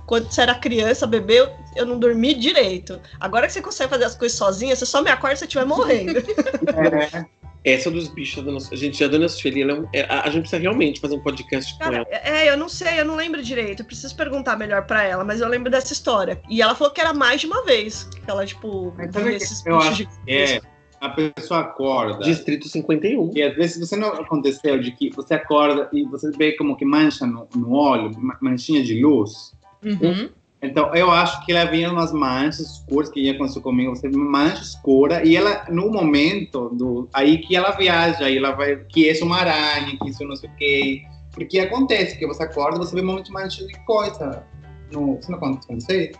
quando 0.05 0.31
você 0.31 0.41
era 0.41 0.53
criança, 0.53 1.07
bebê, 1.07 1.39
eu, 1.39 1.49
eu 1.75 1.85
não 1.85 1.97
dormi 1.97 2.33
direito. 2.33 2.99
Agora 3.19 3.47
que 3.47 3.53
você 3.53 3.61
consegue 3.61 3.89
fazer 3.89 4.03
as 4.03 4.15
coisas 4.15 4.37
sozinha, 4.37 4.75
você 4.75 4.85
só 4.85 5.01
me 5.01 5.09
acorda 5.09 5.35
se 5.35 5.39
você 5.39 5.45
estiver 5.45 5.65
morrendo. 5.65 6.19
É, 6.19 7.25
Essa 7.63 7.91
dos 7.91 8.07
bichos 8.07 8.43
da 8.45 8.51
nossa. 8.51 8.75
Gente, 8.75 9.03
a 9.03 9.07
dona 9.07 9.27
Sueli, 9.27 9.61
ela 9.61 9.71
é 9.73 9.75
um- 9.79 9.87
é- 9.93 10.05
a, 10.09 10.29
gente 10.29 10.41
precisa 10.41 10.61
realmente 10.61 11.01
fazer 11.01 11.15
um 11.15 11.19
podcast 11.21 11.73
com 11.73 11.79
Cara, 11.79 11.97
ela. 11.97 12.05
é, 12.11 12.49
eu 12.49 12.55
não 12.57 12.69
sei, 12.69 12.99
eu 12.99 13.05
não 13.05 13.15
lembro 13.15 13.43
direito. 13.43 13.81
Eu 13.81 13.85
preciso 13.85 14.15
perguntar 14.15 14.55
melhor 14.57 14.85
pra 14.85 15.03
ela, 15.03 15.23
mas 15.23 15.41
eu 15.41 15.47
lembro 15.49 15.69
dessa 15.69 15.91
história. 15.91 16.41
E 16.49 16.61
ela 16.61 16.75
falou 16.75 16.93
que 16.93 17.01
era 17.01 17.13
mais 17.13 17.41
de 17.41 17.47
uma 17.47 17.65
vez 17.65 18.03
que 18.05 18.29
ela, 18.31 18.45
tipo, 18.45 18.93
que 19.11 19.19
esses 19.35 19.65
eu 19.65 19.75
bichos 19.77 19.87
acho 19.91 19.97
gigantes. 19.97 20.19
é, 20.27 20.61
a 21.01 21.09
pessoa 21.09 21.59
acorda. 21.59 22.23
Distrito 22.23 22.67
51. 22.69 23.31
E 23.35 23.43
às 23.43 23.55
vezes 23.55 23.77
você 23.79 23.95
não 23.97 24.09
aconteceu 24.13 24.79
de 24.79 24.91
que 24.91 25.09
você 25.09 25.33
acorda 25.33 25.89
e 25.91 26.03
você 26.05 26.31
vê 26.31 26.53
como 26.53 26.75
que 26.77 26.85
mancha 26.85 27.25
no, 27.25 27.47
no 27.55 27.73
olho, 27.73 28.11
ma- 28.17 28.37
manchinha 28.41 28.81
de 28.83 29.01
luz. 29.01 29.53
Uhum. 29.83 30.29
Então 30.67 30.93
eu 30.95 31.09
acho 31.11 31.45
que 31.45 31.51
ela 31.51 31.69
vinha 31.69 31.91
umas 31.91 32.11
manchas 32.11 32.59
escuras 32.59 33.09
que 33.09 33.21
ia 33.21 33.33
acontecer 33.33 33.61
comigo, 33.61 33.95
você 33.95 34.09
mancha 34.09 34.61
escura 34.61 35.25
e 35.25 35.35
ela 35.35 35.65
no 35.69 35.89
momento 35.89 36.69
do 36.69 37.07
aí 37.13 37.39
que 37.39 37.55
ela 37.55 37.71
viaja, 37.71 38.25
aí 38.25 38.37
ela 38.37 38.51
vai 38.51 38.77
que 38.89 39.09
isso 39.09 39.23
é 39.23 39.25
uma 39.25 39.37
aranha, 39.37 39.97
que 40.01 40.09
isso 40.09 40.23
não 40.25 40.35
sei 40.35 40.49
o 40.49 40.55
quê. 40.55 41.01
Porque 41.33 41.59
acontece 41.59 42.17
que 42.17 42.25
você 42.25 42.43
acorda, 42.43 42.79
você 42.79 42.95
vê 42.95 43.01
um 43.01 43.05
monte 43.05 43.27
de 43.27 43.31
mancha 43.31 43.65
de 43.65 43.79
coisa. 43.85 44.43
No, 44.91 45.17
você 45.17 45.31
não 45.31 45.37
acontece 45.37 45.67
com 45.67 45.79
você? 45.79 46.11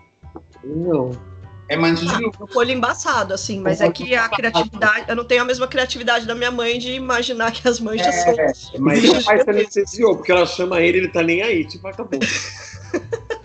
Não. 0.64 1.12
É 1.70 1.76
mancha 1.76 2.06
de 2.06 2.24
luz. 2.24 2.38
No 2.40 2.48
olho 2.56 2.72
embaçado, 2.72 3.34
assim, 3.34 3.60
mas 3.60 3.82
é 3.82 3.92
que 3.92 4.16
a 4.16 4.30
criatividade. 4.30 5.06
Eu 5.08 5.16
não 5.16 5.26
tenho 5.26 5.42
a 5.42 5.46
mesma 5.46 5.68
criatividade 5.68 6.26
da 6.26 6.34
minha 6.34 6.52
mãe 6.52 6.80
de 6.80 6.94
imaginar 6.94 7.52
que 7.52 7.68
as 7.68 7.80
manchas 7.80 8.16
É, 8.16 8.54
são. 8.54 8.80
Mas 8.80 9.04
Meu 9.04 9.24
pai 9.24 9.44
se 9.44 9.50
anestesiou, 9.50 10.16
porque 10.16 10.32
ela 10.32 10.46
chama 10.46 10.80
ele, 10.82 11.00
ele 11.00 11.10
tá 11.10 11.22
nem 11.22 11.42
aí. 11.42 11.66
Tipo, 11.66 11.88
acabou. 11.88 12.20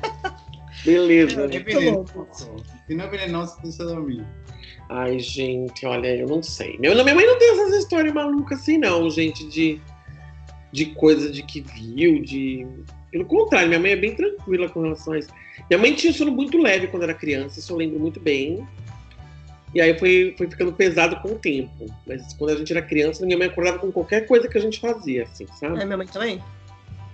Beleza. 0.85 1.45
é 1.45 1.47
venenoso. 1.47 2.27
Se 2.87 2.95
não 2.95 3.05
é 3.05 3.09
venenoso, 3.09 3.55
você 3.55 3.61
precisa 3.61 3.85
dormir. 3.87 4.25
Ai, 4.88 5.18
gente, 5.18 5.87
olha, 5.87 6.14
eu 6.16 6.27
não 6.27 6.42
sei. 6.42 6.77
Meu, 6.79 6.92
minha 6.95 7.14
mãe 7.14 7.27
não 7.27 7.38
tem 7.38 7.51
essas 7.53 7.75
histórias 7.79 8.12
malucas 8.12 8.61
assim, 8.61 8.79
não, 8.79 9.09
gente, 9.09 9.47
de, 9.49 9.81
de 10.71 10.87
coisa 10.87 11.31
de 11.31 11.42
que 11.42 11.61
viu, 11.61 12.21
de. 12.21 12.66
Pelo 13.11 13.25
contrário, 13.25 13.68
minha 13.68 13.81
mãe 13.81 13.92
é 13.92 13.97
bem 13.97 14.14
tranquila 14.14 14.68
com 14.68 14.83
relação 14.83 15.12
a 15.12 15.18
isso. 15.18 15.29
Minha 15.71 15.79
mãe 15.79 15.95
tinha 15.95 16.12
sono 16.12 16.33
muito 16.33 16.59
leve 16.59 16.88
quando 16.88 17.05
era 17.05 17.14
criança, 17.14 17.59
isso 17.59 17.73
eu 17.73 17.77
lembro 17.77 17.99
muito 17.99 18.21
bem. 18.21 18.66
E 19.75 19.81
aí 19.81 19.99
foi, 19.99 20.35
foi 20.37 20.49
ficando 20.49 20.73
pesado 20.73 21.16
com 21.21 21.29
o 21.29 21.38
tempo. 21.38 21.87
Mas 22.07 22.35
quando 22.35 22.51
a 22.51 22.57
gente 22.57 22.71
era 22.71 22.83
criança, 22.83 23.25
minha 23.25 23.38
mãe 23.38 23.49
acordava 23.49 23.79
com 23.79 23.90
qualquer 23.90 24.27
coisa 24.27 24.47
que 24.49 24.59
a 24.59 24.61
gente 24.61 24.79
fazia, 24.79 25.23
assim, 25.23 25.47
sabe? 25.59 25.81
É, 25.81 25.85
minha 25.85 25.97
mãe 25.97 26.07
também. 26.07 26.42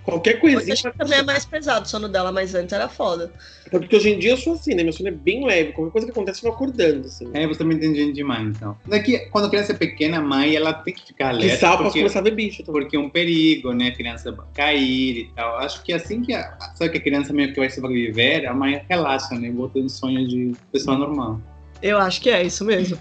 Qualquer 0.03 0.39
coisinha. 0.39 0.73
acho 0.73 0.89
que 0.91 0.97
também 0.97 1.19
é 1.19 1.23
mais 1.23 1.45
pesado 1.45 1.85
o 1.85 1.87
sono 1.89 2.09
dela, 2.09 2.31
mas 2.31 2.55
antes 2.55 2.73
era 2.73 2.89
foda. 2.89 3.31
Até 3.67 3.77
Porque 3.77 3.95
hoje 3.95 4.09
em 4.09 4.17
dia 4.17 4.31
eu 4.31 4.37
sou 4.37 4.53
assim, 4.53 4.73
né? 4.73 4.81
Meu 4.81 4.91
sono 4.91 5.09
é 5.09 5.11
bem 5.11 5.45
leve. 5.45 5.73
Qualquer 5.73 5.91
coisa 5.91 6.07
que 6.07 6.11
acontece, 6.11 6.39
eu 6.43 6.49
vou 6.49 6.55
acordando, 6.55 7.05
assim. 7.05 7.29
É, 7.33 7.45
você 7.45 7.59
também 7.59 7.77
tem 7.77 7.93
gente 7.93 8.13
demais, 8.13 8.47
então. 8.47 8.75
Daqui, 8.87 9.19
quando 9.29 9.45
a 9.45 9.49
criança 9.49 9.73
é 9.73 9.75
pequena, 9.75 10.17
a 10.17 10.21
mãe, 10.21 10.55
ela 10.55 10.73
tem 10.73 10.93
que 10.95 11.05
ficar 11.05 11.25
E 11.33 11.37
alerta. 11.37 11.57
sal, 11.57 11.71
posso 11.73 11.83
porque, 11.83 11.99
começar 11.99 12.19
a 12.19 12.23
ver 12.23 12.31
bicho 12.31 12.63
também. 12.63 12.81
porque 12.81 12.95
é 12.95 12.99
um 12.99 13.09
perigo, 13.09 13.71
né? 13.73 13.89
A 13.89 13.95
criança 13.95 14.35
cair 14.55 15.17
e 15.17 15.31
tal. 15.35 15.57
Acho 15.59 15.83
que 15.83 15.93
assim 15.93 16.21
que 16.21 16.33
a, 16.33 16.57
sabe 16.75 16.89
que 16.91 16.97
a 16.97 17.01
criança 17.01 17.31
meio 17.31 17.53
que 17.53 17.59
vai 17.59 17.69
sobreviver, 17.69 18.49
a 18.49 18.53
mãe 18.53 18.81
relaxa, 18.89 19.35
né? 19.35 19.51
Botando 19.51 19.89
sonho 19.89 20.27
de 20.27 20.53
pessoa 20.71 20.97
normal. 20.97 21.39
Eu 21.81 21.97
acho 21.99 22.19
que 22.21 22.29
é 22.29 22.43
isso 22.43 22.65
mesmo. 22.65 22.97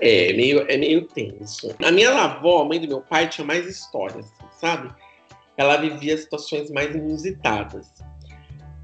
É, 0.00 0.32
meio, 0.34 0.66
é 0.68 0.76
meio 0.76 1.02
tenso. 1.02 1.74
A 1.82 1.90
minha 1.90 2.10
avó, 2.10 2.62
a 2.62 2.64
mãe 2.66 2.78
do 2.80 2.86
meu 2.88 3.00
pai, 3.00 3.28
tinha 3.28 3.46
mais 3.46 3.66
histórias, 3.66 4.26
sabe? 4.60 4.90
Ela 5.56 5.76
vivia 5.76 6.16
situações 6.16 6.70
mais 6.70 6.94
inusitadas. 6.94 7.92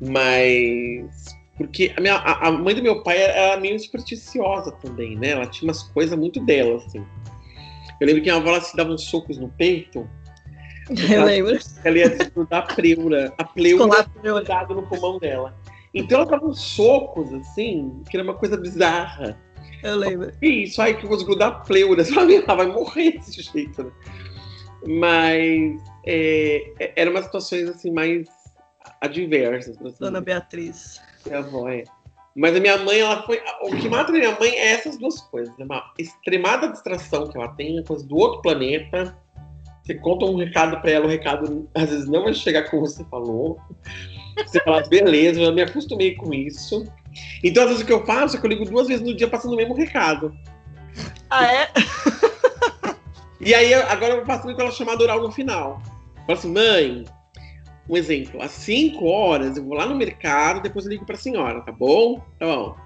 Mas. 0.01 1.39
Porque 1.57 1.93
a, 1.97 2.01
minha, 2.01 2.15
a, 2.15 2.49
a 2.49 2.53
mãe 2.53 2.75
do 2.75 2.83
meu 2.83 3.03
pai 3.03 3.19
era 3.19 3.61
meio 3.61 3.79
supersticiosa 3.79 4.73
também, 4.73 5.17
né? 5.17 5.31
Ela 5.31 5.47
tinha 5.47 5.69
umas 5.69 5.83
coisas 5.83 6.19
muito 6.19 6.41
dela, 6.45 6.77
assim. 6.77 7.05
Eu 8.01 8.07
lembro 8.07 8.23
que 8.23 8.31
a 8.31 8.37
avó 8.37 8.59
se 8.61 8.75
dava 8.75 8.91
uns 8.91 9.05
socos 9.05 9.37
no 9.37 9.51
peito, 9.51 10.09
Eu 11.13 11.25
lembro. 11.25 11.59
ela 11.85 11.99
ia 11.99 12.11
desgrudar 12.11 12.65
a 12.65 12.75
pleura. 12.75 13.33
A 13.39 13.45
pleura 13.45 14.07
grudado 14.23 14.75
no 14.75 14.83
pulmão 14.83 15.19
dela. 15.19 15.57
Então 15.95 16.21
ela 16.21 16.31
dava 16.31 16.47
uns 16.47 16.61
socos, 16.61 17.33
assim, 17.33 18.03
que 18.11 18.17
era 18.17 18.25
uma 18.25 18.35
coisa 18.35 18.57
bizarra. 18.57 19.39
Eu 19.83 19.97
lembro. 19.97 20.33
Que 20.39 20.47
isso, 20.47 20.83
ai, 20.83 20.97
que 20.97 21.05
eu 21.05 21.09
vou 21.09 21.17
desgrudar 21.17 21.49
a 21.49 21.55
pleura. 21.61 22.03
Ela 22.47 22.55
vai 22.55 22.67
morrer 22.67 23.13
desse 23.13 23.41
jeito, 23.41 23.85
né? 23.85 23.91
Mas 24.87 25.81
é, 26.07 26.73
é- 26.79 26.93
eram 26.97 27.13
umas 27.13 27.25
situações 27.25 27.69
assim 27.69 27.91
mais 27.91 28.29
adversas. 29.01 29.77
assim. 29.77 30.25
Beatriz. 30.25 31.01
Minha 31.27 31.39
avó, 31.39 31.69
é. 31.69 31.85
Mas 32.37 32.57
a 32.57 32.61
minha 32.61 32.79
mãe, 32.79 33.01
ela 33.01 33.23
foi. 33.25 33.41
O 33.63 33.77
que 33.77 33.89
mata 33.89 34.11
a 34.11 34.15
minha 34.15 34.39
mãe 34.39 34.51
é 34.51 34.73
essas 34.73 34.97
duas 34.97 35.21
coisas. 35.21 35.57
né? 35.59 35.65
Uma 35.65 35.93
extremada 35.99 36.69
distração 36.69 37.29
que 37.29 37.37
ela 37.37 37.49
tem, 37.49 37.79
é 37.79 37.83
coisa 37.83 38.07
do 38.07 38.17
outro 38.17 38.41
planeta. 38.43 39.17
Você 39.83 39.95
conta 39.95 40.25
um 40.27 40.37
recado 40.37 40.81
pra 40.81 40.91
ela, 40.91 41.07
o 41.07 41.09
recado 41.09 41.69
às 41.75 41.91
vezes 41.91 42.09
não 42.09 42.23
vai 42.23 42.35
chegar 42.35 42.71
como 42.71 42.87
você 42.87 43.05
falou. 43.05 43.59
Você 44.47 44.61
fala, 44.61 44.87
beleza, 44.89 45.41
eu 45.41 45.53
me 45.53 45.63
acostumei 45.63 46.15
com 46.15 46.33
isso. 46.33 46.87
Então, 47.43 47.65
às 47.65 47.71
vezes, 47.71 47.83
o 47.83 47.87
que 47.87 47.93
eu 47.93 48.07
faço 48.07 48.37
é 48.37 48.41
que 48.41 48.47
eu 48.47 48.51
ligo 48.51 48.65
duas 48.65 48.87
vezes 48.87 49.03
no 49.05 49.15
dia 49.15 49.29
passando 49.29 49.55
o 49.55 49.57
mesmo 49.57 49.75
recado. 49.75 50.33
Ah, 51.29 51.53
é? 51.53 51.69
E 53.41 53.55
aí, 53.55 53.73
agora 53.73 54.15
eu 54.15 54.27
faço 54.27 54.51
ela 54.51 54.71
chamada 54.71 55.03
oral 55.03 55.23
no 55.23 55.33
final. 55.33 55.83
Falo 56.27 56.39
assim, 56.39 56.53
mãe, 56.53 57.05
um 57.89 57.97
exemplo, 57.97 58.43
às 58.43 58.51
5 58.53 59.05
horas 59.07 59.57
eu 59.57 59.65
vou 59.65 59.75
lá 59.75 59.87
no 59.87 59.97
mercado, 59.97 60.61
depois 60.61 60.85
eu 60.85 60.93
ligo 60.93 61.07
pra 61.07 61.17
senhora, 61.17 61.63
tá 61.63 61.73
bom? 61.73 62.21
Tá 62.39 62.47
bom. 62.47 62.77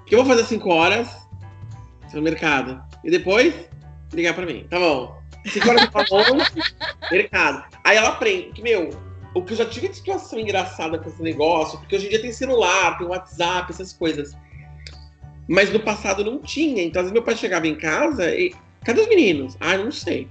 O 0.00 0.04
que 0.04 0.14
eu 0.14 0.20
vou 0.20 0.26
fazer 0.26 0.42
às 0.42 0.48
5 0.48 0.68
horas? 0.72 1.08
No 2.14 2.22
mercado. 2.22 2.80
E 3.04 3.10
depois, 3.10 3.68
ligar 4.12 4.34
pra 4.34 4.46
mim, 4.46 4.66
tá 4.70 4.78
bom. 4.78 5.18
5 5.44 5.68
horas 5.68 5.82
eu 5.82 5.90
falo, 5.90 6.36
mercado. 7.10 7.64
Aí 7.84 7.96
ela 7.96 8.10
aprende, 8.10 8.52
que, 8.52 8.62
meu, 8.62 8.90
o 9.34 9.42
que 9.42 9.52
eu 9.52 9.56
já 9.58 9.66
tive 9.66 9.88
de 9.88 9.96
situação 9.96 10.38
engraçada 10.38 10.98
com 10.98 11.10
esse 11.10 11.22
negócio, 11.22 11.78
porque 11.78 11.96
hoje 11.96 12.06
em 12.06 12.10
dia 12.10 12.22
tem 12.22 12.32
celular, 12.32 12.96
tem 12.96 13.06
WhatsApp, 13.06 13.70
essas 13.70 13.92
coisas. 13.92 14.34
Mas 15.46 15.70
no 15.70 15.80
passado 15.80 16.24
não 16.24 16.38
tinha. 16.38 16.82
Então, 16.82 17.00
às 17.00 17.04
vezes 17.04 17.12
meu 17.12 17.22
pai 17.22 17.36
chegava 17.36 17.66
em 17.66 17.74
casa 17.74 18.34
e. 18.34 18.54
Cadê 18.86 19.00
os 19.00 19.08
meninos? 19.08 19.56
Ah, 19.58 19.76
não 19.76 19.90
sei. 19.90 20.28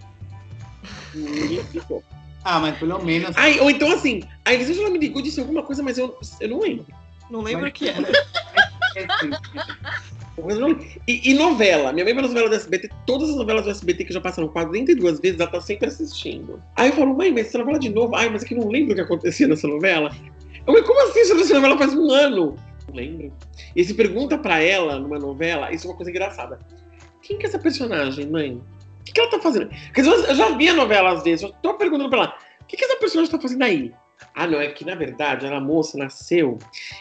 Ninguém 1.13 1.61
ficou. 1.65 2.01
Ah, 2.41 2.57
mas 2.61 2.77
pelo 2.77 3.03
menos. 3.03 3.35
Ai, 3.35 3.59
ou 3.59 3.69
então 3.69 3.91
assim, 3.91 4.23
às 4.45 4.57
vezes 4.57 4.77
ela 4.79 4.89
me 4.89 4.97
ligou 4.97 5.19
e 5.19 5.25
disse 5.25 5.41
alguma 5.41 5.61
coisa, 5.61 5.83
mas 5.83 5.97
eu, 5.97 6.17
eu 6.39 6.49
não 6.49 6.59
lembro. 6.61 6.85
Não 7.29 7.41
lembro 7.41 7.67
o 7.67 7.71
que 7.71 7.89
era. 7.89 8.07
é 8.95 9.05
assim, 9.09 9.31
Eu 10.37 10.45
não 10.57 10.67
lembro. 10.67 10.85
E, 11.05 11.31
e 11.31 11.33
novela. 11.33 11.91
Minha 11.91 12.05
mãe 12.05 12.15
vê 12.15 12.21
novela 12.21 12.47
do 12.47 12.55
SBT, 12.55 12.89
todas 13.05 13.29
as 13.29 13.35
novelas 13.35 13.65
do 13.65 13.71
SBT 13.71 14.05
que 14.05 14.13
já 14.13 14.21
passaram 14.21 14.47
42 14.47 15.19
vezes, 15.19 15.37
ela 15.37 15.51
tá 15.51 15.59
sempre 15.59 15.89
assistindo. 15.89 16.63
Aí 16.77 16.91
eu 16.91 16.95
falo, 16.95 17.13
mãe, 17.13 17.33
mas 17.33 17.47
essa 17.47 17.57
novela 17.57 17.77
de 17.77 17.89
novo? 17.89 18.15
Ai, 18.15 18.29
mas 18.29 18.43
é 18.43 18.45
que 18.45 18.53
eu 18.53 18.59
não 18.59 18.69
lembro 18.69 18.93
o 18.93 18.95
que 18.95 19.01
acontecia 19.01 19.49
nessa 19.49 19.67
novela. 19.67 20.15
Eu 20.59 20.73
falei, 20.73 20.83
como 20.83 21.09
assim 21.09 21.19
essa 21.19 21.53
novela 21.55 21.77
faz 21.77 21.93
um 21.93 22.09
ano? 22.09 22.55
Não 22.87 22.95
lembro. 22.95 23.33
E 23.75 23.83
se 23.83 23.93
pergunta 23.93 24.37
pra 24.37 24.61
ela, 24.61 24.97
numa 24.97 25.19
novela, 25.19 25.73
isso 25.73 25.87
é 25.87 25.89
uma 25.89 25.97
coisa 25.97 26.09
engraçada. 26.09 26.57
Quem 27.25 27.39
que 27.39 27.45
é 27.47 27.49
essa 27.49 27.57
personagem, 27.57 28.27
mãe? 28.27 28.53
O 28.53 29.03
que, 29.03 29.11
que 29.11 29.19
ela 29.19 29.31
tá 29.31 29.39
fazendo? 29.39 29.67
Porque 29.67 30.01
às 30.01 30.07
vezes 30.07 30.29
eu 30.29 30.35
já 30.35 30.55
vi 30.55 30.69
a 30.69 30.73
novela 30.73 31.11
às 31.11 31.23
vezes, 31.23 31.41
eu 31.41 31.51
tô 31.61 31.73
perguntando 31.73 32.09
pra 32.09 32.19
ela, 32.19 32.37
o 32.61 32.65
que, 32.65 32.77
que 32.77 32.85
essa 32.85 32.97
personagem 32.97 33.31
tá 33.31 33.41
fazendo 33.41 33.63
aí? 33.63 33.91
Ah, 34.35 34.45
não, 34.45 34.61
é 34.61 34.67
que 34.67 34.85
na 34.85 34.93
verdade 34.93 35.45
ela, 35.45 35.59
moça, 35.59 35.97
nasceu 35.97 36.59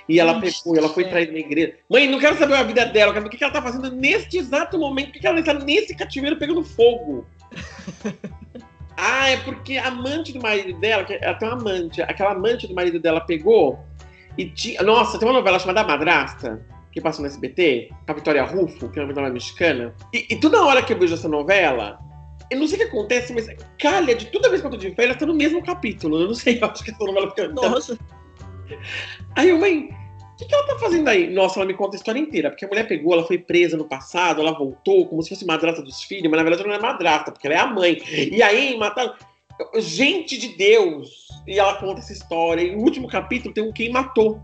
e 0.08 0.18
ela 0.18 0.38
Ixi, 0.38 0.62
pegou, 0.62 0.78
ela 0.78 0.88
foi 0.88 1.04
é. 1.04 1.08
traída 1.08 1.32
na 1.32 1.38
igreja. 1.38 1.74
Mãe, 1.90 2.08
não 2.08 2.18
quero 2.18 2.38
saber 2.38 2.54
a 2.54 2.62
vida 2.62 2.86
dela, 2.86 3.12
quero 3.12 3.24
saber 3.24 3.34
o 3.34 3.38
que, 3.38 3.44
ela 3.44 3.52
tá 3.52 3.60
fazendo 3.60 3.90
neste 3.94 4.38
exato 4.38 4.78
momento, 4.78 5.10
o 5.10 5.12
que, 5.12 5.26
ela 5.26 5.38
está 5.38 5.52
nesse 5.52 5.94
cativeiro 5.94 6.38
pegando 6.38 6.64
fogo. 6.64 7.26
ah, 8.96 9.28
é 9.28 9.36
porque 9.38 9.76
a 9.76 9.88
amante 9.88 10.32
do 10.32 10.40
marido 10.40 10.78
dela, 10.80 11.04
que 11.04 11.18
ela 11.20 11.34
tem 11.34 11.48
uma 11.48 11.60
amante, 11.60 12.00
aquela 12.00 12.32
amante 12.32 12.66
do 12.66 12.74
marido 12.74 12.98
dela 12.98 13.20
pegou 13.20 13.78
e 14.38 14.46
tinha. 14.46 14.82
Nossa, 14.82 15.18
tem 15.18 15.28
uma 15.28 15.34
novela 15.34 15.58
chamada 15.58 15.84
Madrasta, 15.84 16.64
que 16.94 17.00
passa 17.00 17.20
no 17.20 17.26
SBT, 17.26 17.88
com 18.06 18.12
a 18.12 18.14
Vitória 18.14 18.44
Rufo, 18.44 18.88
que 18.88 19.00
é 19.00 19.02
uma 19.02 19.08
novela 19.08 19.28
mexicana. 19.28 19.92
E, 20.12 20.26
e 20.30 20.36
toda 20.36 20.64
hora 20.64 20.80
que 20.80 20.92
eu 20.92 20.98
vejo 20.98 21.14
essa 21.14 21.28
novela, 21.28 21.98
eu 22.48 22.60
não 22.60 22.68
sei 22.68 22.76
o 22.76 22.82
que 22.82 22.86
acontece, 22.86 23.34
mas 23.34 23.48
calha 23.80 24.14
de 24.14 24.26
toda 24.26 24.48
vez 24.48 24.60
que 24.60 24.66
eu 24.68 24.70
tô 24.70 24.76
de 24.76 24.94
férias, 24.94 25.16
tá 25.16 25.26
no 25.26 25.34
mesmo 25.34 25.60
capítulo. 25.60 26.20
Eu 26.20 26.28
não 26.28 26.34
sei, 26.34 26.58
eu 26.62 26.68
acho 26.68 26.84
que 26.84 26.92
essa 26.92 27.04
novela 27.04 27.28
fica. 27.30 27.48
Nossa. 27.48 27.98
Aí 29.34 29.48
eu, 29.48 29.58
mãe, 29.58 29.88
o 29.88 30.36
que, 30.36 30.44
que 30.44 30.54
ela 30.54 30.66
tá 30.68 30.78
fazendo 30.78 31.08
aí? 31.08 31.28
Nossa, 31.28 31.58
ela 31.58 31.66
me 31.66 31.74
conta 31.74 31.96
a 31.96 31.98
história 31.98 32.20
inteira, 32.20 32.50
porque 32.50 32.64
a 32.64 32.68
mulher 32.68 32.86
pegou, 32.86 33.12
ela 33.12 33.26
foi 33.26 33.38
presa 33.38 33.76
no 33.76 33.88
passado, 33.88 34.40
ela 34.40 34.56
voltou 34.56 35.08
como 35.08 35.20
se 35.20 35.30
fosse 35.30 35.44
madrasta 35.44 35.82
dos 35.82 36.04
filhos, 36.04 36.30
mas 36.30 36.38
na 36.38 36.44
verdade 36.44 36.62
ela 36.62 36.78
não 36.78 36.78
é 36.78 36.92
madrasta, 36.92 37.32
porque 37.32 37.48
ela 37.48 37.56
é 37.56 37.60
a 37.60 37.66
mãe. 37.66 38.00
E 38.08 38.40
aí 38.40 38.78
mataram. 38.78 39.14
Gente 39.78 40.38
de 40.38 40.56
Deus! 40.56 41.24
E 41.46 41.58
ela 41.58 41.74
conta 41.76 42.00
essa 42.00 42.12
história. 42.12 42.62
E 42.62 42.74
no 42.74 42.82
último 42.82 43.08
capítulo 43.08 43.52
tem 43.52 43.64
um 43.64 43.72
quem 43.72 43.90
matou. 43.90 44.40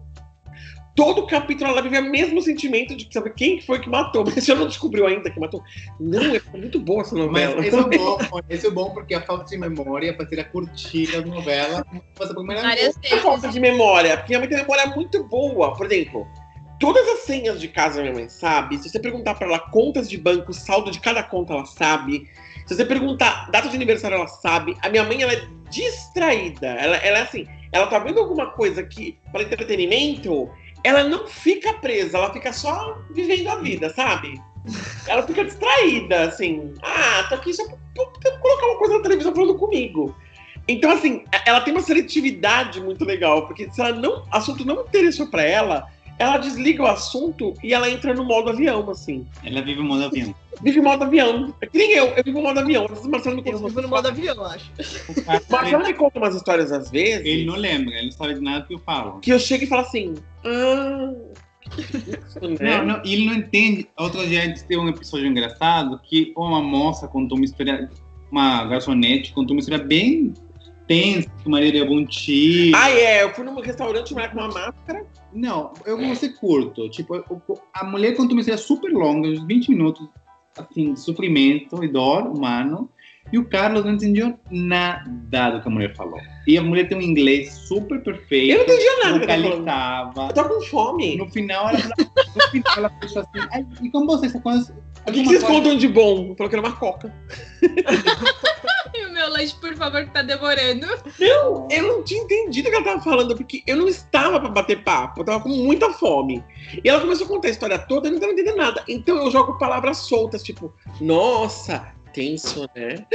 Todo 1.01 1.27
capítulo 1.27 1.71
ela 1.71 1.81
vive 1.81 1.99
o 1.99 2.11
mesmo 2.11 2.43
sentimento 2.43 2.95
de 2.95 3.09
saber 3.11 3.33
quem 3.33 3.59
foi 3.59 3.81
que 3.81 3.89
matou, 3.89 4.23
mas 4.29 4.45
você 4.45 4.55
não 4.55 4.67
descobriu 4.67 5.07
ainda 5.07 5.31
que 5.31 5.41
matou. 5.41 5.63
Não, 5.99 6.37
é 6.37 6.43
muito 6.53 6.79
boa 6.79 7.01
essa 7.01 7.15
Mas 7.15 7.25
novela. 7.25 7.67
esse 7.67 7.79
é 7.79 7.99
bom, 7.99 8.19
esse 8.51 8.67
é 8.67 8.71
bom 8.71 8.91
porque 8.91 9.15
a 9.15 9.23
falta 9.23 9.47
de 9.47 9.57
memória 9.57 10.15
para 10.15 10.27
ter 10.27 10.41
a 10.41 10.45
curtir 10.45 11.17
a 11.17 11.23
novela. 11.23 11.87
Mas 12.19 12.31
a 12.31 12.35
primeira 12.35 12.61
Várias 12.61 12.99
a 13.11 13.17
falta 13.17 13.49
de 13.49 13.59
memória, 13.59 14.15
porque 14.19 14.33
minha 14.33 14.41
mãe 14.41 14.49
tem 14.51 14.59
memória 14.59 14.87
muito 14.89 15.25
boa. 15.25 15.75
Por 15.75 15.87
exemplo, 15.87 16.29
todas 16.79 17.09
as 17.09 17.21
senhas 17.21 17.59
de 17.59 17.69
casa 17.69 18.03
minha 18.03 18.13
mãe 18.13 18.29
sabe. 18.29 18.77
Se 18.77 18.91
você 18.91 19.01
perguntar 19.01 19.37
pra 19.37 19.47
ela 19.47 19.59
contas 19.59 20.07
de 20.07 20.19
banco, 20.19 20.53
saldo 20.53 20.91
de 20.91 21.01
cada 21.01 21.23
conta, 21.23 21.55
ela 21.55 21.65
sabe. 21.65 22.29
Se 22.67 22.77
você 22.77 22.85
perguntar 22.85 23.51
data 23.51 23.71
de 23.71 23.75
aniversário, 23.75 24.17
ela 24.17 24.29
sabe. 24.29 24.77
A 24.83 24.91
minha 24.91 25.05
mãe, 25.05 25.23
ela 25.23 25.33
é 25.33 25.49
distraída. 25.71 26.67
Ela, 26.67 26.97
ela 26.99 27.19
é 27.21 27.23
assim, 27.23 27.47
ela 27.73 27.87
tá 27.87 27.99
vendo 27.99 28.21
alguma 28.21 28.51
coisa 28.51 28.83
que, 28.83 29.17
para 29.33 29.43
entretenimento, 29.43 30.51
ela 30.85 31.05
não 31.05 31.27
fica 31.27 31.75
presa, 31.75 32.19
ela 32.19 32.33
fica 32.33 32.53
só 32.53 32.99
vivendo 33.11 33.49
a 33.49 33.57
vida, 33.57 33.91
sabe? 33.91 34.41
Ela 35.07 35.23
fica 35.23 35.45
distraída, 35.45 36.23
assim. 36.23 36.75
Ah, 36.83 37.25
tô 37.29 37.35
aqui 37.37 37.53
só 37.55 37.65
pra, 37.65 38.39
colocar 38.39 38.67
uma 38.67 38.79
coisa 38.79 38.97
na 38.97 39.03
televisão 39.03 39.35
falando 39.35 39.57
comigo. 39.57 40.15
Então, 40.69 40.91
assim, 40.91 41.25
ela 41.47 41.61
tem 41.63 41.73
uma 41.73 41.83
seletividade 41.83 42.81
muito 42.81 43.05
legal, 43.05 43.47
porque 43.47 43.71
se 43.71 43.81
ela 43.81 43.93
não, 43.93 44.25
assunto 44.31 44.65
não 44.65 44.83
interessou 44.83 45.27
pra 45.27 45.43
ela, 45.43 45.89
ela 46.21 46.37
desliga 46.37 46.83
o 46.83 46.87
assunto 46.87 47.55
e 47.63 47.73
ela 47.73 47.91
entra 47.91 48.13
no 48.13 48.25
modo 48.25 48.51
avião, 48.51 48.89
assim. 48.91 49.27
Ela 49.43 49.63
vive 49.63 49.81
o 49.81 49.85
modo 49.85 50.05
avião. 50.05 50.35
Vive 50.63 50.79
modo 50.83 51.03
avião. 51.03 51.55
É 51.63 51.67
Que 51.67 51.79
nem 51.79 51.93
eu, 51.93 52.09
eu 52.09 52.23
vivo 52.23 52.43
modo 52.43 52.61
avião. 52.61 52.85
Às 52.85 52.91
vezes 52.91 53.07
o 53.07 53.11
Marcelo 53.11 53.37
me 53.37 53.43
conta 53.43 53.57
Eu 53.57 53.69
vivo 53.69 53.81
no 53.81 53.89
modo 53.89 54.09
avião, 54.09 54.37
eu 54.37 54.45
acho. 54.45 54.71
O 55.09 55.49
O 55.49 55.53
Marcelo 55.53 55.83
me 55.83 55.95
conta 55.95 56.19
umas 56.19 56.35
histórias 56.35 56.71
às 56.73 56.91
vezes 56.91 57.25
ele 57.25 57.47
não 57.47 57.57
lembra, 57.57 57.95
ele 57.95 58.05
não 58.05 58.13
sabe 58.13 58.35
de 58.35 58.41
nada 58.43 58.67
que 58.67 58.75
eu 58.75 58.79
falo. 58.81 59.19
que 59.21 59.33
eu 59.33 59.39
chego 59.39 59.65
e 59.65 59.67
falo 59.67 59.81
assim. 59.81 60.15
Ah. 60.45 61.15
Isso, 61.79 62.63
né? 62.63 62.79
Não, 62.79 62.85
não, 62.85 63.03
e 63.03 63.15
ele 63.15 63.25
não 63.25 63.35
entende. 63.35 63.89
Outro 63.99 64.27
dia 64.27 64.43
a 64.43 64.45
gente 64.45 64.63
teve 64.65 64.79
um 64.79 64.89
episódio 64.89 65.27
engraçado 65.27 65.99
que 66.05 66.35
uma 66.37 66.61
moça 66.61 67.09
contou 67.09 67.39
uma 67.39 67.47
história, 67.47 67.89
uma 68.31 68.67
garçonete 68.67 69.33
contou 69.33 69.57
uma 69.57 69.61
história 69.61 69.83
bem 69.83 70.35
tensa, 70.87 71.31
que 71.41 71.47
o 71.47 71.51
marido 71.51 71.79
levou 71.79 71.97
um 71.97 72.05
tiro. 72.05 72.77
Ah, 72.77 72.91
é. 72.91 73.23
Eu 73.23 73.33
fui 73.33 73.45
num 73.45 73.59
restaurante 73.61 74.13
com 74.13 74.21
uma 74.21 74.49
máscara. 74.49 75.07
Não, 75.33 75.73
eu 75.87 75.97
vou 75.99 76.15
ser 76.17 76.31
curto. 76.31 76.89
Tipo, 76.91 77.17
o- 77.29 77.59
a 77.75 77.85
mulher 77.85 78.17
contou 78.17 78.33
uma 78.33 78.41
história 78.41 78.59
super 78.61 78.91
longa, 78.93 79.29
uns 79.29 79.43
20 79.45 79.71
minutos, 79.71 80.07
assim, 80.59 80.95
de 80.95 81.01
sofrimento 81.01 81.83
e 81.85 81.89
dor 81.89 82.27
humano. 82.27 82.89
E 83.33 83.39
o 83.39 83.45
Carlos 83.45 83.85
não 83.85 83.93
entendeu 83.93 84.37
nada 84.51 85.51
do 85.57 85.63
que 85.63 85.69
a 85.69 85.71
mulher 85.71 85.95
falou. 85.95 86.19
E 86.49 86.59
a 86.59 86.63
mulher 86.63 86.89
tem 86.89 86.99
um 86.99 87.03
inglês 87.03 87.53
super 87.53 88.03
perfeito. 88.03 88.51
Eu 88.53 88.57
não 88.59 88.65
entendia 88.65 88.99
nada 89.05 89.19
do 89.21 89.27
que 89.27 89.31
ela 89.31 89.43
falou. 89.43 89.59
localizava. 89.61 90.27
Eu 90.29 90.35
tô 90.35 90.45
com 90.55 90.61
fome. 90.63 91.17
No 91.17 91.29
final, 91.31 91.69
ela, 91.69 91.79
no 91.79 92.43
final, 92.51 92.75
ela 92.79 92.91
fechou 93.01 93.23
assim. 93.23 93.49
"Ai, 93.53 93.65
e 93.83 93.91
como 93.91 94.07
você? 94.07 94.27
Essa 94.27 94.41
coisa, 94.41 94.75
O 95.07 95.13
que, 95.13 95.23
que 95.23 95.29
vocês 95.29 95.45
contam 95.45 95.77
de 95.77 95.87
bom? 95.87 96.35
Falou 96.35 96.51
que 96.51 96.57
era 96.57 96.67
uma 96.67 96.75
coca. 96.77 97.15
E 99.31 99.33
lanche, 99.33 99.55
por 99.61 99.75
favor, 99.77 100.05
que 100.05 100.11
tá 100.13 100.23
demorando. 100.23 100.87
Não, 101.19 101.69
eu 101.71 101.83
não 101.83 102.03
tinha 102.03 102.23
entendido 102.23 102.69
o 102.69 102.71
que 102.71 102.77
ela 102.77 102.85
tava 102.85 103.03
falando, 103.03 103.37
porque 103.37 103.63
eu 103.67 103.77
não 103.77 103.89
estava 103.89 104.41
pra 104.41 104.49
bater 104.49 104.83
papo, 104.83 105.21
eu 105.21 105.25
tava 105.25 105.41
com 105.43 105.49
muita 105.49 105.93
fome. 105.93 106.43
E 106.85 106.89
ela 106.89 107.01
começou 107.01 107.27
a 107.27 107.29
contar 107.29 107.49
a 107.49 107.51
história 107.53 107.79
toda 107.79 108.09
e 108.09 108.11
não 108.11 108.19
tava 108.21 108.33
entendendo 108.33 108.57
nada. 108.57 108.85
Então 108.89 109.17
eu 109.17 109.31
jogo 109.31 109.57
palavras 109.59 109.99
soltas, 109.99 110.43
tipo, 110.43 110.75
nossa, 111.01 111.95
tenso, 112.13 112.67
né? 112.75 113.07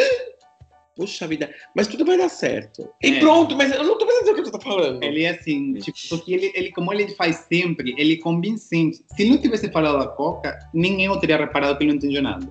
Puxa 0.96 1.28
vida, 1.28 1.54
mas 1.76 1.88
tudo 1.88 2.06
vai 2.06 2.18
dar 2.18 2.30
certo. 2.30 2.90
E 3.04 3.16
É. 3.16 3.20
pronto, 3.20 3.54
mas 3.58 3.70
eu 3.76 3.84
não 3.84 3.98
tô 3.98 4.06
pensando 4.08 4.32
o 4.32 4.34
que 4.34 4.48
eu 4.48 4.52
tô 4.52 4.62
falando. 4.62 5.04
Ele 5.04 5.24
é 5.24 5.32
assim, 5.32 5.74
tipo, 5.74 5.98
porque 6.10 6.34
ele, 6.34 6.54
ele, 6.56 6.72
como 6.72 6.94
ele 6.94 7.10
faz 7.16 7.46
sempre, 7.52 7.94
ele 7.98 8.14
é 8.14 8.18
convincente. 8.18 9.04
Se 9.14 9.22
ele 9.24 9.32
não 9.32 9.38
tivesse 9.38 9.70
falado 9.70 10.00
da 10.00 10.08
Coca, 10.08 10.58
ninguém 10.74 11.08
eu 11.08 11.20
teria 11.20 11.36
reparado 11.36 11.78
que 11.78 11.84
ele 11.84 11.92
não 11.92 11.98
entendeu 11.98 12.22
nada. 12.24 12.48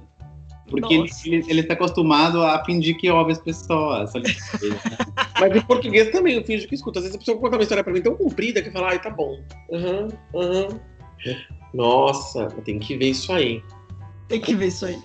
Porque 0.69 0.95
ele, 0.95 1.03
Nossa. 1.03 1.29
ele, 1.29 1.45
ele 1.49 1.61
está 1.61 1.75
acostumado 1.75 2.43
a 2.43 2.65
fingir 2.65 2.97
que 2.97 3.11
ouve 3.11 3.33
as 3.33 3.39
pessoas. 3.39 4.12
Mas 5.39 5.57
em 5.57 5.61
português 5.61 6.11
também, 6.11 6.37
eu 6.37 6.45
finjo 6.45 6.67
que 6.67 6.75
escuto. 6.75 6.99
Às 6.99 7.05
vezes 7.05 7.17
a 7.17 7.19
pessoa 7.19 7.39
conta 7.39 7.57
uma 7.57 7.62
história 7.62 7.85
pra 7.85 7.93
mim 7.93 8.01
tão 8.01 8.17
comprida 8.17 8.62
que 8.62 8.71
fala, 8.71 8.91
ai, 8.91 9.01
tá 9.01 9.11
bom. 9.11 9.43
Aham, 9.73 10.09
aham. 10.35 10.81
Nossa, 11.73 12.43
eu 12.43 12.62
tenho 12.62 12.81
que 12.81 12.97
ver 12.97 13.11
isso 13.11 13.33
aí. 13.33 13.62
Tem 14.29 14.41
que 14.41 14.55
ver 14.55 14.69
isso 14.69 14.87
aí. 14.87 14.99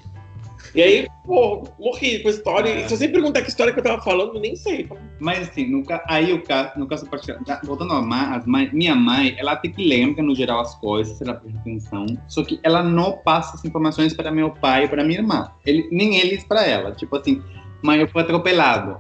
E 0.76 0.82
aí, 0.82 1.08
pô, 1.26 1.64
morri 1.80 2.20
com 2.20 2.28
a 2.28 2.32
história. 2.32 2.70
É. 2.70 2.80
E 2.82 2.90
se 2.90 2.96
você 2.98 3.08
perguntar 3.08 3.42
que 3.42 3.50
história 3.50 3.74
que 3.74 3.80
eu 3.80 3.84
tava 3.84 4.02
falando, 4.02 4.36
eu 4.36 4.42
nem 4.42 4.56
sei. 4.56 4.88
Mas 5.20 5.50
assim, 5.50 5.66
no, 5.68 5.84
ca- 5.84 6.04
aí 6.08 6.32
o 6.34 6.44
caso, 6.44 6.72
no 6.78 6.88
caso 6.88 7.08
particular, 7.10 7.60
voltando 7.64 7.94
à 7.94 8.02
mãe, 8.02 8.70
minha 8.72 8.96
mãe, 8.96 9.36
ela 9.38 9.54
até 9.54 9.68
que 9.70 9.84
lembra 9.84 10.22
no 10.24 10.36
geral 10.36 10.60
as 10.62 10.76
coisas, 10.76 11.20
ela 11.22 11.34
presta 11.34 11.60
atenção, 11.60 12.06
só 12.28 12.44
que 12.44 12.60
ela 12.64 12.84
não 12.84 13.14
passa 13.14 13.56
as 13.56 13.66
informações 13.66 14.14
para 14.14 14.32
meu 14.32 14.52
pai 14.52 14.86
e 14.86 14.88
para 14.88 15.04
minha 15.04 15.20
irmã. 15.20 15.52
Ele, 15.66 15.88
nem 15.92 16.18
eles 16.18 16.44
para 16.44 16.66
ela. 16.66 16.92
Tipo 16.94 17.18
assim, 17.18 17.42
mãe, 17.82 18.00
eu 18.00 18.08
fui 18.08 18.22
atropelado. 18.22 18.98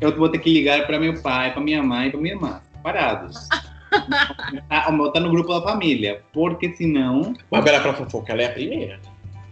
Eu 0.00 0.14
vou 0.16 0.28
ter 0.28 0.38
que 0.38 0.52
ligar 0.52 0.86
para 0.86 0.98
meu 0.98 1.20
pai, 1.20 1.52
para 1.52 1.62
minha 1.62 1.82
mãe 1.82 2.08
e 2.08 2.10
para 2.10 2.20
minha 2.20 2.34
irmã, 2.34 2.60
separados. 2.76 3.48
tá, 4.68 4.82
tá 5.12 5.20
no 5.20 5.30
grupo 5.30 5.52
da 5.58 5.62
família, 5.62 6.22
porque 6.32 6.72
senão 6.74 7.34
Mas 7.50 7.66
ela 7.66 7.80
pra 7.80 7.94
fofoca, 7.94 8.32
ela 8.32 8.42
é 8.42 8.46
a 8.46 8.52
primeira. 8.52 9.00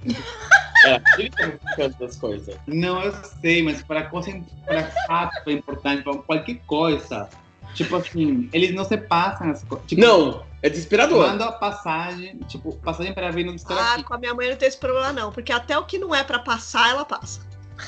fica 1.14 1.52
fofocando 1.52 1.96
das 1.98 2.16
coisas. 2.16 2.56
Não, 2.66 3.02
eu 3.02 3.14
sei, 3.40 3.62
mas 3.62 3.82
para 3.82 4.04
coisa, 4.04 4.40
para 4.64 4.84
fato 5.06 5.50
é 5.50 5.52
importante, 5.52 6.02
para 6.02 6.16
qualquer 6.18 6.60
coisa. 6.66 7.28
Tipo 7.74 7.96
assim, 7.96 8.48
eles 8.52 8.74
não 8.74 8.84
se 8.84 8.96
passam 8.96 9.50
as 9.50 9.62
coisas. 9.62 9.86
Tipo, 9.86 10.00
Não, 10.00 10.42
é 10.62 10.70
desesperador. 10.70 11.26
Manda 11.26 11.44
a 11.44 11.52
passagem, 11.52 12.38
tipo, 12.48 12.74
passagem 12.76 13.12
para 13.12 13.30
ver 13.30 13.44
no 13.44 13.54
Ah, 13.68 14.02
com 14.02 14.14
a 14.14 14.18
minha 14.18 14.34
mãe 14.34 14.48
não 14.48 14.56
tem 14.56 14.68
esse 14.68 14.78
problema, 14.78 15.12
não. 15.12 15.30
Porque 15.30 15.52
até 15.52 15.76
o 15.76 15.84
que 15.84 15.98
não 15.98 16.14
é 16.14 16.24
pra 16.24 16.38
passar, 16.38 16.90
ela 16.90 17.04
passa. 17.04 17.40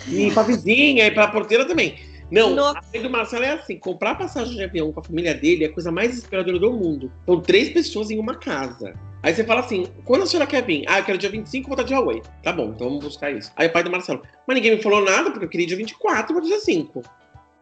E 0.06 0.30
pra 0.32 0.42
vizinha 0.42 1.06
e 1.06 1.10
pra 1.10 1.28
porteira 1.28 1.64
também. 1.64 1.98
Não, 2.30 2.54
Nossa. 2.54 2.78
a 2.78 2.82
mãe 2.92 3.02
do 3.02 3.10
Marcelo 3.10 3.44
é 3.44 3.52
assim: 3.52 3.78
comprar 3.78 4.14
passagem 4.14 4.54
de 4.54 4.62
avião 4.62 4.92
com 4.92 5.00
a 5.00 5.04
família 5.04 5.34
dele 5.34 5.64
é 5.64 5.68
a 5.68 5.72
coisa 5.72 5.90
mais 5.90 6.10
desesperadora 6.10 6.58
do 6.58 6.72
mundo. 6.72 7.10
São 7.24 7.40
três 7.40 7.70
pessoas 7.70 8.10
em 8.10 8.18
uma 8.18 8.34
casa. 8.34 8.94
Aí 9.22 9.34
você 9.34 9.44
fala 9.44 9.60
assim: 9.60 9.86
quando 10.04 10.22
a 10.22 10.26
senhora 10.26 10.46
quer 10.46 10.64
vir? 10.64 10.84
Ah, 10.86 10.98
eu 10.98 11.04
quero 11.04 11.18
dia 11.18 11.30
25, 11.30 11.68
vou 11.68 11.74
estar 11.74 11.86
dia 11.86 12.00
8. 12.00 12.30
Tá 12.42 12.52
bom, 12.52 12.72
então 12.74 12.88
vamos 12.88 13.04
buscar 13.04 13.30
isso. 13.30 13.50
Aí 13.56 13.68
o 13.68 13.72
pai 13.72 13.82
do 13.82 13.90
Marcelo: 13.90 14.22
mas 14.46 14.54
ninguém 14.54 14.76
me 14.76 14.82
falou 14.82 15.02
nada, 15.02 15.30
porque 15.30 15.44
eu 15.44 15.48
queria 15.48 15.66
dia 15.66 15.76
24, 15.76 16.34
vou 16.34 16.42
dia 16.42 16.58
5. 16.58 17.02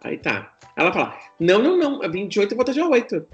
Aí 0.02 0.18
tá. 0.18 0.52
Ela 0.76 0.92
fala: 0.92 1.18
não, 1.38 1.62
não, 1.62 1.76
não, 1.76 2.02
é 2.02 2.08
28 2.08 2.52
eu 2.52 2.56
vou 2.56 2.62
estar 2.62 2.72
dia 2.72 2.86
8. 2.86 3.26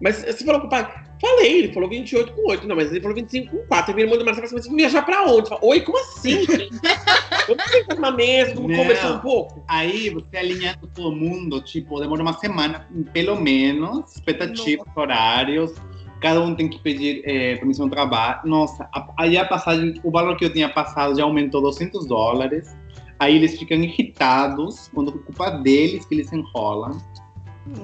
Mas 0.00 0.16
você 0.16 0.44
falou 0.44 0.60
pro 0.60 0.70
pai? 0.70 0.90
Falei, 1.20 1.58
ele 1.58 1.72
falou 1.74 1.88
28 1.88 2.32
com 2.32 2.50
8. 2.50 2.66
Não, 2.66 2.74
mas 2.74 2.90
ele 2.90 3.00
falou 3.00 3.14
25 3.14 3.54
com 3.54 3.66
4. 3.66 3.90
Aí 3.90 3.94
minha 3.94 4.06
irmã 4.06 4.18
do 4.18 4.24
Marcelo 4.24 4.48
falou 4.48 4.60
assim: 4.60 4.74
viajar 4.74 5.02
pra 5.02 5.24
onde? 5.24 5.48
Falo, 5.48 5.60
Oi, 5.64 5.80
como 5.80 5.98
assim? 5.98 6.46
Vamos 7.46 7.64
sentar 7.64 7.96
numa 7.96 8.12
mesa, 8.12 8.54
vamos 8.54 8.70
Não. 8.70 8.76
conversar 8.76 9.12
um 9.12 9.18
pouco. 9.18 9.62
Aí 9.66 10.08
você 10.10 10.36
alinhando 10.36 10.86
todo 10.94 11.14
mundo, 11.14 11.60
tipo, 11.60 11.98
demora 11.98 12.22
uma 12.22 12.32
semana, 12.34 12.86
pelo 13.12 13.34
menos, 13.40 14.14
expectativas, 14.14 14.86
horários. 14.94 15.74
Cada 16.20 16.40
um 16.40 16.54
tem 16.54 16.68
que 16.68 16.78
pedir 16.78 17.22
eh, 17.24 17.56
permissão 17.56 17.86
de 17.86 17.92
trabalho. 17.92 18.40
Nossa, 18.44 18.88
aí 19.18 19.36
a 19.36 19.44
passagem, 19.44 20.00
o 20.04 20.10
valor 20.10 20.36
que 20.36 20.44
eu 20.44 20.52
tinha 20.52 20.68
passado 20.68 21.16
já 21.16 21.24
aumentou 21.24 21.60
200 21.62 22.06
dólares. 22.06 22.76
Aí 23.18 23.36
eles 23.36 23.58
ficam 23.58 23.78
irritados 23.78 24.88
quando 24.94 25.10
é 25.10 25.24
culpa 25.24 25.50
deles 25.50 26.04
que 26.04 26.14
eles 26.14 26.32
enrolam. 26.32 27.00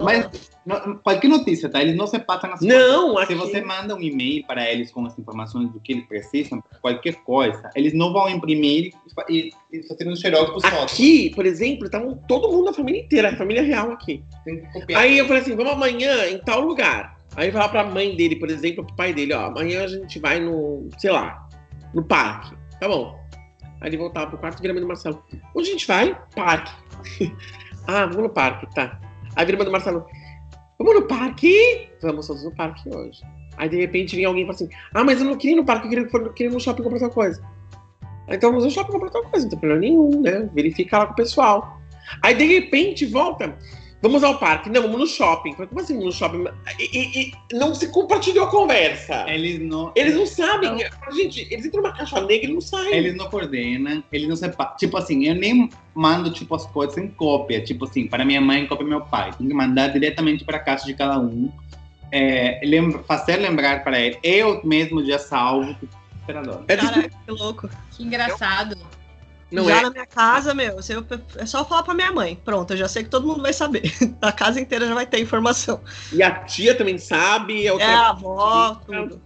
Mas 0.00 0.50
não- 0.66 0.96
qualquer 0.98 1.28
notícia, 1.28 1.68
tá? 1.68 1.80
Eles 1.80 1.96
não 1.96 2.06
se 2.06 2.18
passam 2.18 2.52
as 2.52 2.60
Não, 2.60 3.12
coisas. 3.14 3.28
Se 3.28 3.34
aqui- 3.34 3.52
você 3.52 3.60
manda 3.62 3.94
um 3.94 4.00
e-mail 4.02 4.44
para 4.46 4.68
eles 4.70 4.90
com 4.90 5.06
as 5.06 5.18
informações 5.18 5.70
do 5.70 5.78
que 5.80 5.92
eles 5.92 6.06
precisam, 6.06 6.62
qualquer 6.82 7.14
coisa, 7.22 7.70
eles 7.74 7.94
não 7.94 8.12
vão 8.12 8.28
imprimir 8.28 8.92
e 9.28 9.50
e, 9.72 9.82
fazer 9.88 10.08
um 10.08 10.14
xerox 10.16 10.50
fotos. 10.50 10.92
Aqui, 10.92 11.30
por 11.34 11.46
exemplo, 11.46 11.86
estavam 11.86 12.16
todo 12.28 12.50
mundo, 12.50 12.68
a 12.70 12.72
família 12.72 13.00
inteira, 13.00 13.30
a 13.30 13.36
família 13.36 13.62
real 13.62 13.90
aqui. 13.92 14.22
Aí 14.94 15.16
eu 15.18 15.26
falei 15.26 15.42
assim, 15.42 15.54
vamos 15.56 15.72
amanhã 15.72 16.28
em 16.28 16.38
tal 16.38 16.60
lugar. 16.60 17.16
Aí 17.36 17.48
eu 17.48 17.52
falava 17.52 17.70
pra 17.72 17.84
mãe 17.84 18.16
dele, 18.16 18.36
por 18.36 18.50
exemplo, 18.50 18.84
pro 18.84 18.96
pai 18.96 19.12
dele, 19.14 19.32
ó, 19.34 19.46
amanhã 19.46 19.84
a 19.84 19.88
gente 19.88 20.18
vai 20.18 20.40
no, 20.40 20.88
sei 20.98 21.10
lá, 21.10 21.46
no 21.94 22.02
parque. 22.04 22.54
Tá 22.80 22.88
bom. 22.88 23.18
Aí 23.80 23.88
ele 23.90 23.96
voltava 23.98 24.26
pro 24.28 24.38
quarto 24.38 24.58
e 24.58 24.62
vira 24.62 24.72
mãe 24.72 24.82
do 24.82 24.88
Marcelo. 24.88 25.22
Onde 25.54 25.68
a 25.68 25.72
gente 25.72 25.86
vai? 25.86 26.18
Parque. 26.34 26.72
ah, 27.86 28.06
vamos 28.06 28.22
no 28.22 28.30
parque, 28.30 28.66
tá. 28.74 28.98
Aí 29.34 29.44
vira 29.44 29.58
mãe 29.58 29.66
do 29.66 29.72
Marcelo. 29.72 30.06
Vamos 30.78 30.94
no 30.94 31.02
parque? 31.02 31.88
Vamos 32.02 32.26
todos 32.26 32.44
no 32.44 32.54
parque 32.54 32.88
hoje. 32.94 33.22
Aí 33.56 33.68
de 33.68 33.76
repente 33.76 34.14
vem 34.14 34.24
alguém 34.24 34.42
e 34.42 34.46
fala 34.46 34.54
assim: 34.56 34.68
Ah, 34.92 35.04
mas 35.04 35.20
eu 35.20 35.26
não 35.26 35.36
queria 35.36 35.56
ir 35.56 35.60
no 35.60 35.64
parque, 35.64 35.86
eu 35.86 35.90
queria, 35.90 36.32
queria 36.32 36.50
ir 36.50 36.54
no 36.54 36.60
shopping 36.60 36.82
comprar 36.82 37.00
tal 37.00 37.10
coisa. 37.10 37.42
Então 38.28 38.50
vamos 38.50 38.64
no 38.64 38.70
shopping 38.70 38.92
comprar 38.92 39.10
tal 39.10 39.22
coisa, 39.24 39.44
não 39.44 39.50
tem 39.50 39.58
problema 39.58 39.80
nenhum, 39.80 40.20
né? 40.20 40.48
Verifica 40.54 40.98
lá 40.98 41.06
com 41.06 41.12
o 41.12 41.16
pessoal. 41.16 41.80
Aí 42.22 42.34
de 42.34 42.44
repente 42.44 43.06
volta. 43.06 43.56
Vamos 44.02 44.22
ao 44.22 44.38
parque. 44.38 44.68
Não, 44.68 44.82
vamos 44.82 44.98
no 45.00 45.06
shopping. 45.06 45.52
Falei, 45.54 45.68
Como 45.68 45.80
assim 45.80 45.94
vamos 45.94 46.06
no 46.06 46.12
shopping? 46.12 46.44
E, 46.78 46.84
e- 46.98 47.32
e 47.50 47.56
não 47.56 47.74
se 47.74 47.88
compartilhou 47.88 48.44
a 48.46 48.50
conversa. 48.50 49.24
Eles 49.28 49.58
não, 49.60 49.90
Eles 49.96 50.14
não 50.14 50.26
sabem. 50.26 50.76
Gente, 51.12 51.46
eles 51.50 51.64
entram 51.66 51.82
numa 51.82 51.94
caixa 51.96 52.20
negra 52.20 52.50
e 52.50 52.52
não 52.54 52.60
saem. 52.60 52.94
eles 52.94 53.14
não 53.16 53.28
coordenam, 53.30 54.04
eles 54.12 54.28
não 54.28 54.36
separam. 54.36 54.76
Tipo 54.76 54.98
assim, 54.98 55.24
eu 55.26 55.34
nem 55.34 55.70
mando 55.94 56.30
tipo 56.30 56.54
as 56.54 56.66
coisas 56.66 56.96
em 56.98 57.08
cópia. 57.08 57.60
Tipo 57.62 57.86
assim, 57.86 58.06
para 58.06 58.24
minha 58.24 58.40
mãe, 58.40 58.66
cópia 58.66 58.86
meu 58.86 59.00
pai. 59.00 59.32
Tem 59.36 59.48
que 59.48 59.54
mandar 59.54 59.88
diretamente 59.88 60.44
para 60.44 60.58
a 60.58 60.60
caixa 60.60 60.84
de 60.84 60.94
cada 60.94 61.18
um. 61.18 61.50
É, 62.12 62.60
lembra, 62.64 63.00
fazer 63.02 63.36
lembrar 63.36 63.82
para 63.82 63.98
ele. 63.98 64.18
Eu 64.22 64.60
mesmo 64.62 65.04
já 65.04 65.18
salvo. 65.18 65.74
Esperador. 66.20 66.64
É 66.68 66.76
Caraca, 66.76 67.08
que 67.24 67.30
louco. 67.32 67.70
Que 67.92 68.02
engraçado. 68.04 68.76
Não 69.50 69.64
já 69.68 69.78
é. 69.78 69.82
na 69.82 69.90
minha 69.90 70.06
casa, 70.06 70.52
meu, 70.54 70.76
eu- 70.88 71.06
é 71.36 71.46
só 71.46 71.64
falar 71.64 71.82
pra 71.82 71.94
minha 71.94 72.12
mãe. 72.12 72.40
Pronto, 72.44 72.72
eu 72.72 72.76
já 72.76 72.88
sei 72.88 73.04
que 73.04 73.10
todo 73.10 73.26
mundo 73.26 73.42
vai 73.42 73.52
saber. 73.52 73.82
A 74.20 74.32
casa 74.32 74.60
inteira 74.60 74.86
já 74.86 74.94
vai 74.94 75.06
ter 75.06 75.20
informação. 75.20 75.82
E 76.12 76.22
a 76.22 76.30
tia 76.44 76.74
também 76.74 76.98
sabe. 76.98 77.68
a 77.68 77.74
É, 77.74 77.84
a 77.94 78.08
avó, 78.10 78.74
tudo. 78.86 79.22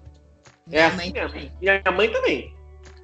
É 0.71 0.77
Minha 0.77 0.87
assim 0.89 0.97
mãe 0.97 1.13
mesmo. 1.13 1.29
também. 1.29 1.53
Minha 1.61 1.83
mãe 1.97 2.13
também. 2.13 2.55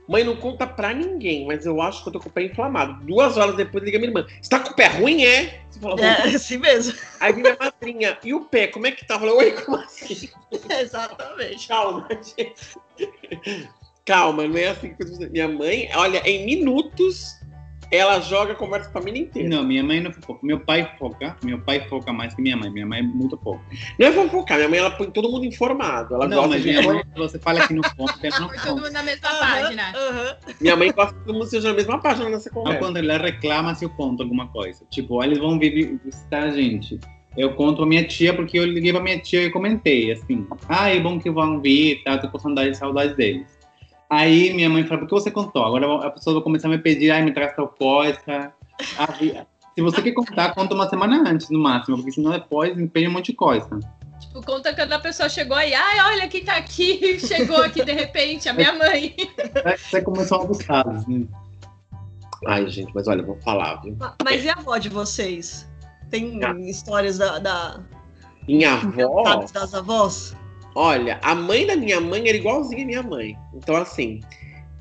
Mãe 0.08 0.22
não 0.22 0.36
conta 0.36 0.68
pra 0.68 0.94
ninguém, 0.94 1.44
mas 1.48 1.66
eu 1.66 1.82
acho 1.82 2.00
que 2.02 2.08
eu 2.10 2.12
tô 2.12 2.20
com 2.20 2.28
o 2.28 2.32
pé 2.32 2.42
inflamado. 2.44 3.04
Duas 3.04 3.36
horas 3.36 3.56
depois 3.56 3.82
liga 3.82 3.98
minha 3.98 4.10
irmã. 4.10 4.24
Você 4.40 4.48
tá 4.48 4.60
com 4.60 4.70
o 4.70 4.76
pé 4.76 4.86
ruim, 4.86 5.24
é? 5.24 5.62
Você 5.68 5.80
fala, 5.80 6.00
É, 6.00 6.22
assim 6.36 6.58
mesmo. 6.58 6.96
Aí 7.18 7.32
vem 7.32 7.42
minha 7.42 7.56
madrinha. 7.58 8.16
E 8.22 8.32
o 8.32 8.42
pé, 8.42 8.68
como 8.68 8.86
é 8.86 8.92
que 8.92 9.04
tá? 9.04 9.14
Eu 9.14 9.18
falei, 9.18 9.34
oi, 9.34 9.52
como 9.62 9.78
assim? 9.78 10.30
Exatamente. 10.70 11.66
Calma, 11.66 12.06
gente. 12.22 12.76
Calma, 14.06 14.46
não 14.46 14.56
é 14.56 14.68
assim 14.68 14.94
que 14.94 15.02
eu 15.02 15.30
Minha 15.30 15.48
mãe, 15.48 15.88
olha, 15.94 16.18
em 16.24 16.46
minutos, 16.46 17.40
ela 17.90 18.20
joga 18.20 18.52
a 18.52 18.54
conversa 18.54 18.88
com 18.88 18.98
a 18.98 19.00
família 19.00 19.20
inteira. 19.20 19.48
Não, 19.48 19.64
minha 19.64 19.82
mãe 19.82 20.00
não 20.00 20.12
foca. 20.12 20.40
Meu 20.44 20.60
pai 20.60 20.88
foca. 20.96 21.36
Meu 21.42 21.60
pai 21.60 21.80
foca 21.88 22.12
mais 22.12 22.32
que 22.32 22.40
minha 22.40 22.56
mãe. 22.56 22.70
Minha 22.70 22.86
mãe 22.86 23.00
é 23.00 23.02
muito 23.02 23.36
pouco. 23.36 23.60
Não 23.98 24.06
é 24.06 24.12
fofocar, 24.12 24.58
minha 24.58 24.68
mãe 24.68 24.78
ela 24.78 24.92
põe 24.92 25.10
todo 25.10 25.28
mundo 25.28 25.44
informado. 25.44 26.14
Ela 26.14 26.28
não, 26.28 26.36
gosta 26.36 26.50
mas 26.50 26.62
de. 26.62 26.68
minha 26.68 26.82
mãe, 26.82 27.02
você 27.16 27.38
fala 27.38 27.66
que 27.66 27.74
não 27.74 27.82
conta, 27.96 28.14
ela 28.22 28.40
não 28.40 28.48
Foi 28.48 28.58
todo 28.58 28.76
mundo 28.76 28.90
na 28.90 29.02
mesma 29.02 29.28
Aham, 29.28 29.62
página. 29.62 29.92
aham. 29.96 30.36
Minha 30.60 30.76
mãe 30.76 30.92
gosta 30.92 31.14
que 31.14 31.24
todo 31.24 31.34
mundo 31.34 31.46
seja 31.46 31.68
na 31.68 31.74
mesma 31.74 31.98
página 32.00 32.28
nessa 32.30 32.50
conversa. 32.50 32.78
contrário, 32.78 33.10
ela 33.10 33.22
reclama 33.24 33.74
se 33.74 33.84
eu 33.84 33.90
conto 33.90 34.22
alguma 34.22 34.46
coisa. 34.48 34.84
Tipo, 34.90 35.22
eles 35.22 35.38
vão 35.38 35.58
vir 35.58 35.98
visitar 36.04 36.44
a 36.44 36.50
gente. 36.52 37.00
Eu 37.36 37.54
conto 37.54 37.82
a 37.82 37.86
minha 37.86 38.06
tia 38.06 38.32
porque 38.32 38.58
eu 38.58 38.64
liguei 38.64 38.92
pra 38.92 39.02
minha 39.02 39.18
tia 39.18 39.44
e 39.44 39.50
comentei, 39.50 40.10
assim. 40.12 40.46
Ah, 40.68 40.88
é 40.88 40.98
bom 40.98 41.18
que 41.20 41.30
vão 41.30 41.60
vir, 41.60 42.02
tá? 42.02 42.16
Tô 42.18 42.28
com 42.30 42.38
saudade, 42.38 42.76
saudade 42.76 43.14
deles. 43.14 43.55
Aí 44.08 44.52
minha 44.52 44.70
mãe 44.70 44.84
fala, 44.86 45.00
por 45.00 45.08
que 45.08 45.14
você 45.14 45.30
contou? 45.30 45.64
Agora 45.64 46.06
a 46.06 46.10
pessoa 46.10 46.34
vai 46.34 46.42
começar 46.42 46.68
a 46.68 46.70
me 46.70 46.78
pedir, 46.78 47.10
ai, 47.10 47.22
me 47.22 47.32
traz 47.32 47.54
tal 47.56 47.68
coisa. 47.68 48.52
Aí, 48.98 49.36
se 49.74 49.82
você 49.82 50.00
quer 50.02 50.12
contar, 50.12 50.54
conta 50.54 50.74
uma 50.74 50.88
semana 50.88 51.28
antes, 51.28 51.50
no 51.50 51.58
máximo, 51.58 51.96
porque 51.96 52.12
senão 52.12 52.30
depois 52.30 52.76
me 52.76 52.88
pede 52.88 53.08
um 53.08 53.12
monte 53.12 53.26
de 53.32 53.34
coisa. 53.34 53.68
Tipo, 54.20 54.42
conta 54.44 54.74
quando 54.74 54.92
a 54.92 54.98
pessoa 54.98 55.28
chegou 55.28 55.56
aí. 55.56 55.74
Ai, 55.74 56.00
olha 56.12 56.28
quem 56.28 56.44
tá 56.44 56.56
aqui. 56.56 57.18
Chegou 57.20 57.58
aqui 57.62 57.84
de 57.84 57.92
repente, 57.92 58.48
a 58.48 58.52
minha 58.54 58.72
mãe. 58.72 59.14
Você 59.76 60.00
começou 60.00 60.38
a 60.40 60.44
abusar, 60.44 60.86
né? 61.08 61.26
Ai, 62.46 62.66
gente, 62.68 62.92
mas 62.94 63.08
olha, 63.08 63.20
eu 63.20 63.26
vou 63.26 63.36
falar, 63.42 63.76
viu? 63.82 63.96
Ma- 63.98 64.14
Mas 64.24 64.44
e 64.44 64.48
a 64.48 64.54
avó 64.54 64.78
de 64.78 64.88
vocês? 64.88 65.68
Tem 66.10 66.42
Ah. 66.44 66.54
histórias 66.60 67.18
da, 67.18 67.38
da 67.38 67.80
Minha 68.48 68.74
avó. 68.74 69.44
das 69.52 69.74
avós? 69.74 70.34
Olha, 70.78 71.18
a 71.22 71.34
mãe 71.34 71.66
da 71.66 71.74
minha 71.74 71.98
mãe 72.02 72.28
era 72.28 72.36
igualzinha 72.36 72.82
à 72.82 72.86
minha 72.86 73.02
mãe. 73.02 73.34
Então, 73.54 73.74
assim, 73.76 74.20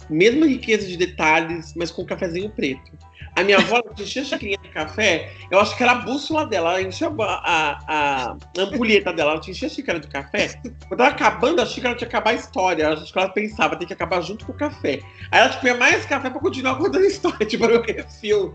mesma 0.09 0.45
riqueza 0.45 0.85
de 0.85 0.97
detalhes, 0.97 1.73
mas 1.73 1.89
com 1.89 2.01
um 2.01 2.05
cafezinho 2.05 2.49
preto. 2.49 2.91
A 3.33 3.41
minha 3.41 3.57
avó 3.57 3.77
ela 3.77 3.93
enchia 3.97 4.21
a 4.21 4.25
xicrinha 4.25 4.57
de 4.61 4.67
café, 4.69 5.31
eu 5.49 5.57
acho 5.57 5.75
que 5.75 5.83
era 5.83 5.93
a 5.93 5.95
bússola 5.95 6.45
dela. 6.45 6.71
Ela 6.71 6.81
enchia 6.81 7.07
a, 7.07 7.23
a, 7.23 7.79
a 7.87 8.37
ampulheta 8.57 9.13
dela, 9.13 9.31
ela 9.31 9.39
enchia 9.39 9.67
a 9.67 9.71
xícara 9.71 9.97
de 9.97 10.09
café. 10.09 10.59
Quando 10.85 10.97
tava 10.97 11.11
acabando 11.11 11.61
a 11.61 11.65
xícara, 11.65 11.95
tinha 11.95 12.09
que 12.09 12.15
acabar 12.15 12.31
a 12.31 12.35
história. 12.35 12.89
Acho 12.89 13.13
que 13.13 13.17
ela 13.17 13.29
pensava, 13.29 13.77
tem 13.77 13.87
que 13.87 13.93
acabar 13.93 14.19
junto 14.19 14.45
com 14.45 14.51
o 14.51 14.55
café. 14.55 14.99
Aí 15.31 15.39
ela 15.39 15.49
tinha 15.49 15.75
mais 15.75 16.05
café 16.05 16.29
pra 16.29 16.41
continuar 16.41 16.75
contando 16.77 17.05
a 17.05 17.07
história, 17.07 17.45
tipo, 17.45 17.63
era 17.63 17.79
o 17.79 17.81
refil. 17.81 18.53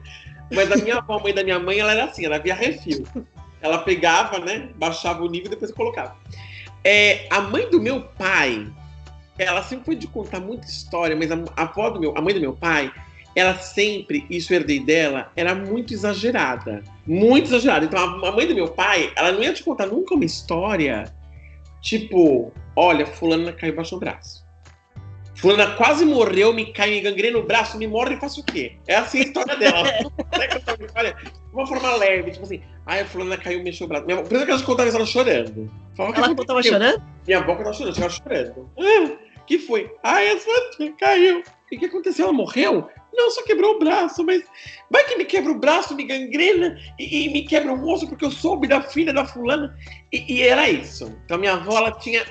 Mas 0.54 0.70
a 0.70 0.76
minha 0.76 0.98
avó, 0.98 1.16
a 1.16 1.22
mãe 1.22 1.32
da 1.32 1.42
minha 1.42 1.58
mãe, 1.58 1.78
ela 1.78 1.92
era 1.92 2.04
assim, 2.04 2.26
ela 2.26 2.38
via 2.38 2.54
refil. 2.54 3.06
Ela 3.62 3.78
pegava, 3.78 4.38
né, 4.38 4.68
baixava 4.76 5.22
o 5.22 5.28
nível 5.28 5.46
e 5.46 5.50
depois 5.50 5.72
colocava. 5.72 6.14
É, 6.84 7.26
a 7.30 7.40
mãe 7.40 7.68
do 7.70 7.80
meu 7.80 8.02
pai, 8.02 8.66
ela 9.38 9.62
sempre 9.62 9.84
foi 9.84 9.96
de 9.96 10.06
contar 10.06 10.40
muita 10.40 10.66
história, 10.66 11.16
mas 11.16 11.30
a, 11.30 11.36
a 11.56 11.62
avó 11.62 11.90
do 11.90 12.00
meu, 12.00 12.16
a 12.16 12.20
mãe 12.20 12.34
do 12.34 12.40
meu 12.40 12.54
pai, 12.54 12.90
ela 13.34 13.54
sempre, 13.54 14.26
isso 14.28 14.52
eu 14.52 14.60
herdei 14.60 14.80
dela, 14.80 15.30
era 15.36 15.54
muito 15.54 15.92
exagerada. 15.94 16.82
Muito 17.06 17.48
exagerada. 17.48 17.84
Então, 17.84 18.24
a 18.24 18.32
mãe 18.32 18.46
do 18.46 18.54
meu 18.54 18.68
pai, 18.68 19.12
ela 19.14 19.32
não 19.32 19.42
ia 19.42 19.52
te 19.52 19.62
contar 19.62 19.86
nunca 19.86 20.14
uma 20.14 20.24
história 20.24 21.12
tipo, 21.80 22.52
olha, 22.76 23.06
fulana 23.06 23.52
caiu 23.52 23.72
embaixo 23.72 23.96
do 23.96 24.00
braço. 24.00 24.44
Fulana 25.34 25.74
quase 25.74 26.04
morreu, 26.04 26.52
me 26.52 26.66
cai, 26.66 26.90
me 26.90 27.00
gangrena 27.00 27.38
no 27.38 27.46
braço, 27.46 27.78
me 27.78 27.86
morre 27.86 28.14
e 28.14 28.20
faço 28.20 28.42
o 28.42 28.44
quê? 28.44 28.76
É 28.86 28.96
assim 28.96 29.20
a 29.20 29.22
história 29.22 29.56
dela. 29.56 29.88
Olha, 30.94 31.14
de 31.14 31.54
uma 31.54 31.66
forma 31.66 31.96
leve, 31.96 32.32
tipo 32.32 32.44
assim, 32.44 32.60
ai, 32.84 33.00
a 33.00 33.06
fulana 33.06 33.38
caiu, 33.38 33.62
mexeu 33.62 33.86
o 33.86 33.88
braço. 33.88 34.04
Minha, 34.04 34.22
primeiro 34.22 34.44
que 34.44 34.52
ela 34.52 34.62
contava 34.62 34.88
isso, 34.88 34.98
ela 34.98 35.06
chorando. 35.06 35.70
Falava 36.00 36.16
ela 36.16 36.34
contava 36.34 36.62
chorando? 36.62 37.02
Minha 37.26 37.38
avó 37.40 37.54
tava 37.56 37.72
chorando, 37.74 37.98
ela 37.98 38.08
chorando. 38.08 38.70
Ah, 38.78 39.16
que 39.46 39.58
foi? 39.58 39.94
Ai, 40.02 40.30
a 40.30 40.40
sua 40.40 40.70
tia 40.70 40.92
caiu. 40.92 41.42
E 41.70 41.76
o 41.76 41.78
que 41.78 41.86
aconteceu? 41.86 42.24
Ela 42.24 42.32
morreu? 42.32 42.88
Não, 43.12 43.30
só 43.30 43.42
quebrou 43.44 43.74
o 43.74 43.78
braço, 43.78 44.24
mas 44.24 44.42
vai 44.90 45.04
que 45.04 45.16
me 45.16 45.26
quebra 45.26 45.52
o 45.52 45.58
braço, 45.58 45.94
me 45.94 46.04
gangrena 46.04 46.78
e, 46.98 47.26
e 47.26 47.32
me 47.32 47.42
quebra 47.42 47.72
o 47.72 47.92
osso 47.92 48.08
porque 48.08 48.24
eu 48.24 48.30
soube 48.30 48.66
da 48.66 48.80
filha 48.80 49.12
da 49.12 49.26
fulana. 49.26 49.76
E, 50.10 50.36
e 50.36 50.42
era 50.42 50.70
isso. 50.70 51.12
Então 51.24 51.36
minha 51.36 51.52
avó, 51.52 51.76
ela 51.76 51.92
tinha 51.92 52.24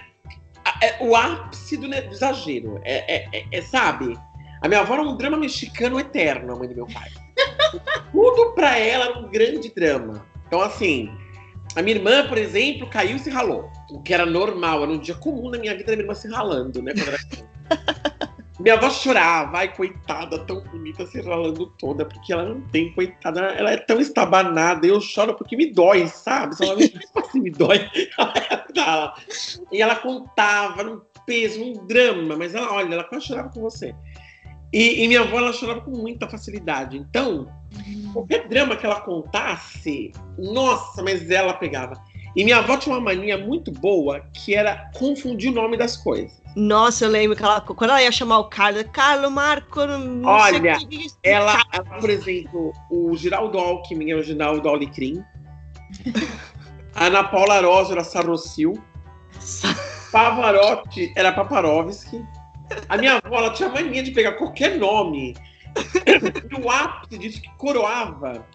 é, 0.81 1.03
o 1.03 1.15
ápice 1.15 1.77
do 1.77 1.93
exagero. 1.93 2.81
É, 2.83 3.17
é, 3.17 3.29
é, 3.33 3.45
é, 3.51 3.61
sabe? 3.61 4.17
A 4.63 4.67
minha 4.67 4.79
avó 4.79 4.95
era 4.95 5.03
um 5.03 5.15
drama 5.15 5.37
mexicano 5.37 5.99
eterno, 5.99 6.53
a 6.53 6.55
mãe 6.57 6.67
do 6.67 6.75
meu 6.75 6.87
pai. 6.87 7.09
Tudo 8.11 8.53
pra 8.53 8.79
ela 8.79 9.05
era 9.05 9.19
um 9.19 9.29
grande 9.29 9.69
drama. 9.69 10.25
Então, 10.47 10.61
assim, 10.61 11.11
a 11.79 11.81
minha 11.81 11.95
irmã, 11.95 12.27
por 12.27 12.37
exemplo, 12.37 12.89
caiu 12.89 13.15
e 13.15 13.19
se 13.19 13.29
ralou. 13.29 13.71
O 13.89 14.01
que 14.01 14.13
era 14.13 14.25
normal, 14.25 14.83
era 14.83 14.91
um 14.91 14.99
dia 14.99 15.15
comum 15.15 15.49
na 15.49 15.57
minha 15.57 15.75
vida, 15.75 15.91
a 15.91 15.95
minha 15.95 16.03
irmã 16.03 16.13
se 16.13 16.27
ralando, 16.27 16.81
né? 16.81 16.93
Minha 18.59 18.73
avó 18.73 18.89
chorava, 18.89 19.59
ai, 19.59 19.73
coitada, 19.73 20.37
tão 20.39 20.61
bonita, 20.65 21.05
se 21.05 21.21
ralando 21.21 21.67
toda, 21.79 22.03
porque 22.03 22.33
ela 22.33 22.43
não 22.43 22.59
tem, 22.59 22.91
coitada, 22.91 23.39
ela 23.39 23.71
é 23.71 23.77
tão 23.77 24.01
estabanada, 24.01 24.85
eu 24.85 24.99
choro 24.99 25.33
porque 25.33 25.55
me 25.55 25.71
dói, 25.71 26.09
sabe? 26.09 26.57
Ela 26.59 26.75
me, 26.75 26.93
assim, 27.15 27.39
me 27.39 27.51
dói. 27.51 27.89
e 29.71 29.81
ela 29.81 29.95
contava 29.95 30.83
num 30.83 30.99
peso, 31.25 31.63
um 31.63 31.87
drama, 31.87 32.35
mas 32.35 32.53
ela, 32.53 32.73
olha, 32.73 32.95
ela 32.95 33.03
quase 33.05 33.27
chorava 33.27 33.47
com 33.47 33.61
você. 33.61 33.95
E, 34.73 35.05
e, 35.05 35.07
minha 35.07 35.21
avó, 35.21 35.37
ela 35.37 35.53
chorava 35.53 35.79
com 35.79 35.91
muita 35.91 36.27
facilidade. 36.27 36.97
Então, 36.97 37.47
qualquer 38.13 38.47
drama 38.47 38.75
que 38.75 38.85
ela 38.85 39.01
contasse, 39.01 40.11
nossa, 40.37 41.01
mas 41.03 41.29
ela 41.29 41.53
pegava. 41.53 42.01
E 42.35 42.43
minha 42.43 42.57
avó 42.57 42.77
tinha 42.77 42.95
uma 42.95 43.01
mania 43.01 43.37
muito 43.37 43.71
boa 43.71 44.21
que 44.33 44.55
era 44.55 44.89
confundir 44.95 45.51
o 45.51 45.53
nome 45.53 45.77
das 45.77 45.97
coisas. 45.97 46.39
Nossa, 46.55 47.05
eu 47.05 47.09
lembro 47.09 47.35
que 47.35 47.43
ela, 47.43 47.61
quando 47.61 47.89
ela 47.89 48.01
ia 48.01 48.11
chamar 48.11 48.39
o 48.39 48.45
Carlos, 48.45 48.83
Carlos 48.91 49.31
Marco. 49.31 49.79
Olha, 50.23 50.77
ela, 51.23 51.63
ela, 51.71 51.83
por 51.99 52.09
exemplo, 52.09 52.73
o 52.89 53.15
Giraldo 53.15 53.57
Alckmin 53.57 54.11
é 54.11 54.15
o 54.15 54.23
Giraldo 54.23 54.67
Alecrim. 54.67 55.23
a 56.95 57.05
Ana 57.07 57.23
Paula 57.23 57.61
Rosa 57.61 57.93
era 57.93 58.03
Sarrocil. 58.03 58.81
Pavarotti 60.11 61.13
era 61.15 61.31
Paparovski. 61.31 62.23
A 62.87 62.97
minha 62.97 63.19
avó 63.23 63.37
ela 63.37 63.53
tinha 63.53 63.69
mania 63.69 64.03
de 64.03 64.11
pegar 64.11 64.33
qualquer 64.33 64.77
nome. 64.77 65.35
E 66.49 66.61
o 66.61 66.69
ápice 66.69 67.17
disso 67.17 67.41
que 67.41 67.49
coroava 67.57 68.45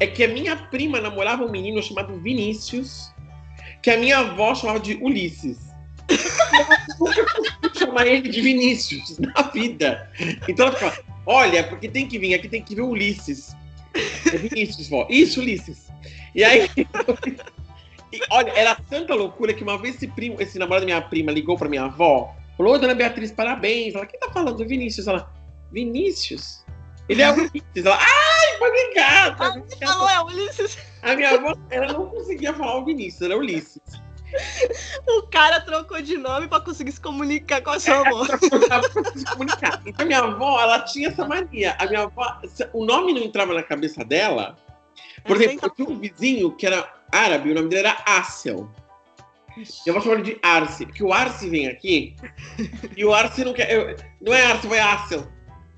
é 0.00 0.06
que 0.06 0.24
a 0.24 0.28
minha 0.28 0.56
prima 0.56 1.00
namorava 1.00 1.44
um 1.44 1.50
menino 1.50 1.82
chamado 1.82 2.18
Vinícius, 2.18 3.12
que 3.82 3.90
a 3.90 3.96
minha 3.96 4.18
avó 4.18 4.54
chamava 4.54 4.80
de 4.80 4.94
Ulisses 4.94 5.72
nunca 6.98 7.78
chamar 7.78 8.06
ele 8.06 8.28
de 8.28 8.40
Vinícius 8.40 9.18
na 9.20 9.42
vida. 9.42 10.10
Então 10.48 10.66
ela 10.66 10.76
fala: 10.76 10.98
olha, 11.26 11.64
porque 11.64 11.88
tem 11.88 12.06
que 12.06 12.18
vir, 12.18 12.34
aqui 12.34 12.48
tem 12.48 12.62
que 12.62 12.74
ver 12.74 12.82
Ulisses. 12.82 13.54
É 13.94 14.36
Vinícius, 14.36 14.88
vó. 14.88 15.06
Isso, 15.08 15.40
Ulisses. 15.40 15.88
E 16.34 16.42
aí. 16.44 16.68
e, 18.12 18.20
olha, 18.30 18.50
era 18.52 18.74
tanta 18.74 19.14
loucura 19.14 19.52
que 19.52 19.62
uma 19.62 19.78
vez 19.78 19.96
esse, 19.96 20.08
primo, 20.08 20.40
esse 20.40 20.58
namorado 20.58 20.86
da 20.86 20.92
minha 20.92 21.02
prima 21.02 21.30
ligou 21.30 21.56
pra 21.56 21.68
minha 21.68 21.84
avó, 21.84 22.34
falou: 22.56 22.78
Dona 22.78 22.94
Beatriz, 22.94 23.30
parabéns. 23.30 23.94
Ela, 23.94 24.06
quem 24.06 24.18
tá 24.18 24.30
falando? 24.30 24.64
Vinícius. 24.66 25.06
Ela, 25.06 25.32
Vinícius? 25.70 26.61
Ele 27.08 27.22
é 27.22 27.30
o 27.30 27.34
Ulisses. 27.34 27.62
Ela, 27.76 27.98
ai, 27.98 28.58
foi 28.58 28.70
brincar. 28.70 29.36
Ah, 29.38 29.86
falou, 29.86 30.08
é 30.08 30.22
Ulisses. 30.24 30.78
A 31.02 31.16
minha 31.16 31.30
avó, 31.30 31.54
ela 31.70 31.92
não 31.92 32.06
conseguia 32.06 32.54
falar 32.54 32.78
o 32.78 32.84
Vinícius, 32.84 33.22
era 33.22 33.36
Ulisses. 33.36 33.80
O 35.06 35.22
cara 35.24 35.60
trocou 35.60 36.00
de 36.00 36.16
nome 36.16 36.48
para 36.48 36.62
conseguir 36.64 36.92
se 36.92 37.00
comunicar 37.00 37.60
com 37.60 37.70
a 37.70 37.80
sua 37.80 37.96
avó. 37.96 38.24
É, 38.24 39.18
se 39.18 39.24
comunicar. 39.26 39.82
Então, 39.84 40.06
minha 40.06 40.20
avó, 40.20 40.60
ela 40.60 40.80
tinha 40.80 41.08
essa 41.08 41.26
mania. 41.26 41.76
A 41.78 41.86
minha 41.86 42.02
avó, 42.02 42.40
o 42.72 42.84
nome 42.84 43.12
não 43.12 43.20
entrava 43.20 43.52
na 43.52 43.62
cabeça 43.62 44.04
dela. 44.04 44.56
Por 45.24 45.36
exemplo, 45.36 45.66
eu 45.66 45.70
tinha 45.70 45.88
um 45.88 45.98
vizinho 45.98 46.56
que 46.56 46.66
era 46.66 46.88
árabe, 47.12 47.50
o 47.50 47.54
nome 47.54 47.68
dele 47.68 47.88
era 47.88 48.02
Assel. 48.06 48.70
Eu 49.84 49.92
vou 49.92 50.02
chamar 50.02 50.14
ele 50.14 50.22
de 50.22 50.38
Arce, 50.42 50.86
porque 50.86 51.04
o 51.04 51.12
Arce 51.12 51.50
vem 51.50 51.68
aqui 51.68 52.16
e 52.96 53.04
o 53.04 53.12
Arce 53.12 53.44
não 53.44 53.52
quer. 53.52 53.70
Eu, 53.70 53.94
não 54.20 54.32
é 54.32 54.42
Arce, 54.46 54.66
vai 54.66 54.78
Assel 54.78 55.28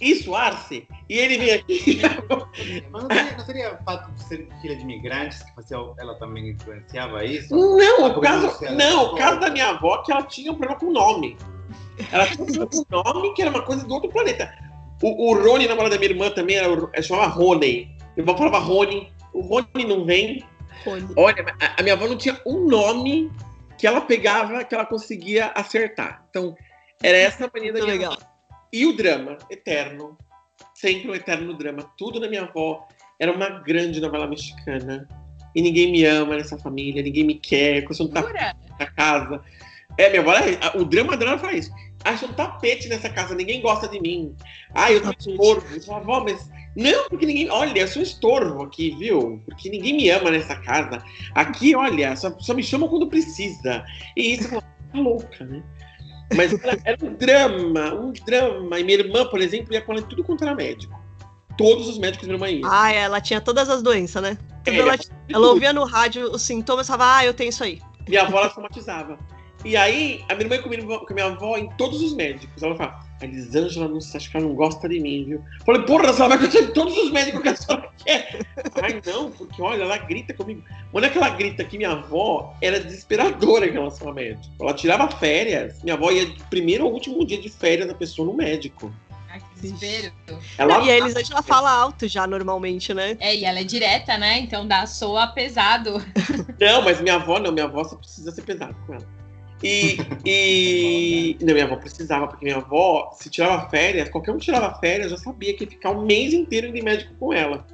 isso, 0.05 0.34
Arce, 0.34 0.86
e 1.09 1.18
ele 1.18 1.38
vem 1.38 1.52
aqui. 1.52 2.00
Mas 2.90 3.02
não 3.02 3.09
seria, 3.11 3.36
não 3.36 3.44
seria 3.44 3.74
o 3.74 3.84
fato 3.84 4.12
de 4.12 4.24
ser 4.24 4.48
filha 4.61 4.76
de 4.76 4.82
imigrantes 4.82 5.42
que 5.42 5.57
você, 5.57 5.74
ela 5.74 6.14
também 6.16 6.50
influenciava 6.50 7.24
isso? 7.24 7.55
Não, 7.55 8.07
o 8.07 8.20
caso, 8.20 8.64
não, 8.74 9.14
o 9.14 9.16
caso 9.16 9.40
da 9.40 9.50
minha 9.50 9.70
avó 9.70 10.02
que 10.02 10.12
ela 10.12 10.22
tinha 10.22 10.52
um 10.52 10.57
problema 10.57 10.78
com 10.78 10.86
o 10.86 10.92
nome. 10.92 11.36
Ela 12.12 12.26
tinha 12.26 12.42
um 12.42 12.46
problema 12.46 12.66
com 12.70 12.78
o 12.78 13.14
nome 13.14 13.34
que 13.34 13.42
era 13.42 13.50
uma 13.50 13.62
coisa 13.62 13.84
do 13.86 13.94
outro 13.94 14.11
planeta. 14.11 14.52
O, 15.02 15.30
o 15.30 15.42
Rony, 15.42 15.66
namorado 15.66 15.94
da 15.94 15.98
minha 15.98 16.11
irmã, 16.11 16.30
também 16.30 16.57
era, 16.57 16.66
era 16.92 17.02
chamava 17.02 17.26
Rony. 17.26 17.96
Minha 18.16 18.28
avó 18.28 18.36
falava 18.36 18.59
Rony. 18.59 19.12
O 19.32 19.40
Rony 19.40 19.84
não 19.86 20.05
vem. 20.05 20.44
Rony. 20.84 21.09
Olha, 21.16 21.57
a, 21.61 21.80
a 21.80 21.82
minha 21.82 21.94
avó 21.94 22.07
não 22.07 22.16
tinha 22.16 22.38
um 22.46 22.66
nome 22.66 23.32
que 23.78 23.86
ela 23.86 24.00
pegava 24.02 24.62
que 24.64 24.74
ela 24.74 24.86
conseguia 24.86 25.46
acertar. 25.55 26.24
Então, 26.30 26.55
era 27.02 27.16
essa 27.16 27.46
a 27.46 27.50
mania 27.52 27.72
da 27.72 27.80
minha 27.80 27.92
legal. 27.92 28.12
Avó. 28.12 28.34
E 28.75 28.85
o 28.87 28.93
drama, 28.93 29.39
eterno. 29.49 30.18
Sempre 30.75 31.09
um 31.09 31.14
eterno 31.14 31.57
drama. 31.57 31.89
Tudo 31.97 32.18
na 32.18 32.27
minha 32.27 32.43
avó 32.43 32.89
era 33.20 33.31
uma 33.31 33.49
grande 33.61 34.01
novela 34.01 34.27
mexicana. 34.27 35.07
E 35.55 35.62
ninguém 35.62 35.93
me 35.93 36.05
ama 36.05 36.37
nessa 36.37 36.59
família, 36.59 37.01
ninguém 37.01 37.22
me 37.22 37.35
quer, 37.35 37.85
eu 37.85 37.89
não 38.01 38.09
tá 38.09 38.22
na 38.77 38.87
casa. 38.87 39.41
É, 39.97 40.11
minha 40.11 40.22
avó, 40.22 40.33
o 40.75 40.85
drama 40.85 41.16
dela 41.16 41.39
fala 41.39 41.53
isso. 41.53 41.70
Acha 42.05 42.27
um 42.27 42.33
tapete 42.33 42.89
nessa 42.89 43.09
casa, 43.09 43.33
ninguém 43.33 43.62
gosta 43.62 43.87
de 43.87 44.01
mim. 44.01 44.35
Ah, 44.75 44.91
eu 44.91 45.05
sou 45.05 45.12
estorvo. 45.12 45.66
Eu 45.72 45.81
sou 45.81 45.95
avó, 45.95 46.25
mas. 46.25 46.51
Não, 46.75 47.09
porque 47.09 47.27
ninguém. 47.27 47.49
Olha, 47.51 47.79
eu 47.79 47.87
sou 47.87 48.03
estorvo 48.03 48.64
aqui, 48.64 48.91
viu? 48.99 49.41
Porque 49.45 49.70
ninguém 49.70 49.97
me 49.97 50.11
ama 50.11 50.33
nessa 50.33 50.57
casa. 50.57 51.01
Aqui, 51.33 51.77
olha, 51.77 52.16
só, 52.16 52.37
só 52.41 52.53
me 52.53 52.62
chamam 52.64 52.89
quando 52.89 53.07
precisa. 53.07 53.85
E 54.16 54.35
isso, 54.35 54.51
tá 54.51 54.61
louca, 54.93 55.45
né? 55.45 55.62
Mas 56.35 56.53
era, 56.53 56.81
era, 56.85 56.99
um 57.05 57.14
drama, 57.14 57.95
um 57.95 58.12
drama. 58.12 58.81
E 58.81 58.85
minha 58.85 58.99
irmã, 58.99 59.27
por 59.27 59.41
exemplo, 59.41 59.75
ia 59.75 59.83
com 59.83 59.93
ela 59.93 60.03
tudo 60.03 60.25
quanto 60.25 60.45
era 60.45 60.55
médico. 60.55 60.99
Todos 61.57 61.89
os 61.89 61.99
médicos 61.99 62.27
minha 62.27 62.37
irmã 62.37 62.49
ia. 62.49 62.62
Ah, 62.64 62.93
ela 62.93 63.20
tinha 63.20 63.41
todas 63.41 63.68
as 63.68 63.83
doenças, 63.83 64.22
né? 64.22 64.39
É, 64.66 64.77
ela, 64.77 64.97
ela 65.29 65.49
ouvia 65.49 65.72
no 65.72 65.85
rádio 65.85 66.31
os 66.31 66.43
sintomas 66.43 66.87
e 66.87 66.91
falava, 66.91 67.18
ah, 67.18 67.25
eu 67.25 67.35
tenho 67.35 67.51
isso 67.51 67.62
aí. 67.62 67.81
Minha 68.09 68.22
avó, 68.22 68.39
ela 68.39 68.51
somatizava. 68.51 69.18
E 69.64 69.77
aí, 69.77 70.25
a 70.29 70.35
minha 70.35 70.47
irmã 70.47 70.57
ia 70.57 70.62
com 70.99 71.07
a 71.11 71.14
minha 71.14 71.27
avó 71.27 71.57
em 71.57 71.68
todos 71.77 72.03
os 72.03 72.14
médicos. 72.14 72.62
Ela 72.62 72.77
fala, 72.77 73.03
a 73.21 73.25
Elisângela, 73.25 73.89
não 73.89 73.99
acho 73.99 74.31
que 74.31 74.37
ela 74.37 74.47
não 74.47 74.55
gosta 74.55 74.89
de 74.89 75.01
mim, 75.01 75.25
viu? 75.25 75.45
Falei, 75.65 75.83
porra, 75.83 76.07
ela 76.07 76.29
vai 76.29 76.39
conhecer 76.39 76.73
todos 76.73 76.97
os 76.97 77.11
médicos 77.11 77.43
que 77.43 77.49
a 77.49 77.57
senhora 77.57 77.91
quer. 78.05 78.39
Ai, 78.83 79.01
não, 79.07 79.31
porque 79.31 79.62
olha, 79.62 79.83
ela 79.83 79.99
grita 79.99 80.35
comigo. 80.35 80.62
Quando 80.91 81.05
é 81.05 81.11
que 81.11 81.19
ela 81.19 81.31
grita 81.31 81.65
que 81.65 81.79
minha 81.79 81.93
avó 81.93 82.55
era 82.61 82.81
desesperadora 82.81 83.67
em 83.67 83.73
relação 83.73 84.09
a 84.09 84.12
médico. 84.12 84.53
Ela 84.61 84.75
tirava 84.75 85.09
férias, 85.09 85.83
minha 85.83 85.95
avó 85.95 86.11
ia 86.11 86.29
primeiro 86.51 86.87
ou 86.87 86.93
último 86.93 87.25
dia 87.25 87.41
de 87.41 87.49
férias 87.49 87.89
da 87.89 87.95
pessoa 87.95 88.27
no 88.27 88.35
médico. 88.35 88.93
Ai, 89.31 89.41
que 89.41 89.61
desespero. 89.61 90.12
Ela... 90.59 90.81
E 90.85 90.91
a 90.91 90.97
Elisângela 90.97 91.43
fala 91.43 91.71
alto 91.71 92.07
já, 92.07 92.27
normalmente, 92.27 92.95
né? 92.95 93.17
É, 93.19 93.35
e 93.35 93.45
ela 93.45 93.59
é 93.59 93.65
direta, 93.65 94.17
né? 94.17 94.39
Então 94.39 94.67
dá 94.67 94.87
soa 94.87 95.27
pesado. 95.29 96.05
Não, 96.61 96.83
mas 96.83 97.01
minha 97.01 97.17
avó 97.17 97.41
não, 97.41 97.51
minha 97.51 97.65
avó 97.67 97.83
só 97.85 97.97
precisa 97.97 98.31
ser 98.31 98.43
pesado 98.43 98.77
com 98.87 98.95
ela. 98.95 99.24
E, 99.65 99.97
e. 100.27 101.39
Não, 101.41 101.55
minha 101.55 101.65
avó 101.65 101.77
precisava, 101.77 102.27
porque 102.27 102.45
minha 102.45 102.59
avó, 102.59 103.11
se 103.19 103.31
tirava 103.31 103.67
férias, 103.71 104.11
qualquer 104.11 104.33
um 104.33 104.37
tirava 104.37 104.79
férias, 104.79 105.11
já 105.11 105.17
sabia 105.17 105.55
que 105.57 105.65
ia 105.65 105.71
ficar 105.71 105.91
um 105.93 106.05
mês 106.05 106.35
inteiro 106.35 106.67
indo 106.67 106.77
em 106.77 106.83
médico 106.83 107.15
com 107.19 107.33
ela. 107.33 107.67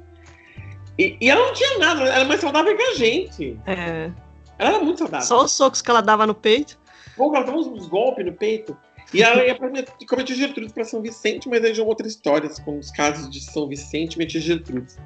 E, 0.97 1.17
e 1.19 1.29
ela 1.29 1.45
não 1.45 1.53
tinha 1.53 1.77
nada, 1.79 2.03
ela 2.03 2.23
é 2.23 2.23
mais 2.23 2.39
saudável 2.39 2.75
que 2.77 2.83
a 2.83 2.95
gente. 2.95 3.59
É. 3.65 4.09
Ela 4.57 4.69
era 4.69 4.79
muito 4.79 4.99
saudável. 4.99 5.27
Só 5.27 5.43
os 5.43 5.51
socos 5.51 5.81
que 5.81 5.91
ela 5.91 5.99
dava 6.01 6.25
no 6.25 6.33
peito. 6.33 6.79
Pô, 7.17 7.35
ela 7.35 7.45
dava 7.45 7.57
uns, 7.57 7.87
golpes 7.87 8.25
no 8.25 8.31
peito. 8.33 8.77
E 9.13 9.21
ela 9.21 9.45
ia 9.45 9.55
pra 9.55 9.69
minha, 9.69 9.83
com 9.83 10.15
a 10.15 10.15
minha 10.15 10.25
tia 10.25 10.35
Gertrudes 10.37 10.71
pra 10.71 10.85
São 10.85 11.01
Vicente, 11.01 11.49
mas 11.49 11.61
aí 11.65 11.73
já 11.73 11.83
é 11.83 11.85
outra 11.85 12.07
história, 12.07 12.49
com 12.63 12.79
os 12.79 12.89
casos 12.91 13.29
de 13.29 13.41
São 13.41 13.67
Vicente 13.67 14.17
e 14.17 14.39
Gertrudes. 14.39 14.97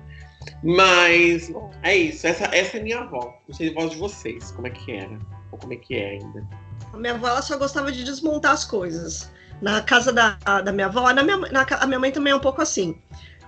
Mas 0.64 1.52
é 1.82 1.96
isso, 1.96 2.28
essa, 2.28 2.46
essa 2.56 2.78
é 2.78 2.84
minha 2.84 3.00
avó. 3.00 3.36
Não 3.48 3.56
sei 3.56 3.72
a 3.72 3.74
voz 3.74 3.92
de 3.92 3.98
vocês, 3.98 4.52
como 4.52 4.68
é 4.68 4.70
que 4.70 4.92
era, 4.92 5.18
ou 5.52 5.58
como 5.58 5.74
é 5.74 5.78
que 5.78 5.96
é 5.96 6.12
ainda. 6.12 6.48
A 6.96 6.98
minha 6.98 7.14
avó 7.14 7.28
ela 7.28 7.42
só 7.42 7.58
gostava 7.58 7.92
de 7.92 8.06
desmontar 8.06 8.54
as 8.54 8.64
coisas. 8.64 9.30
Na 9.62 9.82
casa 9.82 10.14
da, 10.14 10.38
da 10.62 10.72
minha 10.72 10.88
avó, 10.88 11.12
na 11.12 11.24
minha, 11.24 11.38
na, 11.38 11.66
a 11.70 11.86
minha 11.86 12.00
mãe 12.00 12.12
também 12.12 12.32
é 12.32 12.36
um 12.36 12.40
pouco 12.40 12.62
assim. 12.62 12.98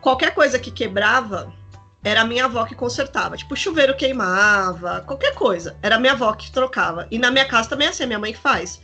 Qualquer 0.02 0.34
coisa 0.34 0.60
que 0.60 0.70
quebrava, 0.70 1.54
era 2.04 2.22
a 2.22 2.26
minha 2.26 2.46
avó 2.46 2.66
que 2.66 2.76
consertava. 2.76 3.38
Tipo, 3.38 3.56
chuveiro 3.56 3.96
queimava, 3.96 5.02
qualquer 5.08 5.34
coisa. 5.34 5.78
Era 5.82 5.96
a 5.96 6.00
minha 6.00 6.12
avó 6.12 6.34
que 6.34 6.52
trocava. 6.52 7.08
E 7.10 7.18
na 7.18 7.32
minha 7.32 7.46
casa 7.46 7.70
também 7.70 7.88
é 7.88 7.90
assim, 7.90 8.04
a 8.04 8.08
minha 8.08 8.20
mãe 8.20 8.34
que 8.34 8.40
faz. 8.40 8.82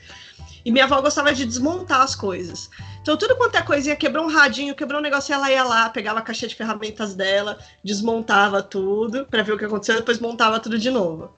E 0.64 0.72
minha 0.72 0.86
avó 0.86 1.02
gostava 1.02 1.34
de 1.34 1.46
desmontar 1.46 2.02
as 2.02 2.16
coisas. 2.16 2.70
Então, 3.02 3.18
tudo 3.18 3.36
quanto 3.36 3.56
é 3.56 3.62
coisinha, 3.62 3.98
quebrou 3.98 4.24
um 4.24 4.30
radinho, 4.30 4.74
quebrou 4.74 5.02
um 5.02 5.04
negócio, 5.04 5.34
ela 5.34 5.52
ia 5.52 5.64
lá, 5.64 5.90
pegava 5.90 6.20
a 6.20 6.22
caixa 6.22 6.48
de 6.48 6.56
ferramentas 6.56 7.14
dela, 7.14 7.58
desmontava 7.84 8.64
tudo 8.64 9.26
para 9.26 9.44
ver 9.44 9.52
o 9.52 9.58
que 9.58 9.66
aconteceu, 9.66 9.96
depois 9.96 10.20
montava 10.20 10.58
tudo 10.62 10.80
de 10.80 10.90
novo. 10.90 11.36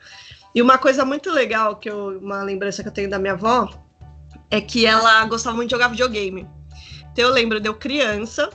E 0.56 0.62
uma 0.62 0.78
coisa 0.78 1.04
muito 1.04 1.30
legal, 1.30 1.76
que 1.76 1.90
eu, 1.90 2.18
uma 2.18 2.42
lembrança 2.42 2.82
que 2.82 2.88
eu 2.88 2.94
tenho 2.94 3.10
da 3.10 3.20
minha 3.20 3.34
avó, 3.34 3.70
é 4.50 4.62
que 4.62 4.86
ela 4.86 5.26
gostava 5.26 5.54
muito 5.54 5.68
de 5.68 5.76
jogar 5.76 5.90
videogame. 5.90 6.48
Então, 7.12 7.26
eu 7.26 7.32
lembro 7.32 7.60
de 7.60 7.68
eu 7.68 7.74
criança, 7.74 8.50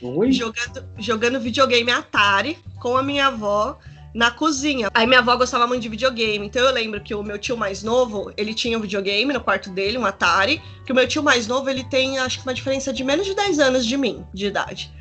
Oi? 0.00 0.30
jogando, 0.30 0.88
jogando 0.96 1.40
videogame 1.40 1.90
Atari 1.90 2.56
com 2.78 2.96
a 2.96 3.02
minha 3.02 3.26
avó 3.26 3.76
na 4.14 4.30
cozinha. 4.30 4.90
Aí 4.94 5.08
minha 5.08 5.18
avó 5.18 5.36
gostava 5.36 5.66
muito 5.66 5.82
de 5.82 5.88
videogame, 5.88 6.46
então 6.46 6.62
eu 6.62 6.72
lembro 6.72 7.00
que 7.00 7.14
o 7.14 7.22
meu 7.22 7.36
tio 7.36 7.56
mais 7.56 7.82
novo, 7.82 8.32
ele 8.36 8.54
tinha 8.54 8.78
um 8.78 8.80
videogame 8.80 9.32
no 9.32 9.40
quarto 9.40 9.70
dele, 9.70 9.98
um 9.98 10.06
Atari, 10.06 10.62
que 10.86 10.92
o 10.92 10.94
meu 10.94 11.06
tio 11.08 11.22
mais 11.22 11.48
novo, 11.48 11.68
ele 11.68 11.82
tem 11.84 12.18
acho 12.18 12.38
que 12.38 12.46
uma 12.46 12.54
diferença 12.54 12.92
de 12.92 13.02
menos 13.02 13.26
de 13.26 13.34
10 13.34 13.58
anos 13.58 13.84
de 13.84 13.96
mim, 13.96 14.24
de 14.32 14.46
idade. 14.46 14.92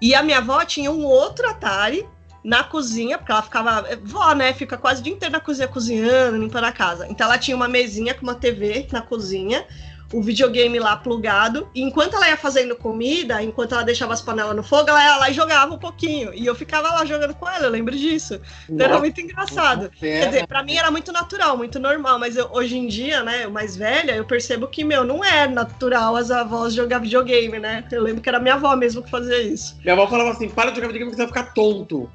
E 0.00 0.14
a 0.14 0.22
minha 0.22 0.38
avó 0.38 0.64
tinha 0.64 0.90
um 0.90 1.04
outro 1.04 1.48
Atari 1.48 2.06
na 2.44 2.62
cozinha, 2.62 3.16
porque 3.16 3.32
ela 3.32 3.42
ficava, 3.42 3.88
vó, 4.02 4.34
né, 4.34 4.52
fica 4.52 4.76
quase 4.76 5.00
o 5.00 5.04
dia 5.04 5.14
inteiro 5.14 5.32
na 5.32 5.40
cozinha 5.40 5.66
cozinhando, 5.66 6.36
limpando 6.36 6.64
a 6.64 6.72
casa. 6.72 7.06
Então 7.08 7.26
ela 7.26 7.38
tinha 7.38 7.56
uma 7.56 7.66
mesinha 7.66 8.12
com 8.12 8.22
uma 8.22 8.34
TV 8.34 8.86
na 8.92 9.00
cozinha, 9.00 9.64
o 10.12 10.22
videogame 10.22 10.78
lá 10.78 10.94
plugado. 10.94 11.68
E 11.74 11.82
enquanto 11.82 12.14
ela 12.14 12.28
ia 12.28 12.36
fazendo 12.36 12.76
comida, 12.76 13.42
enquanto 13.42 13.72
ela 13.72 13.82
deixava 13.82 14.12
as 14.12 14.20
panelas 14.20 14.54
no 14.54 14.62
fogo, 14.62 14.90
ela 14.90 15.02
ia 15.02 15.16
lá 15.16 15.30
e 15.30 15.32
jogava 15.32 15.74
um 15.74 15.78
pouquinho. 15.78 16.34
E 16.34 16.44
eu 16.44 16.54
ficava 16.54 16.88
lá 16.88 17.04
jogando 17.06 17.34
com 17.34 17.48
ela, 17.48 17.64
eu 17.64 17.70
lembro 17.70 17.96
disso. 17.96 18.38
Então 18.68 18.86
era 18.86 18.98
muito 18.98 19.20
engraçado. 19.20 19.90
Quer 19.98 20.26
dizer, 20.26 20.46
pra 20.46 20.62
mim 20.62 20.76
era 20.76 20.90
muito 20.90 21.10
natural, 21.10 21.56
muito 21.56 21.80
normal, 21.80 22.18
mas 22.18 22.36
eu, 22.36 22.48
hoje 22.52 22.76
em 22.76 22.86
dia, 22.86 23.22
né, 23.22 23.44
eu 23.44 23.50
mais 23.50 23.74
velha, 23.74 24.12
eu 24.12 24.24
percebo 24.24 24.68
que, 24.68 24.84
meu, 24.84 25.02
não 25.02 25.24
é 25.24 25.48
natural 25.48 26.14
as 26.14 26.30
avós 26.30 26.74
jogar 26.74 26.98
videogame, 26.98 27.58
né? 27.58 27.84
Eu 27.90 28.02
lembro 28.02 28.20
que 28.20 28.28
era 28.28 28.38
minha 28.38 28.54
avó 28.54 28.76
mesmo 28.76 29.02
que 29.02 29.10
fazia 29.10 29.40
isso. 29.42 29.76
Minha 29.82 29.94
avó 29.94 30.06
falava 30.06 30.30
assim: 30.30 30.48
para 30.48 30.70
de 30.70 30.76
jogar 30.76 30.88
videogame 30.88 31.10
que 31.10 31.16
você 31.16 31.26
vai 31.26 31.28
ficar 31.28 31.54
tonto. 31.54 32.10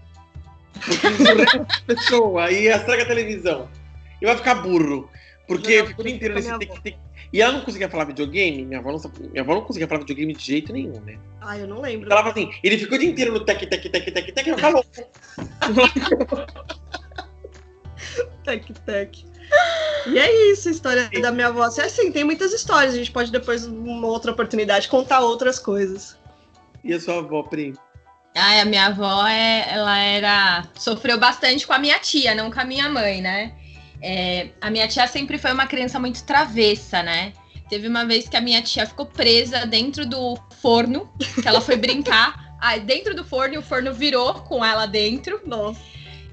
É 0.75 1.65
pessoa, 1.93 2.45
aí 2.45 2.67
estraga 2.67 3.03
a 3.03 3.07
televisão. 3.07 3.69
E 4.21 4.25
vai 4.25 4.37
ficar 4.37 4.55
burro. 4.55 5.09
Porque 5.47 5.77
Jogava 5.77 5.87
fica 5.89 6.01
o 6.01 6.03
dia 6.03 6.15
inteiro 6.15 6.35
nesse 6.35 6.59
tic, 6.59 6.83
tic. 6.83 6.97
E 7.31 7.41
ela 7.41 7.53
não 7.53 7.61
conseguia 7.61 7.89
falar 7.89 8.05
videogame, 8.05 8.65
minha 8.65 8.79
avó 8.79 8.91
não, 8.91 8.99
minha 9.31 9.41
avó 9.41 9.55
não 9.55 9.61
conseguia 9.61 9.87
falar 9.87 10.01
videogame 10.01 10.33
de 10.33 10.43
jeito 10.43 10.73
nenhum, 10.73 10.99
né? 11.01 11.17
Ah, 11.41 11.57
eu 11.57 11.67
não 11.67 11.81
lembro. 11.81 12.07
Ela 12.07 12.21
falava 12.21 12.39
assim, 12.39 12.51
ele 12.63 12.77
ficou 12.77 12.97
o 12.97 12.99
dia 12.99 13.09
inteiro 13.09 13.33
no 13.33 13.45
tec, 13.45 13.59
tec, 13.67 13.89
tec, 13.89 14.11
tec, 14.11 14.33
tec, 14.33 14.47
eu 14.47 14.57
falou. 14.57 14.85
Tec, 18.43 18.65
tec. 18.85 19.25
E 20.07 20.17
é 20.17 20.51
isso, 20.51 20.69
a 20.69 20.71
história 20.71 21.09
da 21.21 21.31
minha 21.31 21.47
avó. 21.47 21.63
Assim, 21.63 21.81
assim, 21.81 22.11
tem 22.11 22.23
muitas 22.23 22.53
histórias. 22.53 22.93
A 22.93 22.97
gente 22.97 23.11
pode 23.11 23.31
depois, 23.31 23.67
numa 23.67 24.07
outra 24.07 24.31
oportunidade, 24.31 24.87
contar 24.87 25.19
outras 25.19 25.59
coisas. 25.59 26.17
E 26.83 26.93
a 26.93 26.99
sua 26.99 27.17
avó, 27.17 27.43
Pri? 27.43 27.73
Ai, 28.35 28.61
a 28.61 28.65
minha 28.65 28.85
avó, 28.87 29.27
é, 29.27 29.67
ela 29.69 29.97
era. 29.97 30.63
sofreu 30.75 31.19
bastante 31.19 31.65
com 31.65 31.73
a 31.73 31.79
minha 31.79 31.99
tia, 31.99 32.35
não 32.35 32.51
com 32.51 32.59
a 32.59 32.65
minha 32.65 32.87
mãe, 32.89 33.21
né? 33.21 33.53
É, 34.01 34.49
a 34.61 34.69
minha 34.69 34.87
tia 34.87 35.07
sempre 35.07 35.37
foi 35.37 35.51
uma 35.51 35.67
criança 35.67 35.99
muito 35.99 36.23
travessa, 36.23 37.03
né? 37.03 37.33
Teve 37.69 37.87
uma 37.87 38.05
vez 38.05 38.27
que 38.27 38.37
a 38.37 38.41
minha 38.41 38.61
tia 38.61 38.85
ficou 38.85 39.05
presa 39.05 39.65
dentro 39.65 40.05
do 40.05 40.37
forno, 40.61 41.11
que 41.41 41.47
ela 41.47 41.61
foi 41.61 41.75
brincar. 41.75 42.49
Aí, 42.61 42.79
dentro 42.79 43.15
do 43.15 43.23
forno, 43.23 43.55
e 43.55 43.57
o 43.57 43.61
forno 43.61 43.93
virou 43.93 44.33
com 44.33 44.63
ela 44.63 44.85
dentro. 44.85 45.41
Nossa. 45.45 45.79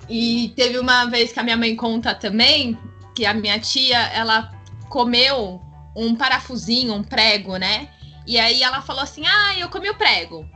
E 0.08 0.52
teve 0.56 0.78
uma 0.78 1.06
vez 1.06 1.32
que 1.32 1.40
a 1.40 1.42
minha 1.42 1.56
mãe 1.56 1.74
conta 1.76 2.14
também 2.14 2.78
que 3.14 3.24
a 3.24 3.32
minha 3.32 3.58
tia, 3.58 3.98
ela 4.08 4.52
comeu 4.88 5.60
um 5.96 6.14
parafusinho, 6.14 6.94
um 6.94 7.02
prego, 7.02 7.56
né? 7.56 7.88
E 8.26 8.38
aí 8.38 8.62
ela 8.62 8.82
falou 8.82 9.02
assim: 9.02 9.26
Ah, 9.26 9.58
eu 9.58 9.68
comi 9.68 9.88
o 9.88 9.94
prego. 9.94 10.46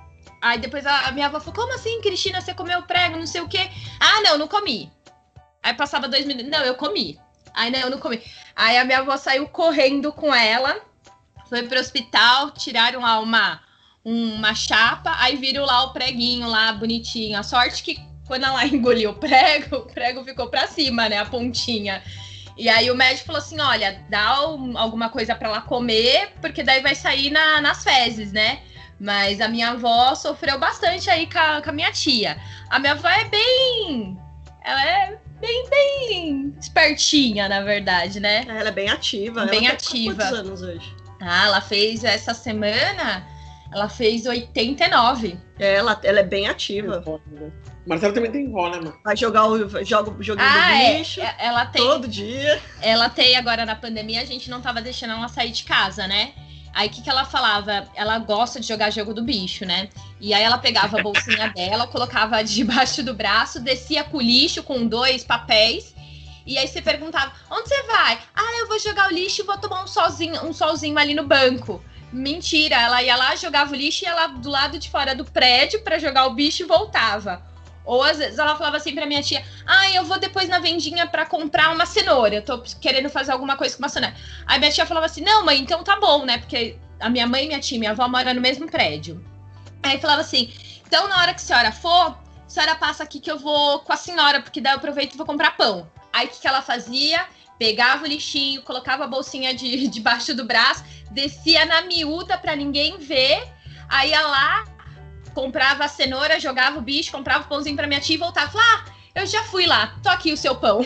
Aí 0.40 0.58
depois 0.58 0.86
a, 0.86 1.10
minha 1.12 1.26
avó 1.26 1.38
falou: 1.40 1.54
Como 1.54 1.74
assim, 1.74 2.00
Cristina? 2.00 2.40
Você 2.40 2.54
comeu 2.54 2.82
prego? 2.82 3.16
Não 3.18 3.26
sei 3.26 3.40
o 3.40 3.48
quê. 3.48 3.70
Ah, 3.98 4.20
não, 4.22 4.38
não 4.38 4.48
comi. 4.48 4.90
Aí 5.62 5.74
passava 5.74 6.08
dois 6.08 6.24
minutos. 6.24 6.50
Não, 6.50 6.60
eu 6.64 6.74
comi. 6.74 7.18
Aí 7.52 7.70
não, 7.70 7.80
eu 7.80 7.90
não 7.90 7.98
comi. 7.98 8.22
Aí 8.56 8.78
a 8.78 8.84
minha 8.84 8.98
avó 8.98 9.16
saiu 9.16 9.48
correndo 9.48 10.12
com 10.12 10.34
ela, 10.34 10.80
foi 11.48 11.62
pro 11.64 11.78
hospital, 11.80 12.52
tiraram 12.52 13.00
lá 13.00 13.18
uma, 13.20 13.60
uma 14.04 14.54
chapa, 14.54 15.14
aí 15.18 15.36
viram 15.36 15.64
lá 15.64 15.84
o 15.84 15.92
preguinho 15.92 16.48
lá 16.48 16.72
bonitinho. 16.72 17.38
A 17.38 17.42
sorte 17.42 17.82
que 17.82 17.98
quando 18.26 18.44
ela 18.44 18.64
engoliu 18.66 19.10
o 19.10 19.14
prego, 19.14 19.76
o 19.76 19.86
prego 19.86 20.24
ficou 20.24 20.48
pra 20.48 20.66
cima, 20.68 21.08
né? 21.08 21.18
A 21.18 21.26
pontinha. 21.26 22.02
E 22.56 22.68
aí 22.68 22.90
o 22.90 22.94
médico 22.94 23.26
falou 23.26 23.40
assim: 23.40 23.60
olha, 23.60 24.04
dá 24.08 24.48
um- 24.48 24.78
alguma 24.78 25.08
coisa 25.10 25.34
pra 25.34 25.48
ela 25.48 25.60
comer, 25.60 26.32
porque 26.40 26.62
daí 26.62 26.80
vai 26.80 26.94
sair 26.94 27.30
na- 27.30 27.60
nas 27.60 27.82
fezes, 27.82 28.32
né? 28.32 28.62
Mas 29.00 29.40
a 29.40 29.48
minha 29.48 29.70
avó 29.70 30.14
sofreu 30.14 30.58
bastante 30.58 31.08
aí 31.08 31.26
com 31.26 31.38
a, 31.38 31.62
com 31.62 31.70
a 31.70 31.72
minha 31.72 31.90
tia. 31.90 32.38
A 32.68 32.78
minha 32.78 32.92
avó 32.92 33.08
é 33.08 33.24
bem. 33.24 34.18
Ela 34.62 34.84
é 34.86 35.18
bem, 35.40 35.70
bem 35.70 36.54
espertinha, 36.60 37.48
na 37.48 37.62
verdade, 37.62 38.20
né? 38.20 38.44
Ela 38.46 38.68
é 38.68 38.72
bem 38.72 38.90
ativa. 38.90 39.46
Bem 39.46 39.48
ela 39.48 39.50
tem 39.50 39.68
ativa. 39.68 40.14
Quantos 40.22 40.38
anos 40.38 40.62
hoje? 40.62 40.94
Ah, 41.22 41.46
ela 41.46 41.60
fez 41.62 42.04
essa 42.04 42.34
semana, 42.34 43.26
ela 43.72 43.88
fez 43.88 44.26
89. 44.26 45.38
É, 45.58 45.76
Ela, 45.76 45.98
ela 46.02 46.20
é 46.20 46.22
bem 46.22 46.48
ativa. 46.48 47.02
Marcelo 47.86 48.12
também 48.14 48.30
tem 48.30 48.50
vó, 48.50 48.68
né, 48.68 48.76
mano? 48.76 48.94
Vai 49.04 49.16
jogar 49.16 49.46
o, 49.46 49.84
joga 49.84 50.10
o 50.10 50.22
joguinho 50.22 50.46
Ah, 50.48 50.68
do 50.68 50.74
é. 50.74 50.98
bicho 50.98 51.20
É, 51.20 51.34
Ela 51.38 51.66
tem. 51.66 51.82
todo 51.82 52.06
dia. 52.06 52.60
Ela 52.82 53.08
tem 53.08 53.36
agora 53.36 53.64
na 53.64 53.74
pandemia, 53.74 54.20
a 54.20 54.24
gente 54.26 54.50
não 54.50 54.60
tava 54.60 54.80
deixando 54.82 55.12
ela 55.14 55.28
sair 55.28 55.50
de 55.50 55.64
casa, 55.64 56.06
né? 56.06 56.32
Aí 56.72 56.88
o 56.88 56.90
que, 56.90 57.02
que 57.02 57.10
ela 57.10 57.24
falava? 57.24 57.88
Ela 57.94 58.18
gosta 58.18 58.60
de 58.60 58.66
jogar 58.66 58.90
jogo 58.90 59.12
do 59.12 59.22
bicho, 59.22 59.64
né? 59.64 59.88
E 60.20 60.32
aí 60.32 60.42
ela 60.42 60.58
pegava 60.58 60.98
a 60.98 61.02
bolsinha 61.02 61.48
dela, 61.54 61.86
colocava 61.86 62.42
debaixo 62.42 63.02
do 63.02 63.14
braço, 63.14 63.60
descia 63.60 64.04
com 64.04 64.18
o 64.18 64.20
lixo 64.20 64.62
com 64.62 64.86
dois 64.86 65.24
papéis. 65.24 65.94
E 66.46 66.56
aí 66.58 66.66
você 66.66 66.80
perguntava: 66.80 67.32
onde 67.50 67.68
você 67.68 67.82
vai? 67.84 68.18
Ah, 68.34 68.58
eu 68.60 68.68
vou 68.68 68.78
jogar 68.78 69.08
o 69.08 69.14
lixo 69.14 69.42
e 69.42 69.44
vou 69.44 69.58
tomar 69.58 69.82
um 69.82 69.86
solzinho, 69.86 70.44
um 70.44 70.52
solzinho 70.52 70.98
ali 70.98 71.14
no 71.14 71.24
banco. 71.24 71.82
Mentira, 72.12 72.74
ela 72.74 73.02
ia 73.02 73.16
lá, 73.16 73.36
jogava 73.36 73.72
o 73.72 73.76
lixo 73.76 74.04
e 74.04 74.06
ia 74.06 74.14
lá 74.14 74.26
do 74.26 74.48
lado 74.48 74.78
de 74.78 74.90
fora 74.90 75.14
do 75.14 75.24
prédio 75.24 75.82
pra 75.82 75.98
jogar 75.98 76.26
o 76.26 76.34
bicho 76.34 76.62
e 76.62 76.66
voltava. 76.66 77.49
Ou 77.84 78.02
às 78.02 78.18
vezes 78.18 78.38
ela 78.38 78.56
falava 78.56 78.76
assim 78.76 78.94
pra 78.94 79.06
minha 79.06 79.22
tia: 79.22 79.44
Ah, 79.66 79.90
eu 79.90 80.04
vou 80.04 80.18
depois 80.18 80.48
na 80.48 80.58
vendinha 80.58 81.06
pra 81.06 81.26
comprar 81.26 81.72
uma 81.72 81.86
cenoura. 81.86 82.36
Eu 82.36 82.42
tô 82.42 82.62
querendo 82.80 83.08
fazer 83.08 83.32
alguma 83.32 83.56
coisa 83.56 83.76
com 83.76 83.82
uma 83.82 83.88
cenoura. 83.88 84.14
Aí 84.46 84.58
minha 84.58 84.70
tia 84.70 84.86
falava 84.86 85.06
assim: 85.06 85.22
Não, 85.22 85.44
mãe, 85.44 85.58
então 85.58 85.82
tá 85.82 85.98
bom, 85.98 86.24
né? 86.24 86.38
Porque 86.38 86.76
a 86.98 87.08
minha 87.08 87.26
mãe, 87.26 87.46
minha 87.46 87.60
tia 87.60 87.76
e 87.76 87.78
minha 87.78 87.92
avó 87.92 88.06
moram 88.08 88.34
no 88.34 88.40
mesmo 88.40 88.70
prédio. 88.70 89.24
Aí 89.82 89.98
falava 89.98 90.20
assim: 90.20 90.52
Então 90.86 91.08
na 91.08 91.20
hora 91.20 91.34
que 91.34 91.40
a 91.40 91.44
senhora 91.44 91.72
for, 91.72 92.16
a 92.16 92.16
senhora 92.46 92.74
passa 92.76 93.02
aqui 93.02 93.18
que 93.18 93.30
eu 93.30 93.38
vou 93.38 93.80
com 93.80 93.92
a 93.92 93.96
senhora, 93.96 94.40
porque 94.40 94.60
daí 94.60 94.72
eu 94.72 94.76
aproveito 94.76 95.14
e 95.14 95.16
vou 95.16 95.26
comprar 95.26 95.56
pão. 95.56 95.90
Aí 96.12 96.26
o 96.26 96.30
que, 96.30 96.40
que 96.40 96.48
ela 96.48 96.62
fazia? 96.62 97.26
Pegava 97.58 98.04
o 98.04 98.06
lixinho, 98.06 98.62
colocava 98.62 99.04
a 99.04 99.06
bolsinha 99.06 99.54
de, 99.54 99.86
debaixo 99.88 100.34
do 100.34 100.44
braço, 100.44 100.84
descia 101.10 101.64
na 101.64 101.82
miúda 101.82 102.36
pra 102.36 102.56
ninguém 102.56 102.98
ver. 102.98 103.46
Aí 103.88 104.10
ia 104.10 104.26
lá, 104.26 104.64
comprava 105.34 105.84
a 105.84 105.88
cenoura, 105.88 106.40
jogava 106.40 106.78
o 106.78 106.82
bicho, 106.82 107.12
comprava 107.12 107.44
o 107.44 107.48
pãozinho 107.48 107.76
pra 107.76 107.86
minha 107.86 108.00
tia 108.00 108.16
e 108.16 108.18
voltava. 108.18 108.50
Falava, 108.50 108.84
ah, 108.86 108.92
eu 109.14 109.26
já 109.26 109.42
fui 109.44 109.66
lá, 109.66 109.94
tô 110.02 110.08
aqui 110.08 110.32
o 110.32 110.36
seu 110.36 110.54
pão. 110.54 110.84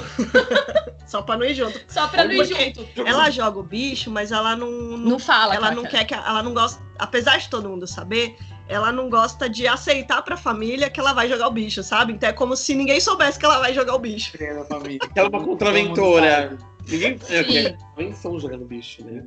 Só 1.07 1.23
pra 1.23 1.37
não 1.37 1.45
ir 1.45 1.55
junto. 1.55 1.79
Só 1.87 2.09
pra 2.09 2.25
não 2.25 2.33
ir 2.33 2.45
junto. 2.47 2.87
Ela 3.07 3.31
joga 3.31 3.59
o 3.59 3.63
bicho, 3.63 4.11
mas 4.11 4.33
ela 4.33 4.57
não, 4.57 4.71
não 4.71 4.99
Não 4.99 5.19
fala. 5.19 5.55
ela 5.55 5.69
com 5.69 5.83
não 5.83 5.85
quer 5.85 6.05
que 6.05 6.15
ela 6.15 6.43
não 6.43 6.55
gosta, 6.55 6.83
apesar 6.99 7.39
de 7.39 7.49
todo 7.49 7.69
mundo 7.69 7.87
saber, 7.87 8.37
ela 8.67 8.91
não 8.91 9.11
gosta 9.11 9.49
de 9.49 9.69
aceitar 9.69 10.23
pra 10.23 10.37
família 10.37 10.89
que 10.89 10.99
ela 10.99 11.13
vai 11.13 11.29
jogar 11.29 11.49
o 11.49 11.53
bicho, 11.53 11.83
sabe? 11.83 12.15
Então 12.15 12.29
é 12.29 12.33
como 12.33 12.57
se 12.57 12.75
ninguém 12.75 13.01
soubesse 13.01 13.39
que 13.39 13.45
ela 13.45 13.59
vai 13.59 13.75
jogar 13.75 13.95
o 13.95 13.99
bicho. 13.99 14.33
É 14.41 14.65
família. 14.65 15.01
Ela 15.15 15.27
é 15.27 15.29
uma 15.29 15.45
contraventora. 15.45 16.59
Ninguém 16.89 17.19
é, 17.29 17.67
é, 17.67 17.77
mães 17.97 18.17
são 18.17 18.39
jogando 18.39 18.65
bicho, 18.65 19.05
né? 19.05 19.25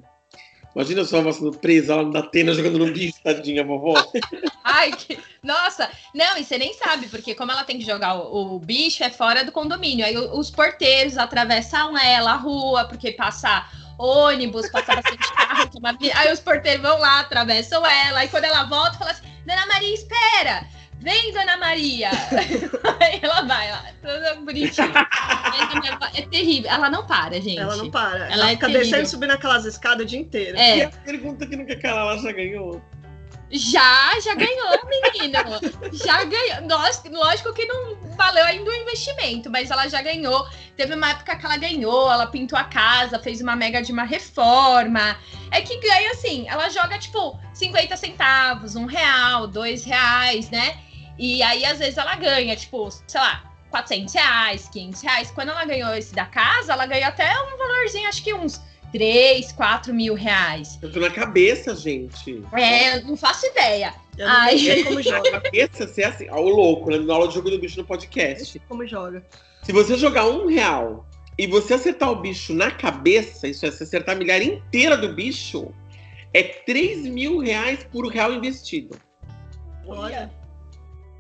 Imagina 0.78 1.04
só 1.04 1.24
você 1.24 1.40
sendo 1.40 1.58
presa 1.58 1.96
lá 1.96 2.04
da 2.04 2.20
Atena 2.20 2.54
jogando 2.54 2.78
no 2.78 2.94
bicho, 2.94 3.18
tadinha, 3.24 3.64
vovó. 3.64 3.96
Ai, 4.64 4.92
que... 4.92 5.18
nossa! 5.42 5.90
Não, 6.14 6.38
e 6.38 6.44
você 6.44 6.56
nem 6.56 6.72
sabe, 6.76 7.08
porque 7.08 7.34
como 7.34 7.52
ela 7.52 7.64
tem 7.64 7.80
que 7.80 7.84
jogar 7.84 8.14
o, 8.14 8.58
o 8.58 8.60
bicho, 8.60 9.04
é 9.04 9.10
fora 9.10 9.44
do 9.44 9.52
condomínio. 9.52 10.06
Aí 10.06 10.16
os 10.16 10.52
porteiros 10.52 11.18
atravessam 11.18 11.98
ela, 11.98 12.34
a 12.34 12.36
rua, 12.36 12.86
porque 12.86 13.12
passa 13.12 13.68
ônibus, 13.98 14.70
passa 14.70 14.96
bastante 14.96 15.34
carro. 15.34 15.68
Aí 16.14 16.32
os 16.32 16.40
porteiros 16.40 16.84
vão 16.84 17.00
lá, 17.00 17.22
atravessam 17.22 17.84
ela. 17.84 18.20
Aí 18.20 18.28
quando 18.28 18.44
ela 18.44 18.66
volta, 18.66 19.00
fala 19.00 19.10
assim: 19.10 19.26
Dona 19.48 19.66
Maria, 19.66 19.96
espera! 19.96 20.68
Vem, 21.00 21.32
Dona 21.32 21.58
Maria! 21.58 22.10
Ela 23.22 23.42
vai 23.44 23.72
lá, 23.72 23.86
toda 24.02 24.36
bonitinha. 24.36 25.07
Terrível. 26.38 26.70
Ela 26.70 26.90
não 26.90 27.06
para, 27.06 27.42
gente. 27.42 27.58
Ela 27.58 27.76
não 27.76 27.90
para. 27.90 28.26
Ela, 28.26 28.34
ela 28.34 28.46
é 28.48 28.50
fica 28.52 28.70
descendo 28.70 29.04
e 29.04 29.08
subindo 29.08 29.32
aquelas 29.32 29.66
escadas 29.66 30.04
o 30.04 30.06
dia 30.06 30.20
inteiro. 30.20 30.56
É. 30.56 30.78
E 30.78 30.82
a 30.84 30.90
pergunta 30.90 31.48
que 31.48 31.56
nunca 31.56 31.76
cala, 31.78 32.02
ela 32.02 32.18
já 32.22 32.32
ganhou. 32.32 32.82
Já, 33.50 34.20
já 34.22 34.36
ganhou, 34.36 34.78
menino. 34.86 35.34
já 35.94 36.24
ganhou. 36.26 36.62
Nossa, 36.68 37.10
lógico 37.10 37.54
que 37.54 37.66
não 37.66 37.96
valeu 38.16 38.44
ainda 38.44 38.70
o 38.70 38.74
investimento, 38.74 39.50
mas 39.50 39.72
ela 39.72 39.88
já 39.88 40.02
ganhou. 40.02 40.46
Teve 40.76 40.94
uma 40.94 41.10
época 41.10 41.36
que 41.36 41.46
ela 41.46 41.58
ganhou, 41.58 42.12
ela 42.12 42.28
pintou 42.28 42.60
a 42.60 42.66
casa, 42.66 43.18
fez 43.18 43.42
uma 43.42 43.56
mega 43.56 43.82
de 43.82 43.92
uma 43.92 44.04
reforma. 44.04 45.18
É 45.50 45.62
que 45.62 45.80
ganha 45.80 46.12
assim, 46.12 46.46
ela 46.48 46.70
joga 46.70 47.00
tipo 47.00 47.40
50 47.54 47.98
centavos, 47.98 48.76
um 48.76 48.86
real, 48.86 49.48
dois 49.48 49.84
reais, 49.86 50.52
né? 50.52 50.78
E 51.18 51.42
aí, 51.42 51.66
às 51.66 51.80
vezes, 51.80 51.98
ela 51.98 52.16
ganha, 52.16 52.56
tipo, 52.56 52.92
sei 53.08 53.20
lá, 53.20 53.47
400 53.78 54.14
reais, 54.14 54.70
500 54.70 55.02
reais. 55.02 55.32
Quando 55.32 55.50
ela 55.50 55.66
ganhou 55.66 55.94
esse 55.94 56.14
da 56.14 56.26
casa, 56.26 56.74
ela 56.74 56.86
ganhou 56.86 57.08
até 57.08 57.30
um 57.42 57.58
valorzinho, 57.58 58.08
acho 58.08 58.24
que 58.24 58.34
uns 58.34 58.60
3, 58.92 59.52
4 59.52 59.94
mil 59.94 60.16
reais. 60.16 60.80
Eu 60.82 60.92
tô 60.92 61.00
na 61.00 61.10
cabeça, 61.10 61.76
gente. 61.76 62.44
É, 62.54 63.02
não 63.02 63.16
faço 63.16 63.46
ideia. 63.46 63.94
Eu 64.18 64.28
não 64.28 64.36
Ai. 64.36 64.58
sei 64.58 64.84
como 64.84 65.02
joga. 65.02 65.30
Na 65.30 65.42
cabeça, 65.42 65.88
você 65.88 66.02
é 66.02 66.06
assim, 66.06 66.28
ó, 66.30 66.40
o 66.40 66.50
louco, 66.50 66.90
né? 66.90 66.98
Na 66.98 67.14
aula 67.14 67.28
de 67.28 67.36
jogo 67.36 67.52
do 67.52 67.60
bicho 67.60 67.78
no 67.78 67.86
podcast. 67.86 68.60
Como 68.68 68.88
joga. 68.88 69.24
Se 69.62 69.72
você 69.72 69.96
jogar 69.96 70.26
um 70.26 70.48
real 70.48 71.06
e 71.38 71.46
você 71.46 71.76
acertar 71.76 72.10
o 72.10 72.16
bicho 72.16 72.54
na 72.54 72.72
cabeça, 72.72 73.48
isso 73.48 73.66
é, 73.66 73.72
se 73.72 73.84
acertar 73.84 74.16
a 74.16 74.18
milhar 74.18 74.42
inteira 74.42 74.98
do 74.98 75.14
bicho, 75.14 75.72
é 76.34 76.42
3 76.42 77.06
mil 77.08 77.38
reais 77.38 77.84
por 77.84 78.08
real 78.08 78.34
investido. 78.34 78.98
Olha. 79.86 80.32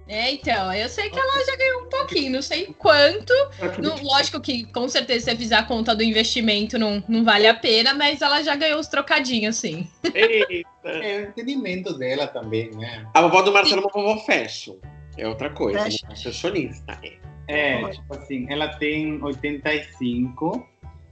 É, 0.10 0.32
então, 0.32 0.74
eu 0.74 0.88
sei 0.88 1.10
que 1.10 1.20
ela 1.20 1.45
já 1.45 1.55
ganhou 1.58 1.82
um 1.82 1.89
pouquinho, 1.89 2.32
não 2.32 2.41
sei 2.41 2.74
quanto. 2.78 3.34
Não, 3.82 4.01
lógico 4.01 4.39
que 4.39 4.66
com 4.72 4.88
certeza 4.88 5.32
se 5.32 5.38
fizer 5.38 5.55
a 5.55 5.64
conta 5.64 5.93
do 5.93 6.01
investimento 6.01 6.80
não, 6.80 7.03
não 7.08 7.26
vale 7.26 7.45
a 7.45 7.53
pena, 7.53 7.93
mas 7.93 8.22
ela 8.22 8.41
já 8.41 8.55
ganhou 8.55 8.80
os 8.80 8.88
trocadinhos, 8.88 9.58
sim. 9.58 9.88
Eita. 10.14 10.68
É 10.86 11.20
o 11.20 11.30
entendimento 11.30 11.97
dela 11.97 12.28
também, 12.28 12.72
né? 12.72 13.05
A 13.14 13.22
vovó 13.22 13.41
do 13.41 13.51
Marcelo 13.51 13.82
é 13.82 13.84
uma 13.84 13.91
vovó 13.91 14.24
fashion. 14.26 14.76
É 15.18 15.28
outra 15.28 15.49
coisa, 15.49 15.80
fashion. 15.80 16.08
fashionista. 16.24 16.97
É. 17.49 17.82
é, 17.82 17.89
tipo 17.89 18.14
assim, 18.14 18.45
ela 18.49 18.70
tem 18.78 19.22
85, 19.22 20.66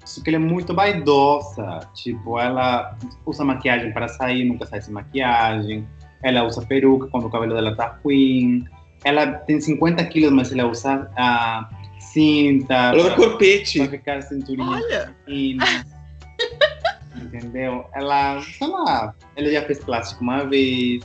só 0.05 0.23
que 0.23 0.29
ela 0.29 0.37
é 0.37 0.39
muito 0.39 0.73
vaidosa. 0.73 1.79
Tipo, 1.93 2.39
ela 2.39 2.97
usa 3.25 3.43
maquiagem 3.43 3.91
para 3.91 4.07
sair, 4.07 4.45
nunca 4.45 4.65
sai 4.65 4.81
sem 4.81 4.93
maquiagem. 4.93 5.85
Ela 6.23 6.43
usa 6.43 6.65
peruca 6.65 7.07
quando 7.07 7.27
o 7.27 7.29
cabelo 7.29 7.53
dela 7.53 7.75
tá 7.75 7.99
ruim 8.03 8.65
ela 9.05 9.27
tem 9.31 9.61
50 9.61 10.03
quilos, 10.05 10.31
mas 10.31 10.51
ela 10.51 10.65
usa 10.65 11.09
a 11.15 11.69
cinta. 11.99 12.73
Ela 12.73 13.15
corpete. 13.15 13.79
Pra 13.79 13.89
ficar 13.89 14.21
cinturinha. 14.23 14.67
Olha! 14.67 15.15
Fina, 15.25 15.85
entendeu? 17.15 17.85
Ela, 17.93 18.41
sei 18.41 18.67
lá, 18.67 19.13
ela 19.35 19.51
já 19.51 19.61
fez 19.61 19.79
plástico 19.79 20.23
uma 20.23 20.43
vez. 20.43 21.03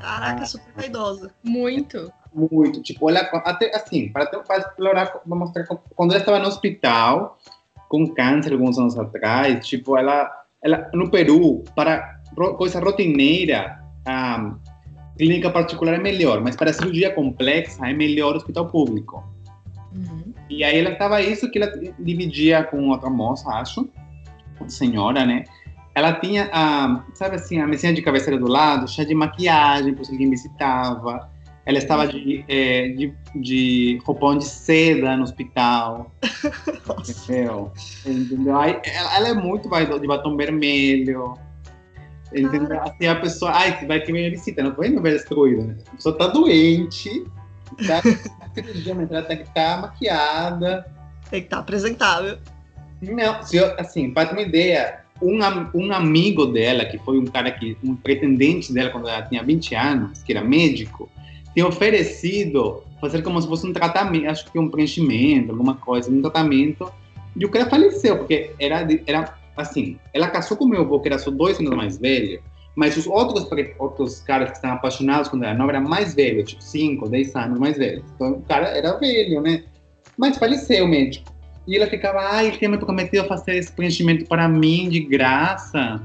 Caraca, 0.00 0.42
ah, 0.42 0.46
super 0.46 0.72
vaidosa. 0.74 1.34
Muito. 1.42 2.12
Muito. 2.32 2.80
Tipo, 2.80 3.10
ela, 3.10 3.20
até 3.44 3.74
assim, 3.74 4.08
para, 4.08 4.26
para 4.26 4.58
explorar, 4.58 5.06
para 5.06 5.36
mostrar 5.36 5.66
quando 5.66 6.12
ela 6.12 6.20
estava 6.20 6.38
no 6.38 6.46
hospital 6.46 7.36
com 7.88 8.06
câncer 8.14 8.52
alguns 8.52 8.78
anos 8.78 8.96
atrás, 8.96 9.66
tipo, 9.66 9.98
ela, 9.98 10.30
ela 10.62 10.88
no 10.94 11.10
Peru, 11.10 11.64
para 11.74 12.20
coisa 12.56 12.78
rotineira, 12.78 13.82
um, 14.06 14.56
clínica 15.20 15.50
particular 15.50 15.96
é 15.96 15.98
melhor, 15.98 16.40
mas 16.40 16.56
para 16.56 16.72
cirurgia 16.72 17.12
complexa 17.12 17.86
é 17.86 17.92
melhor 17.92 18.34
hospital 18.34 18.66
público. 18.68 19.22
Uhum. 19.94 20.32
E 20.48 20.64
aí 20.64 20.78
ela 20.78 20.92
estava 20.92 21.20
isso 21.20 21.50
que 21.50 21.58
ela 21.58 21.70
dividia 21.98 22.64
com 22.64 22.88
outra 22.88 23.10
moça, 23.10 23.50
acho, 23.50 23.86
senhora, 24.66 25.26
né? 25.26 25.44
Ela 25.94 26.14
tinha 26.14 26.48
a, 26.50 27.04
sabe 27.12 27.36
assim, 27.36 27.60
a 27.60 27.66
mesinha 27.66 27.92
de 27.92 28.00
cabeceira 28.00 28.38
do 28.38 28.48
lado, 28.48 28.88
cheia 28.88 29.06
de 29.06 29.14
maquiagem, 29.14 29.94
se 30.02 30.10
alguém 30.10 30.30
visitava. 30.30 31.28
Ela 31.66 31.76
estava 31.76 32.06
de, 32.08 32.42
é, 32.48 32.88
de, 32.88 33.12
de 33.34 33.98
roupão 34.06 34.38
de 34.38 34.44
seda 34.44 35.18
no 35.18 35.24
hospital. 35.24 36.10
entendeu? 37.06 37.70
entendeu? 38.06 38.58
Aí, 38.58 38.80
ela, 38.84 39.16
ela 39.16 39.28
é 39.28 39.34
muito 39.34 39.68
de 39.68 40.06
batom 40.06 40.34
vermelho. 40.34 41.34
Entendeu? 42.32 42.80
Assim, 42.82 43.06
a 43.06 43.16
pessoa, 43.16 43.52
ai, 43.52 43.86
vai 43.86 44.00
ter 44.00 44.12
visita, 44.30 44.62
não 44.62 44.84
indo 44.84 45.02
ver 45.02 45.12
destruída, 45.14 45.64
né? 45.64 45.76
A 45.88 45.96
pessoa 45.96 46.16
tá 46.16 46.28
doente, 46.28 47.24
tá? 47.86 48.00
ela 49.10 49.22
tem 49.22 49.36
que 49.38 49.42
estar 49.42 49.76
tá 49.76 49.80
maquiada. 49.80 50.86
Tem 51.30 51.40
que 51.40 51.46
estar 51.46 51.56
tá 51.56 51.62
apresentável. 51.62 52.38
Não, 53.02 53.42
se 53.42 53.56
eu, 53.56 53.74
assim, 53.78 54.10
para 54.10 54.28
ter 54.28 54.34
uma 54.34 54.42
ideia, 54.42 55.00
um, 55.22 55.38
um 55.74 55.92
amigo 55.92 56.46
dela, 56.46 56.84
que 56.84 56.98
foi 56.98 57.18
um 57.18 57.26
cara 57.26 57.50
que, 57.50 57.76
um 57.82 57.96
pretendente 57.96 58.72
dela 58.72 58.90
quando 58.90 59.08
ela 59.08 59.22
tinha 59.22 59.42
20 59.42 59.74
anos, 59.74 60.22
que 60.22 60.32
era 60.32 60.44
médico, 60.44 61.08
tinha 61.52 61.66
oferecido 61.66 62.84
fazer 63.00 63.22
como 63.22 63.40
se 63.40 63.48
fosse 63.48 63.66
um 63.66 63.72
tratamento, 63.72 64.28
acho 64.28 64.50
que 64.50 64.58
um 64.58 64.68
preenchimento, 64.68 65.50
alguma 65.50 65.74
coisa, 65.74 66.10
um 66.10 66.20
tratamento, 66.20 66.92
e 67.34 67.44
o 67.44 67.48
cara 67.48 67.68
faleceu, 67.68 68.18
porque 68.18 68.50
era, 68.58 68.86
era 69.06 69.39
assim, 69.60 69.98
ela 70.12 70.28
casou 70.28 70.56
com 70.56 70.66
meu 70.66 70.82
avô, 70.82 71.00
que 71.00 71.08
era 71.08 71.18
só 71.18 71.30
dois 71.30 71.58
anos 71.58 71.74
mais 71.74 71.98
velho, 71.98 72.42
mas 72.74 72.96
os 72.96 73.06
outros, 73.06 73.46
outros 73.78 74.20
caras 74.20 74.50
que 74.50 74.56
estavam 74.56 74.76
apaixonados 74.76 75.28
quando 75.28 75.44
era 75.44 75.54
nova 75.54 75.72
eram 75.72 75.82
mais 75.82 76.14
velhos, 76.14 76.50
tipo 76.50 76.62
5, 76.62 77.08
10 77.08 77.36
anos 77.36 77.58
mais 77.58 77.76
velhos. 77.76 78.04
Então 78.14 78.32
o 78.32 78.42
cara 78.42 78.68
era 78.68 78.96
velho, 78.96 79.40
né? 79.40 79.64
Mas 80.16 80.38
faleceu 80.38 80.84
o 80.84 80.88
médico. 80.88 81.32
E 81.66 81.76
ela 81.76 81.86
ficava, 81.86 82.20
ai, 82.20 82.46
ele 82.46 82.58
tinha 82.58 82.70
me 82.70 82.78
prometido 82.78 83.26
fazer 83.26 83.56
esse 83.56 83.72
preenchimento 83.72 84.24
para 84.26 84.48
mim 84.48 84.88
de 84.88 85.00
graça. 85.00 86.00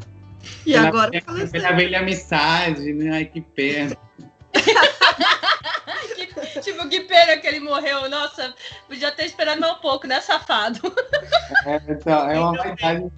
E 0.66 0.74
pela 0.74 0.88
agora 0.88 1.12
velha, 1.12 1.24
faleceu. 1.24 1.52
Pela 1.52 1.72
velha 1.72 2.00
amizade, 2.00 2.94
né? 2.94 3.10
Ai, 3.12 3.26
que 3.26 3.42
pena. 3.42 3.96
que, 6.16 6.60
tipo, 6.62 6.88
que 6.90 7.02
pena 7.02 7.38
que 7.38 7.48
ele 7.48 7.60
morreu. 7.60 8.10
Nossa, 8.10 8.54
podia 8.88 9.12
ter 9.12 9.26
esperado 9.26 9.62
mais 9.62 9.74
um 9.74 9.80
pouco, 9.80 10.08
né, 10.08 10.20
safado? 10.22 10.80
É, 11.66 11.82
então, 11.90 12.30
é 12.30 12.40
uma 12.40 12.62
verdade 12.62 13.12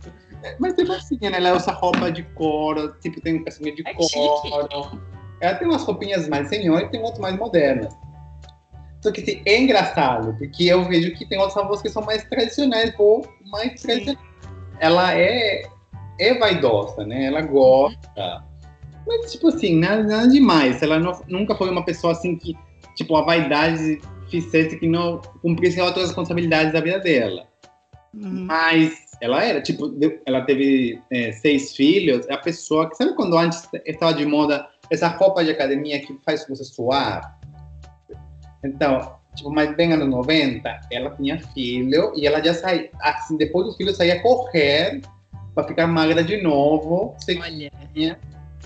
mas 0.60 0.74
tipo 0.74 0.92
assim, 0.92 1.18
né? 1.22 1.32
Ela 1.34 1.56
usa 1.56 1.72
roupa 1.72 2.12
de 2.12 2.24
couro, 2.24 2.94
tipo, 3.00 3.22
tem 3.22 3.40
um 3.40 3.44
casamento 3.44 3.78
de 3.78 3.88
é 3.88 3.94
couro. 3.94 5.02
Ela 5.40 5.56
tem 5.56 5.68
umas 5.68 5.84
roupinhas 5.84 6.28
mais 6.28 6.50
senhor 6.50 6.82
e 6.82 6.90
tem 6.90 7.02
outras 7.02 7.20
mais 7.20 7.38
modernas. 7.38 7.96
Só 9.02 9.12
que 9.12 9.22
assim, 9.22 9.42
é 9.46 9.60
engraçado, 9.60 10.36
porque 10.38 10.66
eu 10.66 10.84
vejo 10.86 11.14
que 11.16 11.26
tem 11.28 11.38
outras 11.38 11.58
avós 11.58 11.82
que 11.82 11.90
são 11.90 12.04
mais 12.04 12.24
tradicionais 12.26 12.94
ou 12.98 13.28
mais 13.46 13.82
tradicionais. 13.82 14.20
Ela 14.80 15.14
é, 15.16 15.64
é 16.20 16.34
vaidosa, 16.38 17.06
né? 17.06 17.26
Ela 17.26 17.42
gosta. 17.42 18.44
Mas, 19.08 19.32
tipo 19.32 19.48
assim, 19.48 19.76
nada, 19.76 20.04
nada 20.04 20.28
demais. 20.28 20.82
Ela 20.82 21.00
não, 21.00 21.20
nunca 21.28 21.56
foi 21.56 21.70
uma 21.70 21.86
pessoa 21.86 22.14
assim 22.14 22.36
que, 22.36 22.58
tipo, 22.96 23.16
a 23.16 23.22
vaidade 23.22 24.02
fizesse 24.30 24.78
que 24.78 24.88
não 24.88 25.22
cumprisse 25.42 25.80
outras 25.80 26.08
responsabilidades 26.08 26.74
da 26.74 26.82
vida 26.82 27.00
dela. 27.00 27.48
Uhum. 28.14 28.46
Mas 28.46 29.07
ela 29.22 29.44
era, 29.44 29.62
tipo, 29.62 29.94
ela 30.26 30.42
teve 30.42 31.02
é, 31.12 31.32
seis 31.32 31.76
filhos, 31.76 32.28
é 32.28 32.34
a 32.34 32.38
pessoa 32.38 32.90
que, 32.90 32.96
sabe 32.96 33.16
quando 33.16 33.38
antes 33.38 33.68
estava 33.86 34.14
de 34.14 34.26
moda 34.26 34.68
essa 34.90 35.08
roupa 35.08 35.44
de 35.44 35.52
academia 35.52 36.00
que 36.00 36.16
faz 36.26 36.48
você 36.48 36.64
suar? 36.64 37.38
Então, 38.64 39.16
tipo, 39.36 39.50
mais 39.50 39.76
bem 39.76 39.94
anos 39.94 40.08
90, 40.08 40.82
ela 40.92 41.12
tinha 41.12 41.40
filho 41.54 42.14
e 42.16 42.28
ela 42.28 42.44
já 42.44 42.54
saía, 42.54 42.90
assim, 43.02 43.38
depois 43.38 43.66
dos 43.66 43.78
filhos 43.78 43.98
saía 43.98 44.22
correr 44.22 45.02
para 45.56 45.68
ficar 45.68 45.88
magra 45.88 46.24
de 46.24 46.42
novo. 46.42 47.16
Olha. 47.42 47.72
Tinha, 47.94 48.20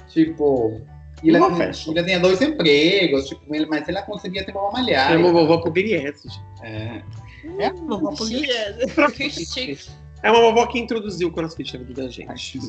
tipo, 0.10 0.82
e 1.24 1.30
ela, 1.30 1.54
tinha, 1.54 1.72
ela 1.96 2.04
tinha 2.06 2.20
dois 2.20 2.42
empregos, 2.42 3.28
tipo, 3.30 3.42
mas 3.70 3.88
ela 3.88 4.02
conseguia 4.02 4.44
ter 4.46 4.52
uma 4.52 4.72
malhar. 4.72 5.14
É 5.14 5.18
uma 5.18 5.32
vovó 5.32 5.58
por 5.58 5.72
É. 6.64 7.02
É, 7.60 7.72
vovó 7.74 8.12
por 8.12 8.28
é 10.24 10.32
uma 10.32 10.42
vovó 10.42 10.68
que 10.68 10.80
introduziu 10.80 11.30
o 11.30 11.32
CrossFit 11.32 11.78
na 11.78 11.84
vida 11.84 12.04
da 12.04 12.10
gente. 12.10 12.60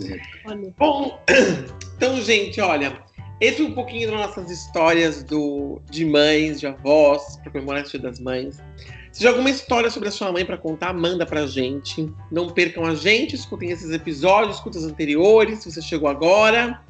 Bom, 0.79 1.19
então, 1.97 2.21
gente, 2.21 2.61
olha, 2.61 3.03
esse 3.41 3.61
é 3.61 3.65
um 3.65 3.73
pouquinho 3.73 4.11
das 4.11 4.21
nossas 4.21 4.51
histórias 4.51 5.23
do, 5.25 5.81
de 5.91 6.05
mães, 6.05 6.61
de 6.61 6.67
avós, 6.67 7.37
para 7.39 7.51
comemorar 7.51 7.85
o 7.85 7.89
Dia 7.89 8.01
das 8.01 8.21
Mães. 8.21 8.57
Se 9.11 9.19
tiver 9.19 9.31
alguma 9.31 9.51
história 9.51 9.91
sobre 9.91 10.09
a 10.09 10.13
sua 10.13 10.33
mãe 10.33 10.45
para 10.45 10.57
contar, 10.57 10.95
manda 10.95 11.27
pra 11.27 11.47
gente. 11.47 12.09
Não 12.31 12.49
percam 12.49 12.87
a 12.87 12.95
gente, 12.95 13.35
escutem 13.35 13.71
esses 13.71 13.91
episódios, 13.91 14.57
escutem 14.57 14.81
os 14.81 14.87
anteriores, 14.87 15.59
se 15.59 15.71
você 15.71 15.83
chegou 15.83 16.09
agora. 16.09 16.81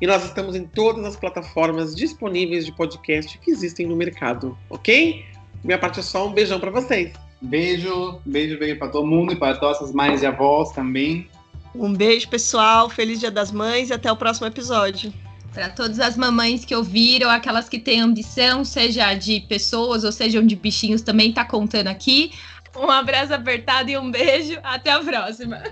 E 0.00 0.06
nós 0.06 0.24
estamos 0.24 0.56
em 0.56 0.64
todas 0.64 1.04
as 1.04 1.14
plataformas 1.14 1.94
disponíveis 1.94 2.64
de 2.64 2.72
podcast 2.72 3.38
que 3.38 3.50
existem 3.50 3.86
no 3.86 3.94
mercado, 3.94 4.56
ok? 4.70 5.24
Minha 5.62 5.78
parte 5.78 6.00
é 6.00 6.02
só 6.02 6.26
um 6.26 6.32
beijão 6.32 6.58
para 6.58 6.70
vocês. 6.70 7.12
Beijo, 7.40 8.20
beijo, 8.24 8.58
beijo 8.58 8.78
para 8.78 8.88
todo 8.88 9.06
mundo 9.06 9.32
e 9.32 9.36
para 9.36 9.56
todas 9.56 9.80
as 9.80 9.92
mães 9.92 10.22
e 10.22 10.26
avós 10.26 10.72
também. 10.72 11.28
Um 11.74 11.94
beijo, 11.94 12.28
pessoal. 12.28 12.90
Feliz 12.90 13.20
Dia 13.20 13.30
das 13.30 13.52
Mães 13.52 13.90
e 13.90 13.92
até 13.92 14.10
o 14.10 14.16
próximo 14.16 14.46
episódio. 14.46 15.12
Para 15.52 15.68
todas 15.68 16.00
as 16.00 16.16
mamães 16.16 16.64
que 16.64 16.74
ouviram, 16.74 17.30
aquelas 17.30 17.68
que 17.68 17.78
têm 17.78 18.00
ambição, 18.00 18.64
seja 18.64 19.14
de 19.14 19.40
pessoas 19.40 20.04
ou 20.04 20.12
sejam 20.12 20.44
de 20.44 20.56
bichinhos, 20.56 21.02
também 21.02 21.32
tá 21.32 21.44
contando 21.44 21.88
aqui. 21.88 22.32
Um 22.76 22.90
abraço 22.90 23.32
apertado 23.32 23.90
e 23.90 23.96
um 23.96 24.10
beijo. 24.10 24.58
Até 24.62 24.90
a 24.90 25.00
próxima. 25.00 25.62